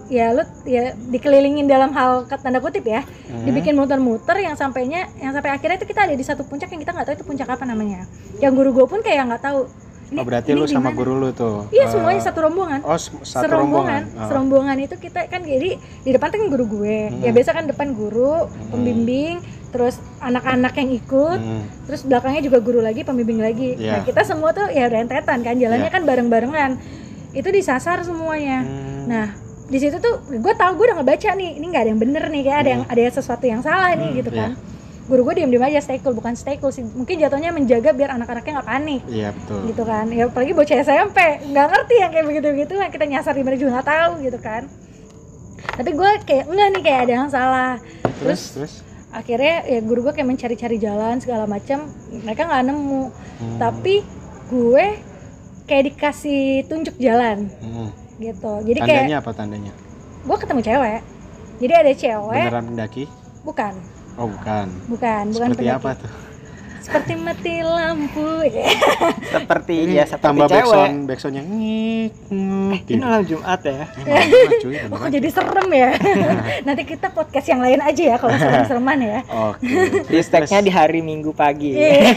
ya 0.07 0.31
lu 0.31 0.39
ya 0.63 0.91
dikelilingin 0.95 1.65
dalam 1.65 1.91
hal 1.91 2.11
tanda 2.25 2.57
kutip 2.57 2.83
ya 2.83 3.03
Hmm. 3.27 3.43
dibikin 3.43 3.75
muter-muter 3.75 4.37
yang 4.37 4.53
sampainya 4.53 5.11
yang 5.17 5.31
sampai 5.31 5.51
akhirnya 5.51 5.75
itu 5.75 5.85
kita 5.85 6.07
ada 6.07 6.15
di 6.15 6.23
satu 6.23 6.41
puncak 6.41 6.67
yang 6.67 6.79
kita 6.79 6.91
nggak 6.91 7.05
tahu 7.05 7.15
itu 7.15 7.25
puncak 7.25 7.47
apa 7.49 7.63
namanya 7.63 8.07
yang 8.37 8.51
guru 8.51 8.71
gue 8.73 8.85
pun 8.85 8.99
kayak 8.99 9.27
nggak 9.27 9.43
tahu 9.43 9.67
Oh 10.09 10.23
berarti 10.23 10.55
lu 10.55 10.63
di 10.63 10.71
sama 10.71 10.95
guru 10.95 11.19
lu 11.19 11.35
tuh. 11.35 11.67
iya 11.67 11.83
Eh, 11.83 11.91
semuanya 11.91 12.23
satu 12.23 12.39
rombongan 12.41 12.79
Oh 12.79 12.95
satu 12.95 13.27
serombongan 13.27 13.51
rombongan. 13.51 14.03
Oh. 14.15 14.27
serombongan 14.31 14.77
itu 14.79 14.95
kita 14.95 15.27
kan 15.27 15.43
jadi 15.43 15.75
di 15.75 16.09
depan 16.09 16.31
kan 16.31 16.47
guru 16.47 16.63
gue 16.73 17.11
ya 17.11 17.27
Hmm. 17.27 17.35
biasa 17.35 17.51
kan 17.51 17.67
depan 17.67 17.91
guru 17.91 18.47
pembimbing 18.71 19.43
terus 19.67 19.99
anak-anak 20.17 20.71
yang 20.73 20.89
ikut 20.95 21.37
Hmm. 21.37 21.67
terus 21.83 22.01
belakangnya 22.01 22.39
juga 22.41 22.59
guru 22.61 22.79
lagi 22.79 23.03
pembimbing 23.03 23.37
lagi 23.37 23.75
Iya. 23.75 23.91
nah 23.91 24.01
kita 24.01 24.23
semua 24.23 24.49
tuh 24.51 24.71
ya 24.71 24.87
rentetan 24.87 25.43
kan 25.43 25.53
jalannya 25.53 25.83
Iya. 25.83 25.91
kan 25.91 26.01
bareng-barengan 26.01 26.71
itu 27.33 27.49
disasar 27.51 27.99
semuanya 28.01 28.63
Hmm. 28.63 29.03
nah 29.05 29.27
di 29.67 29.77
situ 29.77 29.97
tuh 29.97 30.13
gue 30.29 30.53
tahu 30.53 30.71
gue 30.73 30.85
udah 30.85 30.97
ngebaca 30.97 31.29
nih 31.33 31.49
ini 31.53 31.65
nggak 31.67 31.81
ada 31.81 31.89
yang 31.89 31.99
bener 31.99 32.23
nih 32.25 32.41
kayak 32.41 32.59
ada 32.59 32.69
yang 32.69 32.83
ada 32.85 33.01
sesuatu 33.09 33.43
yang 33.43 33.59
salah 33.59 33.91
nih 33.91 34.07
Hmm, 34.07 34.17
gitu 34.17 34.29
iya. 34.29 34.39
kan 34.41 34.51
guru 35.05 35.21
gue 35.23 35.33
diem 35.35 35.47
diem 35.49 35.61
aja 35.61 35.79
stay 35.81 35.97
cool 35.97 36.11
bukan 36.11 36.33
stay 36.33 36.55
cool 36.55 36.67
sih 36.69 36.83
mungkin 36.83 37.15
jatuhnya 37.17 37.49
menjaga 37.49 37.91
biar 37.91 38.11
anak-anaknya 38.13 38.53
nggak 38.53 38.69
panik 38.69 39.01
Iya 39.07 39.29
betul. 39.31 39.59
gitu 39.65 39.83
kan 39.83 40.05
ya 40.09 40.23
apalagi 40.25 40.51
bocah 40.51 40.77
SMP 40.77 41.17
nggak 41.45 41.65
ngerti 41.65 41.95
yang 41.97 42.11
kayak 42.11 42.25
begitu 42.25 42.47
gitu 42.57 42.73
kan 42.75 42.89
kita 42.89 43.05
nyasar 43.05 43.31
di 43.31 43.41
mana 43.41 43.55
juga 43.55 43.71
nggak 43.73 43.87
tahu 43.89 44.11
gitu 44.21 44.37
kan 44.37 44.63
tapi 45.69 45.89
gue 45.91 46.11
kayak 46.23 46.45
enggak 46.45 46.67
nih 46.69 46.81
kayak 46.81 46.99
ada 47.01 47.13
yang 47.13 47.29
salah 47.29 47.73
Terus 48.17 48.41
terus. 48.51 48.73
akhirnya 49.09 49.55
ya 49.65 49.79
guru 49.79 49.99
gue 50.01 50.13
kayak 50.13 50.27
mencari-cari 50.27 50.77
jalan 50.77 51.15
segala 51.17 51.43
macam 51.45 51.87
mereka 52.13 52.41
nggak 52.45 52.63
nemu 52.65 53.03
Hmm. 53.37 53.57
tapi 53.57 54.01
gue 54.49 54.85
kayak 55.63 55.83
dikasih 55.87 56.41
tunjuk 56.65 56.95
jalan 56.97 57.47
Hmm. 57.59 57.91
Gitu 58.17 58.51
jadi 58.63 58.79
kayak 58.79 58.97
Tandanya 58.99 59.17
apa 59.19 59.31
tandanya? 59.31 59.73
gue 60.23 60.37
ketemu 60.37 60.61
cewek 60.61 60.99
jadi 61.57 61.73
ada 61.75 61.91
cewek 61.93 62.43
Beneran 62.43 62.65
mendaki? 62.67 63.03
bukan 63.41 63.73
Oh 64.17 64.25
bukan. 64.25 64.67
bukan 64.89 65.23
bukan 65.29 65.47
Seperti 65.47 65.61
pendaki. 65.63 65.77
apa 65.77 65.91
tuh? 65.95 66.11
seperti 66.77 67.19
mati 67.19 67.59
lampu 67.59 68.47
ya 68.47 68.63
seperti 69.35 69.75
ya 69.91 70.07
seperti 70.07 70.23
tambah 70.23 70.47
cewek 70.47 70.63
backsound 70.63 70.97
backsoundnya 71.03 71.43
ngik 71.43 72.13
ngik 72.31 72.83
ini 72.87 73.01
malam 73.03 73.23
Jumat 73.27 73.59
ya 73.59 73.83
cuy, 74.57 74.75
oh 74.95 75.07
jadi 75.11 75.27
serem 75.27 75.67
ya 75.69 75.91
nanti 76.65 76.87
kita 76.87 77.11
podcast 77.11 77.43
yang 77.45 77.59
lain 77.59 77.83
aja 77.83 78.03
ya 78.05 78.15
kalau 78.15 78.31
serem-sereman 78.33 78.99
ya 79.03 79.19
Oke. 79.27 79.67
di 80.07 80.17
stacknya 80.23 80.63
di 80.63 80.71
hari 80.71 81.03
Minggu 81.03 81.35
pagi 81.35 81.75
Iya. 81.75 82.07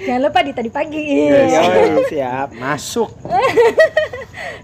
jangan 0.00 0.20
lupa 0.24 0.40
di 0.40 0.52
tadi 0.56 0.70
pagi 0.70 1.04
Yes. 1.28 2.08
Siap 2.08 2.48
Masuk. 2.56 3.12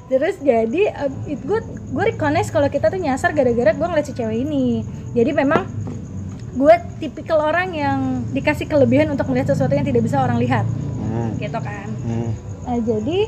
Terus 0.06 0.36
jadi 0.40 0.82
uh, 0.94 1.10
it 1.30 1.40
gue 1.42 1.60
gue 1.64 2.04
recognize 2.04 2.50
kalau 2.50 2.68
kita 2.68 2.88
tuh 2.88 3.00
nyasar 3.00 3.32
gara-gara 3.32 3.72
gue 3.72 3.86
ngeliat 3.86 4.06
si 4.06 4.12
cewek 4.12 4.44
ini 4.44 4.84
jadi 5.12 5.30
memang 5.32 5.66
gue 6.54 6.74
tipikal 7.02 7.42
orang 7.42 7.74
yang 7.74 7.98
dikasih 8.30 8.70
kelebihan 8.70 9.10
untuk 9.10 9.26
melihat 9.26 9.54
sesuatu 9.54 9.74
yang 9.74 9.86
tidak 9.86 10.02
bisa 10.06 10.22
orang 10.22 10.38
lihat 10.38 10.66
Hmm. 11.14 11.30
gitu 11.38 11.58
kan 11.62 11.86
Hmm. 12.04 12.30
Nah, 12.64 12.78
jadi 12.80 13.18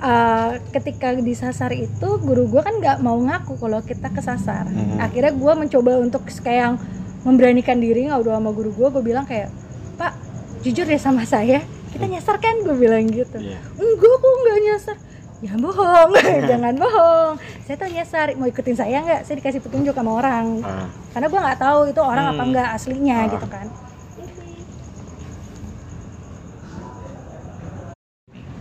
uh, 0.00 0.52
ketika 0.72 1.12
disasar 1.16 1.70
itu 1.76 2.08
guru 2.20 2.48
gue 2.48 2.60
kan 2.64 2.80
nggak 2.80 2.98
mau 3.04 3.16
ngaku 3.20 3.60
kalau 3.60 3.80
kita 3.84 4.08
kesasar. 4.08 4.66
Mhm. 4.68 4.98
Akhirnya 4.98 5.32
gue 5.36 5.52
mencoba 5.52 6.00
untuk 6.00 6.24
kayak 6.40 6.60
yang 6.60 6.74
memberanikan 7.20 7.76
diri 7.76 8.08
ngobrol 8.08 8.40
sama 8.40 8.50
guru 8.56 8.72
gue. 8.72 8.88
Gue 8.88 9.02
bilang 9.04 9.28
kayak 9.28 9.52
Pak 10.00 10.16
jujur 10.64 10.88
deh 10.88 11.00
sama 11.00 11.24
saya 11.28 11.60
kita 11.92 12.06
nyasar 12.06 12.40
kan 12.40 12.64
gue 12.64 12.76
bilang 12.76 13.04
gitu. 13.08 13.36
Iya. 13.36 13.60
Enggak 13.76 14.14
kok 14.16 14.34
nggak 14.40 14.58
nyasar. 14.64 14.96
Jangan 15.40 15.60
bohong, 15.62 16.10
jangan 16.50 16.74
bohong. 16.76 17.32
Saya 17.64 17.76
tuh 17.76 17.88
nyasar, 17.88 18.26
mau 18.36 18.44
ikutin 18.44 18.76
saya 18.76 19.00
nggak? 19.00 19.20
Saya 19.24 19.40
dikasih 19.40 19.60
petunjuk 19.60 19.96
sama 19.96 20.12
orang. 20.12 20.60
Ah. 20.60 20.84
Karena 21.10 21.26
gue 21.26 21.40
nggak 21.40 21.58
tahu 21.58 21.80
itu 21.88 22.00
orang 22.00 22.26
apa 22.28 22.36
Hmm. 22.36 22.48
enggak 22.52 22.68
aslinya 22.70 23.18
Ah. 23.18 23.30
gitu 23.30 23.46
kan. 23.48 23.66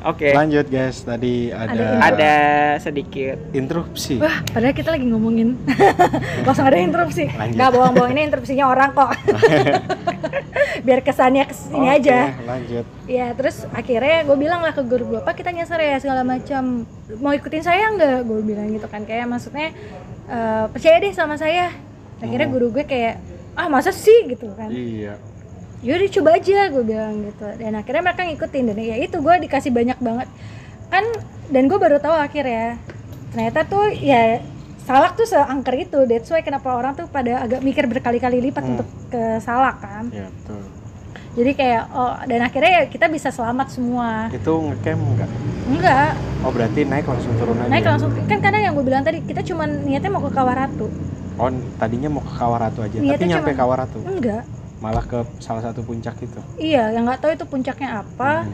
Oke 0.01 0.29
Lanjut 0.31 0.65
guys, 0.67 1.01
tadi 1.01 1.49
ada, 1.49 1.71
Ada 1.71 1.85
ada 1.99 2.33
sedikit 2.79 3.38
interupsi. 3.51 4.15
Wah, 4.17 4.39
padahal 4.45 4.71
kita 4.71 4.89
lagi 4.91 5.05
ngomongin 5.05 5.59
langsung 6.47 6.63
ada 6.63 6.77
interupsi. 6.77 7.27
Lanjut. 7.27 7.55
Nggak 7.55 7.69
bohong-bohong 7.71 8.12
ini 8.13 8.21
interupsinya 8.25 8.65
orang 8.67 8.89
kok. 8.91 9.12
Biar 10.85 10.99
kesannya 11.03 11.43
ke 11.43 11.53
sini 11.53 11.88
Oke, 11.88 11.95
aja. 11.99 12.17
Lanjut. 12.47 12.85
Ya, 13.05 13.27
terus 13.35 13.67
akhirnya 13.69 14.23
gue 14.23 14.38
bilang 14.38 14.63
lah 14.63 14.71
ke 14.71 14.81
guru 14.81 15.17
gue, 15.17 15.21
Pak 15.21 15.35
kita 15.35 15.51
nyasar 15.51 15.79
ya 15.79 15.99
segala 15.99 16.23
macam. 16.23 16.88
Mau 17.19 17.33
ikutin 17.33 17.63
saya 17.63 17.91
nggak? 17.91 18.23
Gue 18.23 18.39
bilang 18.41 18.71
gitu 18.71 18.88
kan. 18.88 19.03
Kayak 19.03 19.27
maksudnya 19.27 19.75
eh, 20.25 20.65
percaya 20.71 20.97
deh 20.99 21.12
sama 21.12 21.35
saya. 21.35 21.73
Akhirnya 22.19 22.47
Hmm. 22.47 22.55
guru 22.55 22.67
gue 22.71 22.83
kayak 22.83 23.19
ah 23.55 23.67
masa 23.67 23.91
sih 23.91 24.27
gitu 24.27 24.47
kan. 24.55 24.71
Iya. 24.71 25.19
Yaudah 25.79 26.09
coba 26.11 26.29
aja 26.35 26.67
gue 26.67 26.83
bilang 26.83 27.23
gitu. 27.23 27.45
Dan 27.55 27.71
akhirnya 27.73 28.03
mereka 28.03 28.21
ngikutin 28.23 28.63
dan 28.65 28.77
ya 28.77 28.97
itu 28.97 29.15
gue 29.15 29.35
dikasih 29.39 29.71
banyak 29.71 29.97
banget 29.97 30.27
kan 30.89 31.05
dan 31.47 31.63
gue 31.65 31.77
baru 31.77 31.97
tahu 31.97 32.11
akhirnya 32.11 32.81
ternyata 33.29 33.61
tuh 33.63 33.93
ya 33.93 34.41
salak 34.81 35.13
tuh 35.13 35.23
seangker 35.23 35.75
itu 35.79 35.99
that's 36.03 36.27
why 36.27 36.41
kenapa 36.41 36.65
orang 36.71 36.97
tuh 36.97 37.05
pada 37.05 37.45
agak 37.45 37.61
mikir 37.61 37.85
berkali-kali 37.85 38.41
lipat 38.41 38.59
Hmm. 38.59 38.73
untuk 38.73 38.87
ke 39.07 39.21
salak 39.39 39.77
kan 39.77 40.09
Iya 40.09 40.25
betul. 40.27 40.61
jadi 41.35 41.51
kayak 41.53 41.81
oh 41.91 42.17
dan 42.25 42.41
akhirnya 42.41 42.71
ya 42.73 42.83
kita 42.85 43.05
bisa 43.05 43.29
selamat 43.29 43.69
semua 43.69 44.33
Itu 44.33 44.49
ngecamp 44.65 44.97
enggak? 44.99 45.29
enggak 45.69 46.09
Oh 46.39 46.49
berarti 46.49 46.81
naik 46.83 47.05
langsung 47.05 47.37
turun 47.37 47.53
aja. 47.55 47.69
naik 47.69 47.85
langsung 47.85 48.09
kan 48.19 48.39
karena 48.39 48.59
yang 48.59 48.73
gue 48.73 48.83
bilang 48.83 49.03
tadi 49.03 49.21
kita 49.21 49.41
cuman 49.43 49.85
niatnya 49.85 50.09
mau 50.09 50.25
ke 50.25 50.33
Kawaratu 50.33 50.89
Oh 51.37 51.49
tadinya 51.77 52.09
mau 52.09 52.19
ke 52.19 52.33
Kawaratu 52.33 52.79
aja, 52.81 52.97
Niatnya 52.97 53.13
tapi 53.15 53.29
nyampe 53.29 53.45
cuma- 53.47 53.59
Kawaratu, 53.61 53.99
enggak 54.03 54.41
malah 54.79 55.03
ke 55.03 55.19
salah 55.37 55.59
satu 55.61 55.81
puncak 55.81 56.15
itu. 56.19 56.39
iya 56.57 56.87
yang 56.89 57.03
nggak 57.03 57.19
tahu 57.19 57.31
itu 57.33 57.45
puncaknya 57.45 57.99
apa 57.99 58.31
Hmm. 58.41 58.53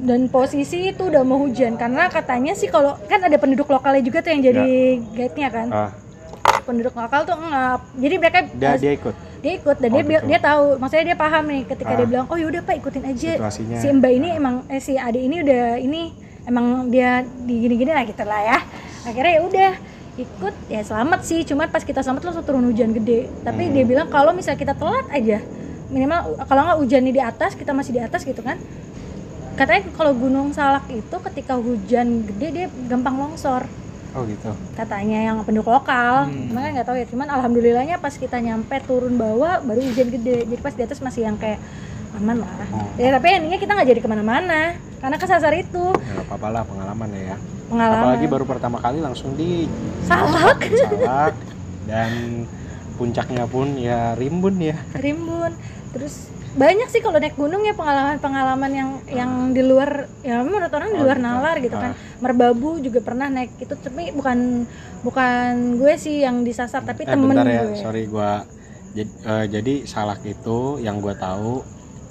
dan 0.00 0.20
posisi 0.26 0.88
itu 0.88 1.02
udah 1.04 1.20
mau 1.20 1.36
hujan 1.38 1.74
karena 1.74 2.08
katanya 2.08 2.52
sih 2.52 2.66
kalau 2.66 2.96
kan 3.04 3.20
ada 3.20 3.34
penduduk 3.34 3.66
lokalnya 3.66 4.00
juga 4.00 4.18
tuh 4.18 4.30
yang 4.30 4.42
jadi 4.42 4.66
guide-nya 5.10 5.48
kan 5.50 5.68
Ah, 5.68 5.90
penduduk 6.62 6.92
lokal 6.92 7.24
tuh 7.24 7.36
ngap 7.36 7.80
jadi 7.94 8.14
mereka 8.16 8.38
dia 8.48 8.72
dia 8.74 8.92
ikut 8.94 9.14
dia 9.38 9.52
ikut 9.54 9.76
dan 9.76 9.88
Oh, 9.88 9.94
dia 9.94 10.02
bil- 10.02 10.16
gitu. 10.16 10.28
dia 10.28 10.38
tahu 10.40 10.64
maksudnya 10.76 11.04
dia 11.04 11.18
paham 11.18 11.44
nih 11.44 11.62
ketika 11.66 11.90
Ah. 11.90 11.96
dia 11.96 12.06
bilang 12.06 12.26
oh 12.26 12.36
yaudah 12.36 12.62
pak 12.62 12.74
ikutin 12.76 13.04
aja 13.04 13.30
situasinya. 13.34 13.76
si 13.76 13.86
mbak 13.90 14.12
ini 14.12 14.28
emang 14.32 14.54
eh 14.66 14.78
si 14.78 14.94
adik 14.96 15.20
ini 15.20 15.36
udah 15.40 15.62
ini 15.76 16.02
emang 16.44 16.66
dia 16.88 17.10
di 17.38 17.54
gini-gini 17.60 17.90
lah 17.90 18.02
gitu 18.02 18.22
lah 18.22 18.40
ya 18.40 18.58
akhirnya 19.04 19.32
ya 19.34 19.42
udah 19.42 19.70
ikut 20.18 20.54
ya 20.66 20.82
selamat 20.82 21.20
sih. 21.22 21.46
Cuma 21.46 21.70
pas 21.70 21.80
kita 21.80 22.02
selamat 22.02 22.22
langsung 22.26 22.44
turun 22.44 22.66
hujan 22.66 22.90
gede. 22.90 23.30
Tapi 23.40 23.70
Hmm. 23.70 23.72
dia 23.72 23.84
bilang 23.86 24.08
kalau 24.10 24.34
misalnya 24.34 24.58
kita 24.58 24.74
telat 24.74 25.06
aja 25.08 25.38
minimal 25.88 26.36
kalau 26.44 26.68
nggak 26.68 26.78
hujannya 26.84 27.12
di 27.14 27.22
atas 27.22 27.56
kita 27.56 27.72
masih 27.72 27.96
di 27.96 28.02
atas 28.02 28.26
gitu 28.26 28.42
kan. 28.42 28.58
Katanya 29.56 29.90
kalau 29.94 30.14
gunung 30.14 30.54
salak 30.54 30.86
itu 30.90 31.16
ketika 31.30 31.58
hujan 31.58 32.26
gede 32.26 32.46
dia 32.50 32.66
gampang 32.86 33.16
longsor. 33.16 33.64
Oh 34.16 34.24
gitu. 34.24 34.50
katanya 34.72 35.30
yang 35.30 35.36
penduduk 35.44 35.68
lokal. 35.68 36.26
Hmm. 36.26 36.48
cuman 36.48 36.60
kan 36.64 36.70
nggak 36.80 36.86
tahu 36.88 36.96
ya. 36.96 37.06
Cuman 37.06 37.28
alhamdulillahnya 37.28 37.96
pas 38.00 38.10
kita 38.10 38.40
nyampe 38.40 38.74
turun 38.88 39.14
bawah 39.14 39.60
baru 39.62 39.84
hujan 39.84 40.08
gede. 40.10 40.48
Jadi 40.48 40.60
pas 40.64 40.74
di 40.74 40.82
atas 40.82 40.98
masih 40.98 41.28
yang 41.28 41.36
kayak 41.36 41.60
aman 42.18 42.36
lah 42.38 42.50
Oh. 42.68 42.84
ya 42.96 43.08
tapi 43.10 43.26
endingnya 43.30 43.56
kita 43.56 43.72
nggak 43.72 43.88
jadi 43.88 44.00
ke 44.00 44.08
mana-mana 44.08 44.60
karena 44.98 45.16
kesasar 45.16 45.54
itu 45.54 45.84
Ya 45.94 46.12
nggak 46.12 46.26
apa-apa 46.26 46.48
lah 46.50 46.62
pengalaman 46.62 47.08
ya. 47.10 47.36
pengalaman 47.66 48.02
Apalagi 48.02 48.26
baru 48.26 48.44
pertama 48.44 48.76
kali 48.78 48.98
langsung 48.98 49.32
di 49.32 49.64
salak 50.02 50.58
salak 50.82 51.34
dan 51.84 52.44
puncaknya 52.94 53.44
pun 53.44 53.72
ya 53.74 54.12
rimbun 54.12 54.58
ya. 54.58 54.76
rimbun 54.92 55.54
terus 55.88 56.26
banyak 56.50 56.88
sih 56.88 56.98
kalau 56.98 57.16
naik 57.16 57.32
gunung 57.34 57.62
ya 57.62 57.70
pengalaman-pengalaman 57.72 58.70
yang 58.70 58.90
yang 59.06 59.30
di 59.48 59.62
luar 59.62 60.04
ya 60.20 60.40
menurut 60.40 60.68
orang 60.68 60.90
di 60.90 60.98
Oh, 60.98 61.04
luar 61.04 61.14
gitu. 61.14 61.24
nalar 61.24 61.56
gitu 61.58 61.76
kan 61.76 61.92
Ah. 61.92 62.18
merbabu 62.18 62.76
juga 62.78 62.98
pernah 62.98 63.28
naik 63.28 63.54
itu 63.56 63.70
tapi 63.72 64.10
bukan 64.10 64.66
bukan 65.00 65.52
gue 65.76 65.94
sih 65.94 66.20
yang 66.20 66.42
disasar 66.42 66.82
tapi 66.82 67.04
eh 67.04 67.08
temen 67.08 67.30
bentar 67.30 67.46
ya, 67.46 67.62
gue 67.64 67.78
sorry 67.78 68.04
gua 68.04 68.42
jadi, 68.90 69.12
jadi 69.46 69.74
salak 69.84 70.24
itu 70.24 70.80
yang 70.80 70.98
gua 70.98 71.14
tahu 71.14 71.62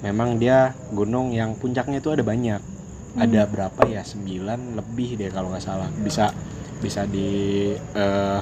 memang 0.04 0.38
dia 0.38 0.72
gunung 0.94 1.34
yang 1.34 1.54
puncaknya 1.58 1.98
itu 2.02 2.10
ada 2.14 2.22
banyak. 2.22 2.60
Hmm. 2.60 3.20
Ada 3.24 3.48
berapa 3.48 3.82
ya? 3.88 4.02
9 4.04 4.78
lebih 4.78 5.18
deh 5.18 5.30
kalau 5.32 5.50
nggak 5.50 5.64
salah. 5.64 5.88
Bisa 6.02 6.30
bisa 6.78 7.02
di 7.08 7.74
eh, 7.74 8.40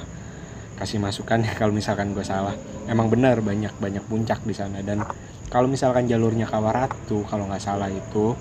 kasih 0.76 1.00
masukan 1.00 1.40
ya 1.40 1.52
kalau 1.60 1.72
misalkan 1.72 2.12
gue 2.12 2.24
salah. 2.24 2.54
Emang 2.86 3.10
benar 3.10 3.40
banyak 3.42 3.72
banyak 3.80 4.04
puncak 4.06 4.44
di 4.46 4.54
sana 4.54 4.78
dan 4.84 5.02
kalau 5.50 5.70
misalkan 5.70 6.06
jalurnya 6.10 6.46
Kawaratu 6.46 7.22
kalau 7.26 7.46
nggak 7.46 7.62
salah 7.62 7.90
itu 7.90 8.34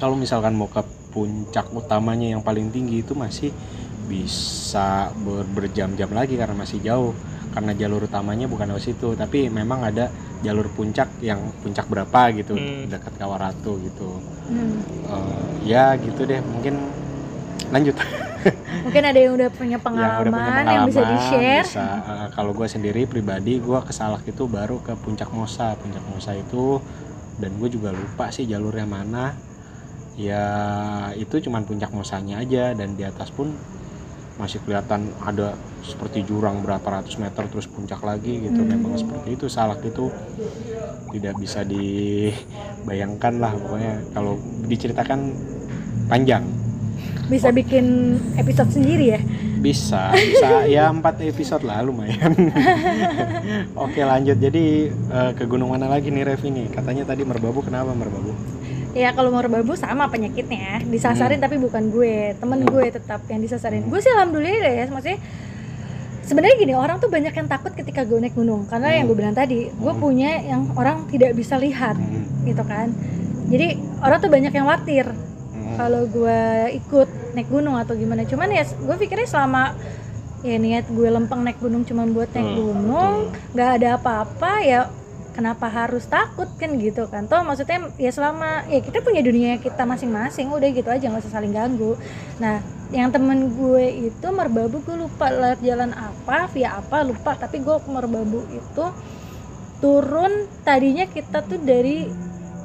kalau 0.00 0.16
misalkan 0.16 0.56
mau 0.56 0.70
ke 0.70 0.80
puncak 1.10 1.68
utamanya 1.74 2.32
yang 2.32 2.42
paling 2.42 2.70
tinggi 2.70 3.02
itu 3.02 3.12
masih 3.18 3.50
bisa 4.06 5.10
ber- 5.22 5.46
berjam-jam 5.46 6.10
lagi 6.10 6.34
karena 6.38 6.54
masih 6.54 6.78
jauh 6.82 7.12
karena 7.50 7.74
jalur 7.74 8.06
utamanya 8.06 8.46
bukan 8.46 8.70
lewat 8.70 8.82
situ 8.86 9.14
tapi 9.18 9.50
memang 9.50 9.82
ada 9.86 10.10
jalur 10.40 10.66
puncak 10.72 11.08
yang 11.20 11.40
puncak 11.60 11.84
berapa 11.86 12.32
gitu 12.32 12.56
Hmm. 12.56 12.88
dekat 12.88 13.12
Kawaratu 13.14 13.76
gitu 13.80 14.20
Hmm. 14.48 14.80
Eh, 15.06 15.44
ya 15.68 15.94
gitu 15.96 16.24
deh 16.24 16.40
mungkin 16.42 16.74
lanjut 17.70 17.94
Mungkin 18.80 19.04
ada 19.04 19.18
yang 19.20 19.36
udah 19.36 19.52
punya 19.52 19.76
yang 19.76 19.84
pengalaman 19.84 20.24
udah 20.24 20.32
punya 20.32 20.48
yang, 20.72 20.84
bisa 20.88 21.00
pengalaman, 21.04 21.12
di-share. 21.12 21.60
bisa, 21.62 21.86
eh, 22.00 22.28
kalau 22.32 22.50
gue 22.50 22.64
sendiri 22.66 23.04
pribadi 23.04 23.60
gue 23.60 23.78
ke 23.84 23.92
Salak 23.92 24.24
itu 24.24 24.48
baru 24.48 24.80
ke 24.80 24.96
puncak 24.96 25.28
Mosa 25.30 25.76
puncak 25.76 26.00
Mosa 26.08 26.32
itu 26.32 26.80
dan 27.36 27.52
gue 27.56 27.68
juga 27.68 27.92
lupa 27.92 28.32
sih 28.32 28.44
jalurnya 28.44 28.84
mana 28.84 29.36
ya 30.16 30.44
itu 31.14 31.40
cuman 31.40 31.64
puncak 31.64 31.88
Mosanya 31.90 32.40
aja 32.40 32.72
dan 32.72 32.92
di 32.92 33.04
atas 33.04 33.28
pun 33.30 33.52
masih 34.40 34.58
kelihatan 34.64 35.12
ada 35.20 35.52
seperti 35.84 36.24
jurang 36.24 36.64
berapa 36.64 36.84
ratus 36.84 37.20
meter 37.20 37.44
terus 37.52 37.68
puncak 37.68 38.00
lagi 38.00 38.48
gitu. 38.48 38.60
Hmm. 38.64 38.72
memang 38.72 38.96
seperti 38.96 39.36
itu 39.36 39.46
Salak 39.52 39.84
itu 39.84 40.08
tidak 41.12 41.34
bisa 41.36 41.60
dibayangkan 41.62 43.34
lah. 43.36 43.52
Pokoknya 43.52 43.94
kalau 44.16 44.40
diceritakan 44.64 45.36
panjang. 46.08 46.44
Bisa 47.30 47.54
bikin 47.54 48.18
episode 48.34 48.74
sendiri 48.74 49.14
ya. 49.14 49.20
bisa 49.60 50.08
bisa. 50.16 50.64
Ya 50.74 50.88
empat 50.88 51.20
episode 51.20 51.68
lah 51.68 51.84
lumayan. 51.84 52.32
Oke 53.84 54.00
lanjut. 54.02 54.40
Jadi 54.40 54.88
eh, 54.88 55.30
ke 55.36 55.44
gunung 55.44 55.70
mana 55.76 55.86
lagi 55.86 56.08
nih 56.08 56.24
Rev 56.24 56.42
ini 56.48 56.72
katanya 56.72 57.04
tadi 57.04 57.22
merbabu. 57.22 57.60
Kenapa 57.60 57.92
merbabu 57.92 58.32
Ya 58.90 59.14
kalau 59.14 59.30
mau 59.30 59.38
rebabu 59.38 59.78
sama 59.78 60.10
penyakitnya, 60.10 60.82
disasarin 60.84 61.38
tapi 61.38 61.56
bukan 61.56 61.90
gue, 61.90 62.34
temen 62.34 62.66
gue 62.66 62.90
tetap 62.90 63.22
yang 63.30 63.38
disasarin. 63.38 63.86
Gue 63.86 64.02
sih 64.02 64.10
alhamdulillah 64.10 64.66
ya, 64.66 64.84
maksudnya 64.90 65.18
sebenarnya 66.20 66.56
gini 66.58 66.74
orang 66.74 66.98
tuh 66.98 67.06
banyak 67.06 67.30
yang 67.30 67.46
takut 67.46 67.70
ketika 67.70 68.02
gue 68.02 68.18
naik 68.18 68.34
gunung 68.34 68.66
karena 68.66 68.98
yang 68.98 69.06
gue 69.06 69.14
bilang 69.14 69.34
tadi, 69.34 69.70
gue 69.70 69.92
Hmm. 69.94 70.02
punya 70.02 70.42
yang 70.42 70.74
orang 70.74 71.06
tidak 71.06 71.34
bisa 71.34 71.54
lihat 71.54 71.94
Hmm, 71.94 72.46
gitu 72.46 72.62
kan. 72.62 72.90
Jadi 73.46 73.78
orang 73.98 74.18
tuh 74.18 74.30
banyak 74.30 74.52
yang 74.54 74.66
khawatir 74.66 75.06
hmm, 75.06 75.74
kalau 75.74 76.02
gue 76.06 76.40
ikut 76.76 77.08
naik 77.34 77.46
gunung 77.46 77.78
atau 77.78 77.94
gimana. 77.94 78.26
Cuman 78.26 78.50
ya 78.50 78.66
gue 78.66 78.96
pikirnya 78.98 79.26
selama 79.26 79.74
ya 80.40 80.56
niat 80.56 80.88
gue 80.88 81.04
lempeng 81.04 81.42
naik 81.42 81.58
gunung 81.58 81.84
cuma 81.84 82.06
buat 82.06 82.30
naik 82.30 82.46
Betul, 82.46 82.62
gunung, 82.64 83.16
nggak 83.54 83.70
ada 83.78 83.88
apa-apa 83.94 84.52
ya 84.64 84.80
kenapa 85.40 85.72
harus 85.72 86.04
takut 86.04 86.46
kan 86.60 86.76
gitu 86.76 87.08
kan. 87.08 87.24
Toh 87.24 87.40
maksudnya 87.40 87.88
ya 87.96 88.12
selama 88.12 88.68
ya 88.68 88.84
kita 88.84 89.00
punya 89.00 89.24
dunia 89.24 89.56
kita 89.56 89.88
masing-masing 89.88 90.52
udah 90.52 90.68
gitu 90.68 90.92
aja 90.92 91.08
nggak 91.08 91.24
usah 91.24 91.40
saling 91.40 91.56
ganggu. 91.56 91.96
Nah 92.36 92.60
yang 92.92 93.08
temen 93.08 93.56
gue 93.56 94.12
itu 94.12 94.26
merbabu 94.28 94.84
gue 94.84 95.00
lupa 95.00 95.32
lewat 95.32 95.64
jalan 95.64 95.96
apa 95.96 96.52
via 96.52 96.76
apa 96.76 97.08
lupa. 97.08 97.40
Tapi 97.40 97.64
gue 97.64 97.76
merbabu 97.88 98.44
itu 98.52 98.84
turun 99.80 100.44
tadinya 100.60 101.08
kita 101.08 101.40
tuh 101.40 101.56
dari 101.56 102.04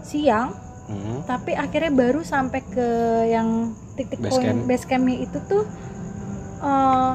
siang 0.04 0.52
hmm. 0.92 1.24
tapi 1.24 1.56
akhirnya 1.56 1.96
baru 1.96 2.22
sampai 2.22 2.60
ke 2.60 2.88
yang 3.32 3.72
titik 3.96 4.20
Base 4.20 4.36
poin 4.36 4.44
camp. 4.44 4.62
base 4.68 4.86
campnya 4.86 5.18
itu 5.24 5.40
tuh 5.48 5.64
eh 6.60 7.12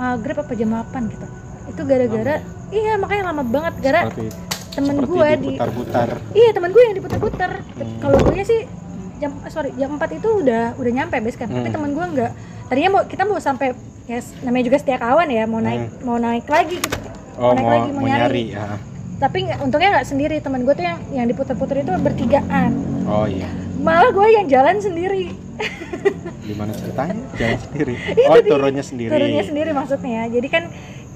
maghrib 0.00 0.36
apa 0.40 0.52
jam 0.56 0.74
8 0.74 1.12
gitu. 1.12 1.26
Itu 1.70 1.82
gara-gara 1.86 2.40
iya 2.74 2.96
makanya 2.98 3.30
lama 3.30 3.44
banget. 3.46 3.74
Gara 3.84 4.10
temen 4.74 4.94
seperti 4.96 5.08
gue 5.08 5.28
di 5.30 5.46
diputar-putar. 5.48 6.08
Iya 6.32 6.50
temen 6.50 6.70
gue 6.70 6.82
yang 6.82 6.94
diputer-puter 6.94 7.50
Hmm. 7.74 7.98
kalau 7.98 8.18
gue 8.20 8.42
sih 8.42 8.60
jam 9.16 9.30
eh, 9.38 9.48
sorry 9.48 9.70
jam 9.74 9.94
4 9.94 10.04
itu 10.12 10.28
udah 10.36 10.74
udah 10.74 10.92
nyampe 10.92 11.16
base 11.18 11.36
camp. 11.36 11.50
Tapi 11.50 11.64
Hmm. 11.64 11.74
temen 11.74 11.90
gue 11.92 12.04
enggak 12.06 12.32
tadinya 12.64 12.90
mau 12.90 13.02
kita 13.04 13.22
mau 13.22 13.38
sampai 13.38 13.72
ya 14.04 14.18
namanya 14.42 14.64
juga 14.64 14.76
setia 14.76 14.96
kawan 14.96 15.28
ya 15.28 15.44
mau 15.44 15.58
naik 15.58 16.02
mau 16.02 16.16
naik 16.16 16.44
lagi 16.46 16.76
gitu. 16.76 16.98
Oh 17.34 17.50
naik 17.50 17.60
mau, 17.60 17.70
lagi, 17.70 17.88
mau 17.90 18.00
mau 18.00 18.06
nyari. 18.06 18.20
nyari 18.20 18.44
ya. 18.52 18.66
Tapi 19.14 19.38
nggak 19.46 19.58
untungnya 19.60 19.88
nggak 19.94 20.06
sendiri. 20.06 20.36
Temen 20.38 20.60
gue 20.62 20.74
tuh 20.74 20.84
yang 20.84 20.98
yang 21.10 21.26
diputer-puter 21.26 21.80
itu 21.80 21.92
bertigaan. 21.96 22.70
Oh 23.06 23.24
iya. 23.24 23.48
Malah 23.76 24.10
gue 24.10 24.26
yang 24.28 24.46
jalan 24.46 24.76
sendiri. 24.78 25.32
Gimana 26.42 26.74
ceritanya? 26.74 27.14
Jalan 27.40 27.58
sendiri. 27.62 27.94
Oh 28.26 28.36
turunnya 28.36 28.82
sendiri. 28.82 29.08
Turunnya 29.08 29.44
sendiri 29.44 29.70
maksudnya. 29.70 30.22
Jadi 30.26 30.48
kan 30.50 30.64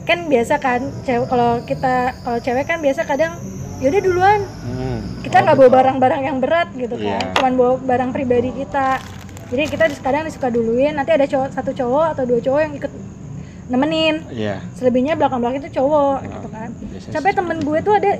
kan 0.08 0.24
biasa 0.26 0.54
kan 0.56 0.80
cewek 1.04 1.28
kalau 1.28 1.60
kita 1.62 1.94
kalau 2.18 2.38
cewek 2.40 2.64
kan 2.64 2.80
biasa 2.80 3.04
kadang 3.04 3.36
yaudah 3.78 4.00
duluan 4.00 4.40
Hmm. 4.64 4.98
kita 5.20 5.36
Oh, 5.36 5.42
nggak 5.44 5.54
bawa 5.54 5.66
betul. 5.66 5.76
barang-barang 5.76 6.22
yang 6.22 6.38
berat 6.38 6.68
gitu 6.72 6.96
kan 6.96 7.20
Iya. 7.20 7.34
cuman 7.34 7.52
bawa 7.54 7.72
barang 7.76 8.10
pribadi 8.10 8.50
kita 8.52 8.96
jadi 9.48 9.62
kita 9.66 9.84
kadang 9.98 10.24
disuka 10.24 10.48
duluin 10.48 10.92
nanti 10.92 11.10
ada 11.10 11.24
cowok 11.24 11.48
satu 11.50 11.70
cowok 11.72 12.06
atau 12.12 12.24
dua 12.24 12.40
cowok 12.40 12.60
yang 12.62 12.74
ikut 12.74 12.92
nemenin 13.68 14.14
iya 14.30 14.64
selebihnya 14.72 15.12
belakang-belakang 15.14 15.60
itu 15.60 15.76
cowok 15.76 16.16
Ah, 16.16 16.24
gitu 16.24 16.48
kan 16.48 16.68
biasanya 16.72 17.12
sampai 17.12 17.30
temen 17.34 17.58
gue 17.60 17.78
tuh 17.78 17.94
ada 17.94 18.10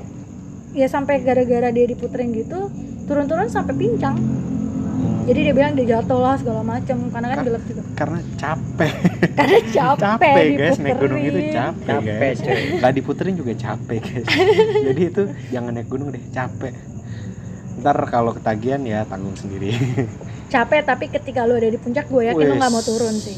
ya 0.71 0.87
sampai 0.87 1.15
gara-gara 1.19 1.69
dia 1.69 1.85
diputerin 1.85 2.29
gitu 2.31 2.69
turun-turun 3.03 3.49
sampai 3.49 3.73
pincang. 3.73 4.13
Jadi 5.29 5.39
dia 5.45 5.53
bilang 5.53 5.73
dia 5.73 5.87
jatuh 5.93 6.17
lah 6.17 6.35
segala 6.35 6.61
macem. 6.61 6.97
Karena 7.07 7.27
kan 7.29 7.39
gelap 7.45 7.63
juga. 7.63 7.81
karena 7.93 8.19
capek. 8.35 8.91
Karena 9.37 9.59
capek, 9.61 9.99
capek 10.01 10.45
guys 10.57 10.77
naik 10.79 10.97
gunung 10.97 11.21
itu 11.21 11.39
capek, 11.49 11.85
Capek, 11.85 12.17
guys. 12.17 12.39
nggak 12.75 12.93
diputerin 12.93 13.35
juga 13.37 13.53
capek 13.53 13.99
guys. 14.01 14.27
Jadi 14.89 15.01
itu 15.05 15.21
jangan 15.49 15.71
naik 15.71 15.87
gunung 15.87 16.09
deh 16.09 16.23
capek. 16.29 16.73
Ntar 17.79 17.97
kalau 18.09 18.33
ketagihan 18.33 18.81
ya 18.81 19.05
tanggung 19.05 19.37
sendiri. 19.37 19.71
Capek 20.53 20.81
tapi 20.81 21.05
ketika 21.07 21.45
lu 21.45 21.55
ada 21.55 21.69
di 21.69 21.77
puncak 21.77 22.09
gue 22.09 22.25
yakin 22.25 22.41
lu 22.41 22.53
Wes. 22.53 22.59
nggak 22.59 22.71
mau 22.73 22.81
turun 22.81 23.13
sih. 23.13 23.37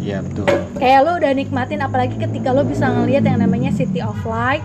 Iya 0.00 0.24
betul. 0.24 0.48
Kayak 0.74 1.00
lu 1.04 1.12
udah 1.20 1.32
nikmatin 1.32 1.80
apalagi 1.80 2.16
ketika 2.16 2.50
lu 2.50 2.64
bisa 2.64 2.88
ngelihat 2.88 3.22
yang 3.22 3.38
namanya 3.38 3.70
City 3.70 4.00
of 4.00 4.16
Light 4.24 4.64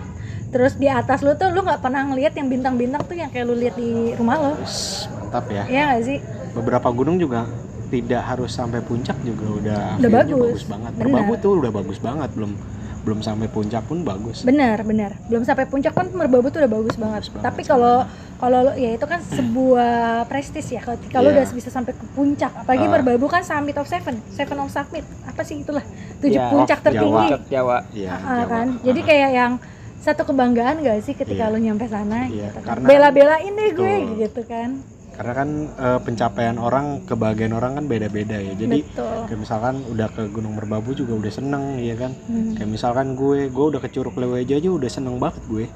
terus 0.49 0.73
di 0.73 0.85
atas 0.85 1.21
lu 1.21 1.33
tuh 1.33 1.49
lu 1.49 1.61
nggak 1.61 1.77
pernah 1.79 2.01
ngelihat 2.05 2.33
yang 2.33 2.47
bintang-bintang 2.47 3.01
tuh 3.03 3.13
yang 3.13 3.29
kayak 3.29 3.45
lu 3.45 3.53
lihat 3.53 3.75
di 3.75 4.13
rumah 4.13 4.35
lo? 4.39 4.51
Mantap 4.57 5.45
ya. 5.47 5.63
Iya 5.63 5.81
gak 5.91 6.01
sih? 6.03 6.17
Beberapa 6.51 6.89
gunung 6.89 7.15
juga 7.15 7.45
tidak 7.87 8.21
harus 8.23 8.49
sampai 8.49 8.81
puncak 8.81 9.17
juga 9.19 9.45
udah 9.47 9.81
Udah 9.97 10.09
view-nya 10.11 10.35
bagus. 10.35 10.63
banget. 10.63 10.91
Merbabu 10.95 11.33
tuh 11.37 11.51
udah 11.55 11.71
bagus 11.71 11.97
banget 11.97 12.29
belum 12.33 12.51
belum 12.99 13.19
sampai 13.21 13.47
puncak 13.47 13.85
pun 13.85 14.01
bagus. 14.01 14.43
Benar 14.43 14.81
benar. 14.83 15.15
Belum 15.25 15.41
sampai 15.41 15.65
puncak 15.65 15.93
pun 15.93 16.09
merbabu 16.11 16.49
tuh 16.49 16.59
udah 16.59 16.71
bagus 16.71 16.95
banget, 16.95 17.21
Bagus 17.21 17.29
banget. 17.31 17.45
tapi 17.45 17.61
kalau 17.63 17.95
kalau 18.35 18.59
lu- 18.65 18.77
ya 18.77 18.91
itu 18.91 19.05
kan 19.05 19.19
sebuah 19.21 19.95
prestis 20.25 20.67
ya 20.67 20.81
kalau 20.81 21.29
Iya. 21.29 21.41
udah 21.41 21.45
bisa 21.51 21.69
sampai 21.69 21.93
ke 21.93 22.05
puncak. 22.09 22.51
Apalagi 22.55 22.85
Ah. 22.85 22.91
merbabu 22.91 23.25
kan 23.25 23.41
summit 23.41 23.75
of 23.75 23.85
seven 23.85 24.17
seven 24.29 24.57
of 24.57 24.69
summit. 24.69 25.05
Apa 25.23 25.41
sih 25.41 25.59
itulah? 25.59 25.81
Tujuh 26.19 26.35
Ya, 26.35 26.49
puncak 26.49 26.79
tertinggi. 26.81 27.05
Jawa. 27.07 27.47
Jawa. 27.47 27.77
Iya, 27.91 28.09
Ah, 28.11 28.17
Jawa. 28.35 28.45
kan? 28.47 28.67
Jadi 28.83 28.99
kayak 28.99 29.29
yang 29.31 29.53
satu 29.99 30.23
kebanggaan 30.25 30.79
gak 30.79 30.99
sih 31.01 31.13
ketika 31.13 31.45
Iya. 31.45 31.51
lu 31.51 31.59
nyampe 31.59 31.85
sana 31.85 32.25
Iya, 32.25 32.49
gitu 32.49 32.59
kan. 32.61 32.79
bela-belain 32.81 33.51
deh 33.51 33.71
gue 33.71 33.95
Betul. 33.97 34.15
gitu 34.17 34.41
kan 34.45 34.69
karena 35.11 35.33
kan 35.35 35.49
eh, 35.75 35.99
pencapaian 35.99 36.55
orang 36.57 36.85
kebahagiaan 37.03 37.51
orang 37.51 37.75
kan 37.75 37.85
beda-beda 37.85 38.39
ya 38.39 38.55
jadi 38.55 38.79
betul 38.81 39.27
kayak 39.27 39.35
misalkan 39.37 39.75
udah 39.85 40.07
ke 40.07 40.23
Gunung 40.29 40.55
Merbabu 40.55 40.91
juga 40.93 41.13
udah 41.13 41.27
seneng 41.29 41.75
ya 41.77 41.93
kan 41.93 42.15
Hmm. 42.25 42.55
kayak 42.55 42.69
misalkan 42.69 43.07
gue 43.13 43.47
gue 43.47 43.65
udah 43.67 43.81
ke 43.81 43.89
Curug 43.89 44.15
Leweja 44.15 44.55
aja 44.55 44.69
udah 44.69 44.87
seneng 44.87 45.19
banget 45.19 45.43
gue 45.45 45.67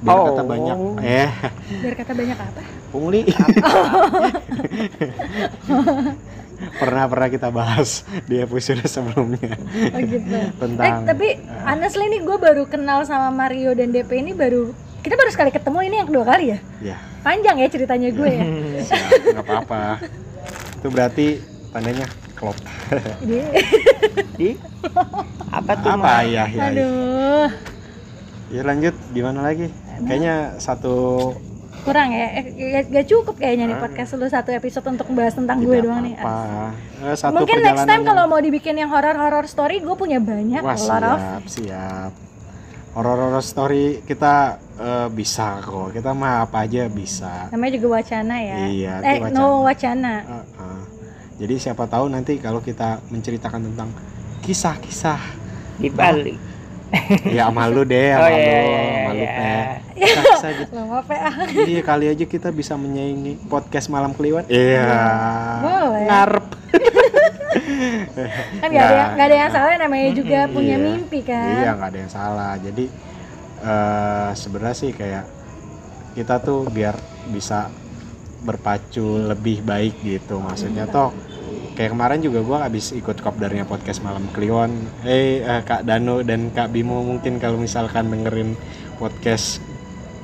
biar 0.00 0.16
Oh. 0.16 0.24
kata 0.26 0.42
banyak 0.42 0.76
eh 1.04 1.28
biar 1.78 1.94
kata 1.94 2.12
banyak 2.12 2.34
apa 2.34 2.60
pungli 2.88 3.22
pernah 6.78 7.04
pernah 7.10 7.28
kita 7.30 7.48
bahas 7.48 8.04
di 8.26 8.42
episode 8.42 8.82
sebelumnya. 8.86 9.56
Oh 9.92 10.00
gitu. 10.00 10.34
Eh 10.42 10.48
tentang 10.58 11.06
tapi 11.06 11.38
honestly 11.66 12.06
nih 12.08 12.20
gue 12.22 12.36
baru 12.38 12.64
kenal 12.66 13.04
sama 13.06 13.30
Mario 13.30 13.74
dan 13.74 13.90
DP 13.90 14.22
ini 14.22 14.32
baru 14.32 14.70
kita 15.02 15.18
baru 15.18 15.30
sekali 15.34 15.50
ketemu 15.50 15.78
ini 15.86 15.94
yang 15.98 16.08
kedua 16.08 16.24
kali 16.24 16.44
ya? 16.54 16.58
Ya 16.80 16.98
panjang 17.22 17.56
ya 17.62 17.68
ceritanya 17.70 18.08
gue 18.10 18.30
ya? 18.30 18.44
Siap, 18.82 19.10
nggak 19.38 19.44
apa-apa. 19.46 19.82
Itu 20.82 20.88
berarti 20.90 21.26
tandanya 21.70 22.06
klop. 22.34 22.58
Jadi, 23.22 23.38
di? 24.38 24.50
Apa 25.54 25.72
tuh 25.78 25.90
apa? 25.94 26.02
Mas? 26.02 26.22
ya 26.26 26.44
ya, 26.44 26.44
ya. 26.50 26.62
aduh. 26.68 27.48
Ya 28.52 28.62
lanjut. 28.66 28.94
Gimana 29.14 29.40
lagi? 29.46 29.70
Kayaknya 30.02 30.58
satu 30.58 31.30
kurang 31.82 32.08
ya 32.10 32.26
eh, 32.32 32.44
ya- 32.54 32.86
gak 32.86 33.06
cukup 33.06 33.34
kayaknya 33.36 33.64
nih 33.66 33.76
Ah. 33.76 33.82
podcast 33.82 34.14
lu 34.14 34.26
satu 34.26 34.50
episode 34.50 34.86
untuk 34.86 35.06
bahas 35.10 35.32
tentang 35.32 35.58
gue 35.58 35.70
tidak 35.72 35.84
doang 35.84 36.00
nih. 36.00 36.14
apa 36.14 36.70
Eh, 37.02 37.16
satu 37.16 37.34
mungkin 37.36 37.58
next 37.60 37.82
time 37.84 38.02
kalau 38.02 38.24
mau 38.24 38.38
dibikin 38.38 38.74
yang 38.76 38.86
horror 38.86 39.14
horror 39.14 39.44
story 39.44 39.78
gue 39.78 39.94
punya 39.94 40.18
banyak 40.18 40.60
Wah 40.60 40.78
lot 40.78 41.02
of. 41.04 41.18
siap 41.18 41.42
siap. 41.48 42.12
Horror 42.92 43.18
horror 43.18 43.42
story 43.42 43.84
kita 44.02 44.34
eh, 44.74 45.08
bisa 45.10 45.58
kok. 45.58 45.90
Kita 45.90 46.12
mah 46.12 46.44
apa 46.44 46.62
aja 46.62 46.86
bisa. 46.86 47.48
Namanya 47.48 47.72
juga 47.74 47.88
wacana 47.96 48.36
ya. 48.36 48.56
Iya, 48.64 48.94
eh 49.00 49.16
itu 49.18 49.32
no 49.32 49.62
wacana. 49.62 50.14
Eh, 50.20 50.44
eh. 50.56 50.80
jadi 51.38 51.54
siapa 51.58 51.84
tahu 51.84 52.06
nanti 52.06 52.36
kalau 52.36 52.60
kita 52.60 53.02
menceritakan 53.08 53.64
tentang 53.64 53.90
kisah-kisah 54.40 55.18
di 55.76 55.88
Bali 55.88 56.34
ya 57.36 57.48
sama 57.48 57.64
lu 57.72 57.82
deh 57.88 58.12
oh 58.14 58.20
sama 58.20 58.28
iya 58.30 58.38
lu 58.38 58.68
iya, 58.68 58.80
sama 58.82 59.12
lu 59.12 59.24
iya. 59.24 59.56
Kisah-kisah 60.02 60.50
gitu. 60.58 60.72
Lama 60.74 60.94
apa 60.98 61.12
ya 61.14 61.30
Iya 61.62 61.80
kali 61.86 62.06
aja 62.10 62.24
kita 62.26 62.48
bisa 62.50 62.74
menyaingi 62.74 63.38
podcast 63.46 63.86
malam 63.86 64.10
kliwon. 64.10 64.42
Iya. 64.50 64.88
Boleh. 65.62 66.04
Ngarep. 66.10 66.46
kan 68.62 68.68
gak 68.72 68.82
ada 68.82 68.94
yang 68.96 68.96
Nggak. 68.96 69.08
gak 69.14 69.26
ada 69.28 69.36
yang 69.36 69.50
salah 69.52 69.72
namanya 69.78 70.10
juga 70.16 70.40
punya 70.48 70.76
iya. 70.80 70.82
mimpi 70.82 71.20
kan 71.22 71.54
Iya 71.60 71.70
nggak 71.76 71.88
ada 71.92 71.98
yang 72.02 72.12
salah. 72.12 72.52
Jadi 72.58 72.84
eh 73.62 74.30
sebenarnya 74.34 74.76
sih 74.76 74.90
kayak 74.90 75.24
kita 76.18 76.34
tuh 76.42 76.66
biar 76.66 76.98
bisa 77.30 77.70
berpacu 78.42 79.22
lebih 79.22 79.62
baik 79.62 80.02
gitu. 80.02 80.42
Maksudnya 80.42 80.90
toh 80.90 81.14
kayak 81.72 81.90
kemarin 81.96 82.20
juga 82.20 82.40
gua 82.44 82.68
habis 82.68 82.92
ikut 82.92 83.20
kopdarnya 83.24 83.64
podcast 83.64 84.04
malam 84.04 84.28
Kliwon 84.36 84.72
eh 85.08 85.40
eh, 85.40 85.62
Kak 85.64 85.88
Dano 85.88 86.20
dan 86.20 86.52
Kak 86.52 86.68
Bimo 86.70 87.00
mungkin 87.00 87.40
kalau 87.40 87.56
misalkan 87.56 88.12
dengerin 88.12 88.54
podcast 89.00 89.64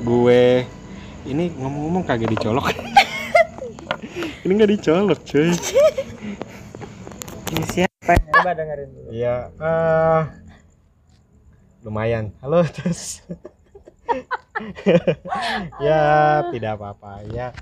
gue 0.05 0.63
ini 1.27 1.51
ngomong-ngomong 1.59 2.07
kagak 2.07 2.31
dicolok 2.31 2.71
ini 4.47 4.53
nggak 4.55 4.73
dicolok 4.79 5.19
cuy 5.27 5.51
Ini 7.49 7.65
siapa? 7.65 8.13
Coba 8.29 8.53
dengerin 8.53 8.89
dulu. 8.93 9.09
Iya, 9.09 9.49
eh 9.57 10.23
lumayan. 11.81 12.37
Halo, 12.45 12.61
terus. 12.69 13.25
ya, 15.85 16.01
tidak 16.53 16.77
apa-apa. 16.77 17.25
Ya, 17.33 17.57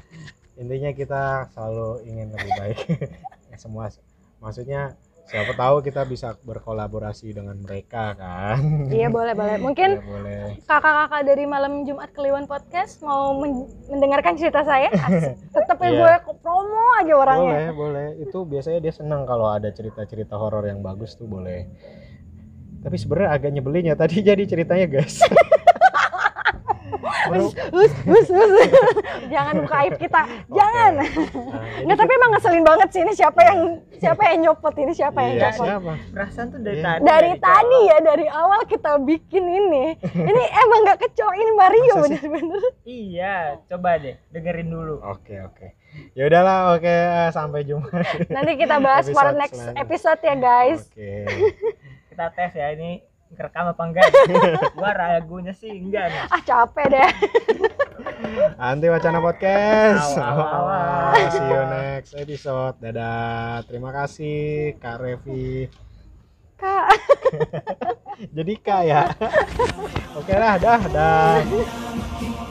intinya 0.59 0.91
kita 0.91 1.47
selalu 1.55 2.03
ingin 2.11 2.34
lebih 2.34 2.53
baik. 2.59 2.78
Ya, 3.57 3.59
Semua 3.59 3.88
maksudnya 4.36 4.92
siapa 5.26 5.50
tahu 5.52 5.80
kita 5.80 6.04
bisa 6.04 6.36
berkolaborasi 6.38 7.32
dengan 7.32 7.57
mereka 7.57 8.14
kan. 8.14 8.86
Iya 8.86 9.09
boleh 9.09 9.32
boleh. 9.32 9.57
Mungkin 9.66 9.90
Ya, 9.92 10.04
boleh. 10.04 10.42
kakak-kakak 10.62 11.22
dari 11.24 11.44
malam 11.44 11.82
Jumat 11.82 12.12
Kliwon 12.12 12.44
podcast 12.44 13.00
mau 13.00 13.34
men- 13.34 13.64
mendengarkan 13.88 14.36
cerita 14.36 14.62
saya. 14.62 14.86
Tetep 15.57 15.78
ya 15.80 15.88
Iya. 15.88 15.98
gue 15.98 16.12
kok 16.22 16.36
promo 16.38 16.78
aja 16.94 17.14
orangnya. 17.16 17.42
Boleh, 17.42 17.66
boleh. 17.72 18.09
Itu 18.22 18.44
biasanya 18.44 18.78
dia 18.78 18.92
senang 18.92 19.24
kalau 19.24 19.48
ada 19.48 19.66
cerita-cerita 19.68 20.36
horor 20.36 20.62
yang 20.62 20.78
bagus 20.78 21.16
tuh 21.16 21.26
boleh. 21.26 21.64
Tapi 22.84 22.94
sebenarnya 22.94 23.30
agak 23.32 23.50
nyebelin 23.50 23.90
ya 23.90 23.96
tadi 23.96 24.22
jadi 24.30 24.44
ceritanya 24.44 24.86
guys. 24.86 25.18
Us, 27.29 27.53
us, 28.05 28.29
us. 28.29 28.53
Jangan 29.33 29.55
buka 29.61 29.77
aib 29.83 29.95
kita. 29.97 30.22
Jangan. 30.49 30.91
Nah, 30.97 31.09
jadi 31.77 31.85
Nggak, 31.85 31.97
tapi 31.97 32.12
emang 32.12 32.31
ngeselin 32.33 32.64
banget 32.64 32.89
sih 32.91 33.01
ini 33.01 33.12
siapa 33.12 33.41
yang 33.43 33.59
siapa 33.97 34.22
yang 34.24 34.39
nyopot 34.43 34.74
ini 34.74 34.93
siapa 34.93 35.18
yang 35.20 35.33
Iya, 35.33 35.43
nyopot. 35.49 35.66
siapa? 35.66 35.93
Perasaan 36.12 36.47
tuh 36.49 36.61
dari 36.61 36.77
Iya. 36.77 36.87
tadi. 36.87 37.01
Dari 37.03 37.33
tadi 37.39 37.79
ya 37.85 37.99
dari 38.01 38.27
awal 38.27 38.61
kita 38.64 38.93
bikin 38.99 39.45
ini. 39.45 39.85
Ini 40.29 40.43
emang 40.57 40.81
nggak 40.83 41.01
kecoh 41.01 41.33
ini 41.33 41.51
Mario 41.53 41.95
bener-bener. 41.99 42.62
Iya, 42.83 43.37
coba 43.66 43.97
deh 43.97 44.16
dengerin 44.29 44.68
dulu. 44.68 44.99
Oke 45.03 45.39
oke. 45.41 45.72
Ya 46.12 46.27
udahlah 46.27 46.74
oke 46.74 46.85
eh, 46.85 47.31
sampai 47.31 47.64
jumpa. 47.64 47.89
Nanti 48.29 48.53
kita 48.55 48.77
bahas 48.77 49.07
Episode 49.07 49.33
next 49.35 49.57
selanjutnya. 49.57 49.81
episode 49.81 50.20
ya 50.20 50.35
guys. 50.37 50.81
Oke. 50.87 51.12
Kita 52.07 52.27
tes 52.31 52.53
ya 52.53 52.68
ini 52.70 53.01
kerekam 53.35 53.74
apa 53.74 53.83
enggak. 53.83 54.07
Gua 54.79 54.91
ragunya 54.95 55.51
sih 55.51 55.72
enggak 55.72 56.12
nih. 56.12 56.22
Ah 56.31 56.41
capek 56.45 56.87
deh. 56.93 57.11
Anti 58.57 58.87
Wacana 58.87 59.18
Podcast. 59.18 60.14
Awas, 60.14 60.49
awas. 60.55 61.33
See 61.35 61.43
you 61.43 61.62
next 61.66 62.12
episode. 62.14 62.74
Dadah. 62.79 63.66
Terima 63.66 63.91
kasih 63.91 64.79
Kak 64.79 65.03
Revi. 65.03 65.66
Kak. 66.57 66.89
Jadi 68.37 68.55
Kak 68.64 68.83
ya. 68.89 69.03
Oke 70.18 70.35
lah, 70.35 70.57
dah, 70.57 70.81
dah. 70.89 72.45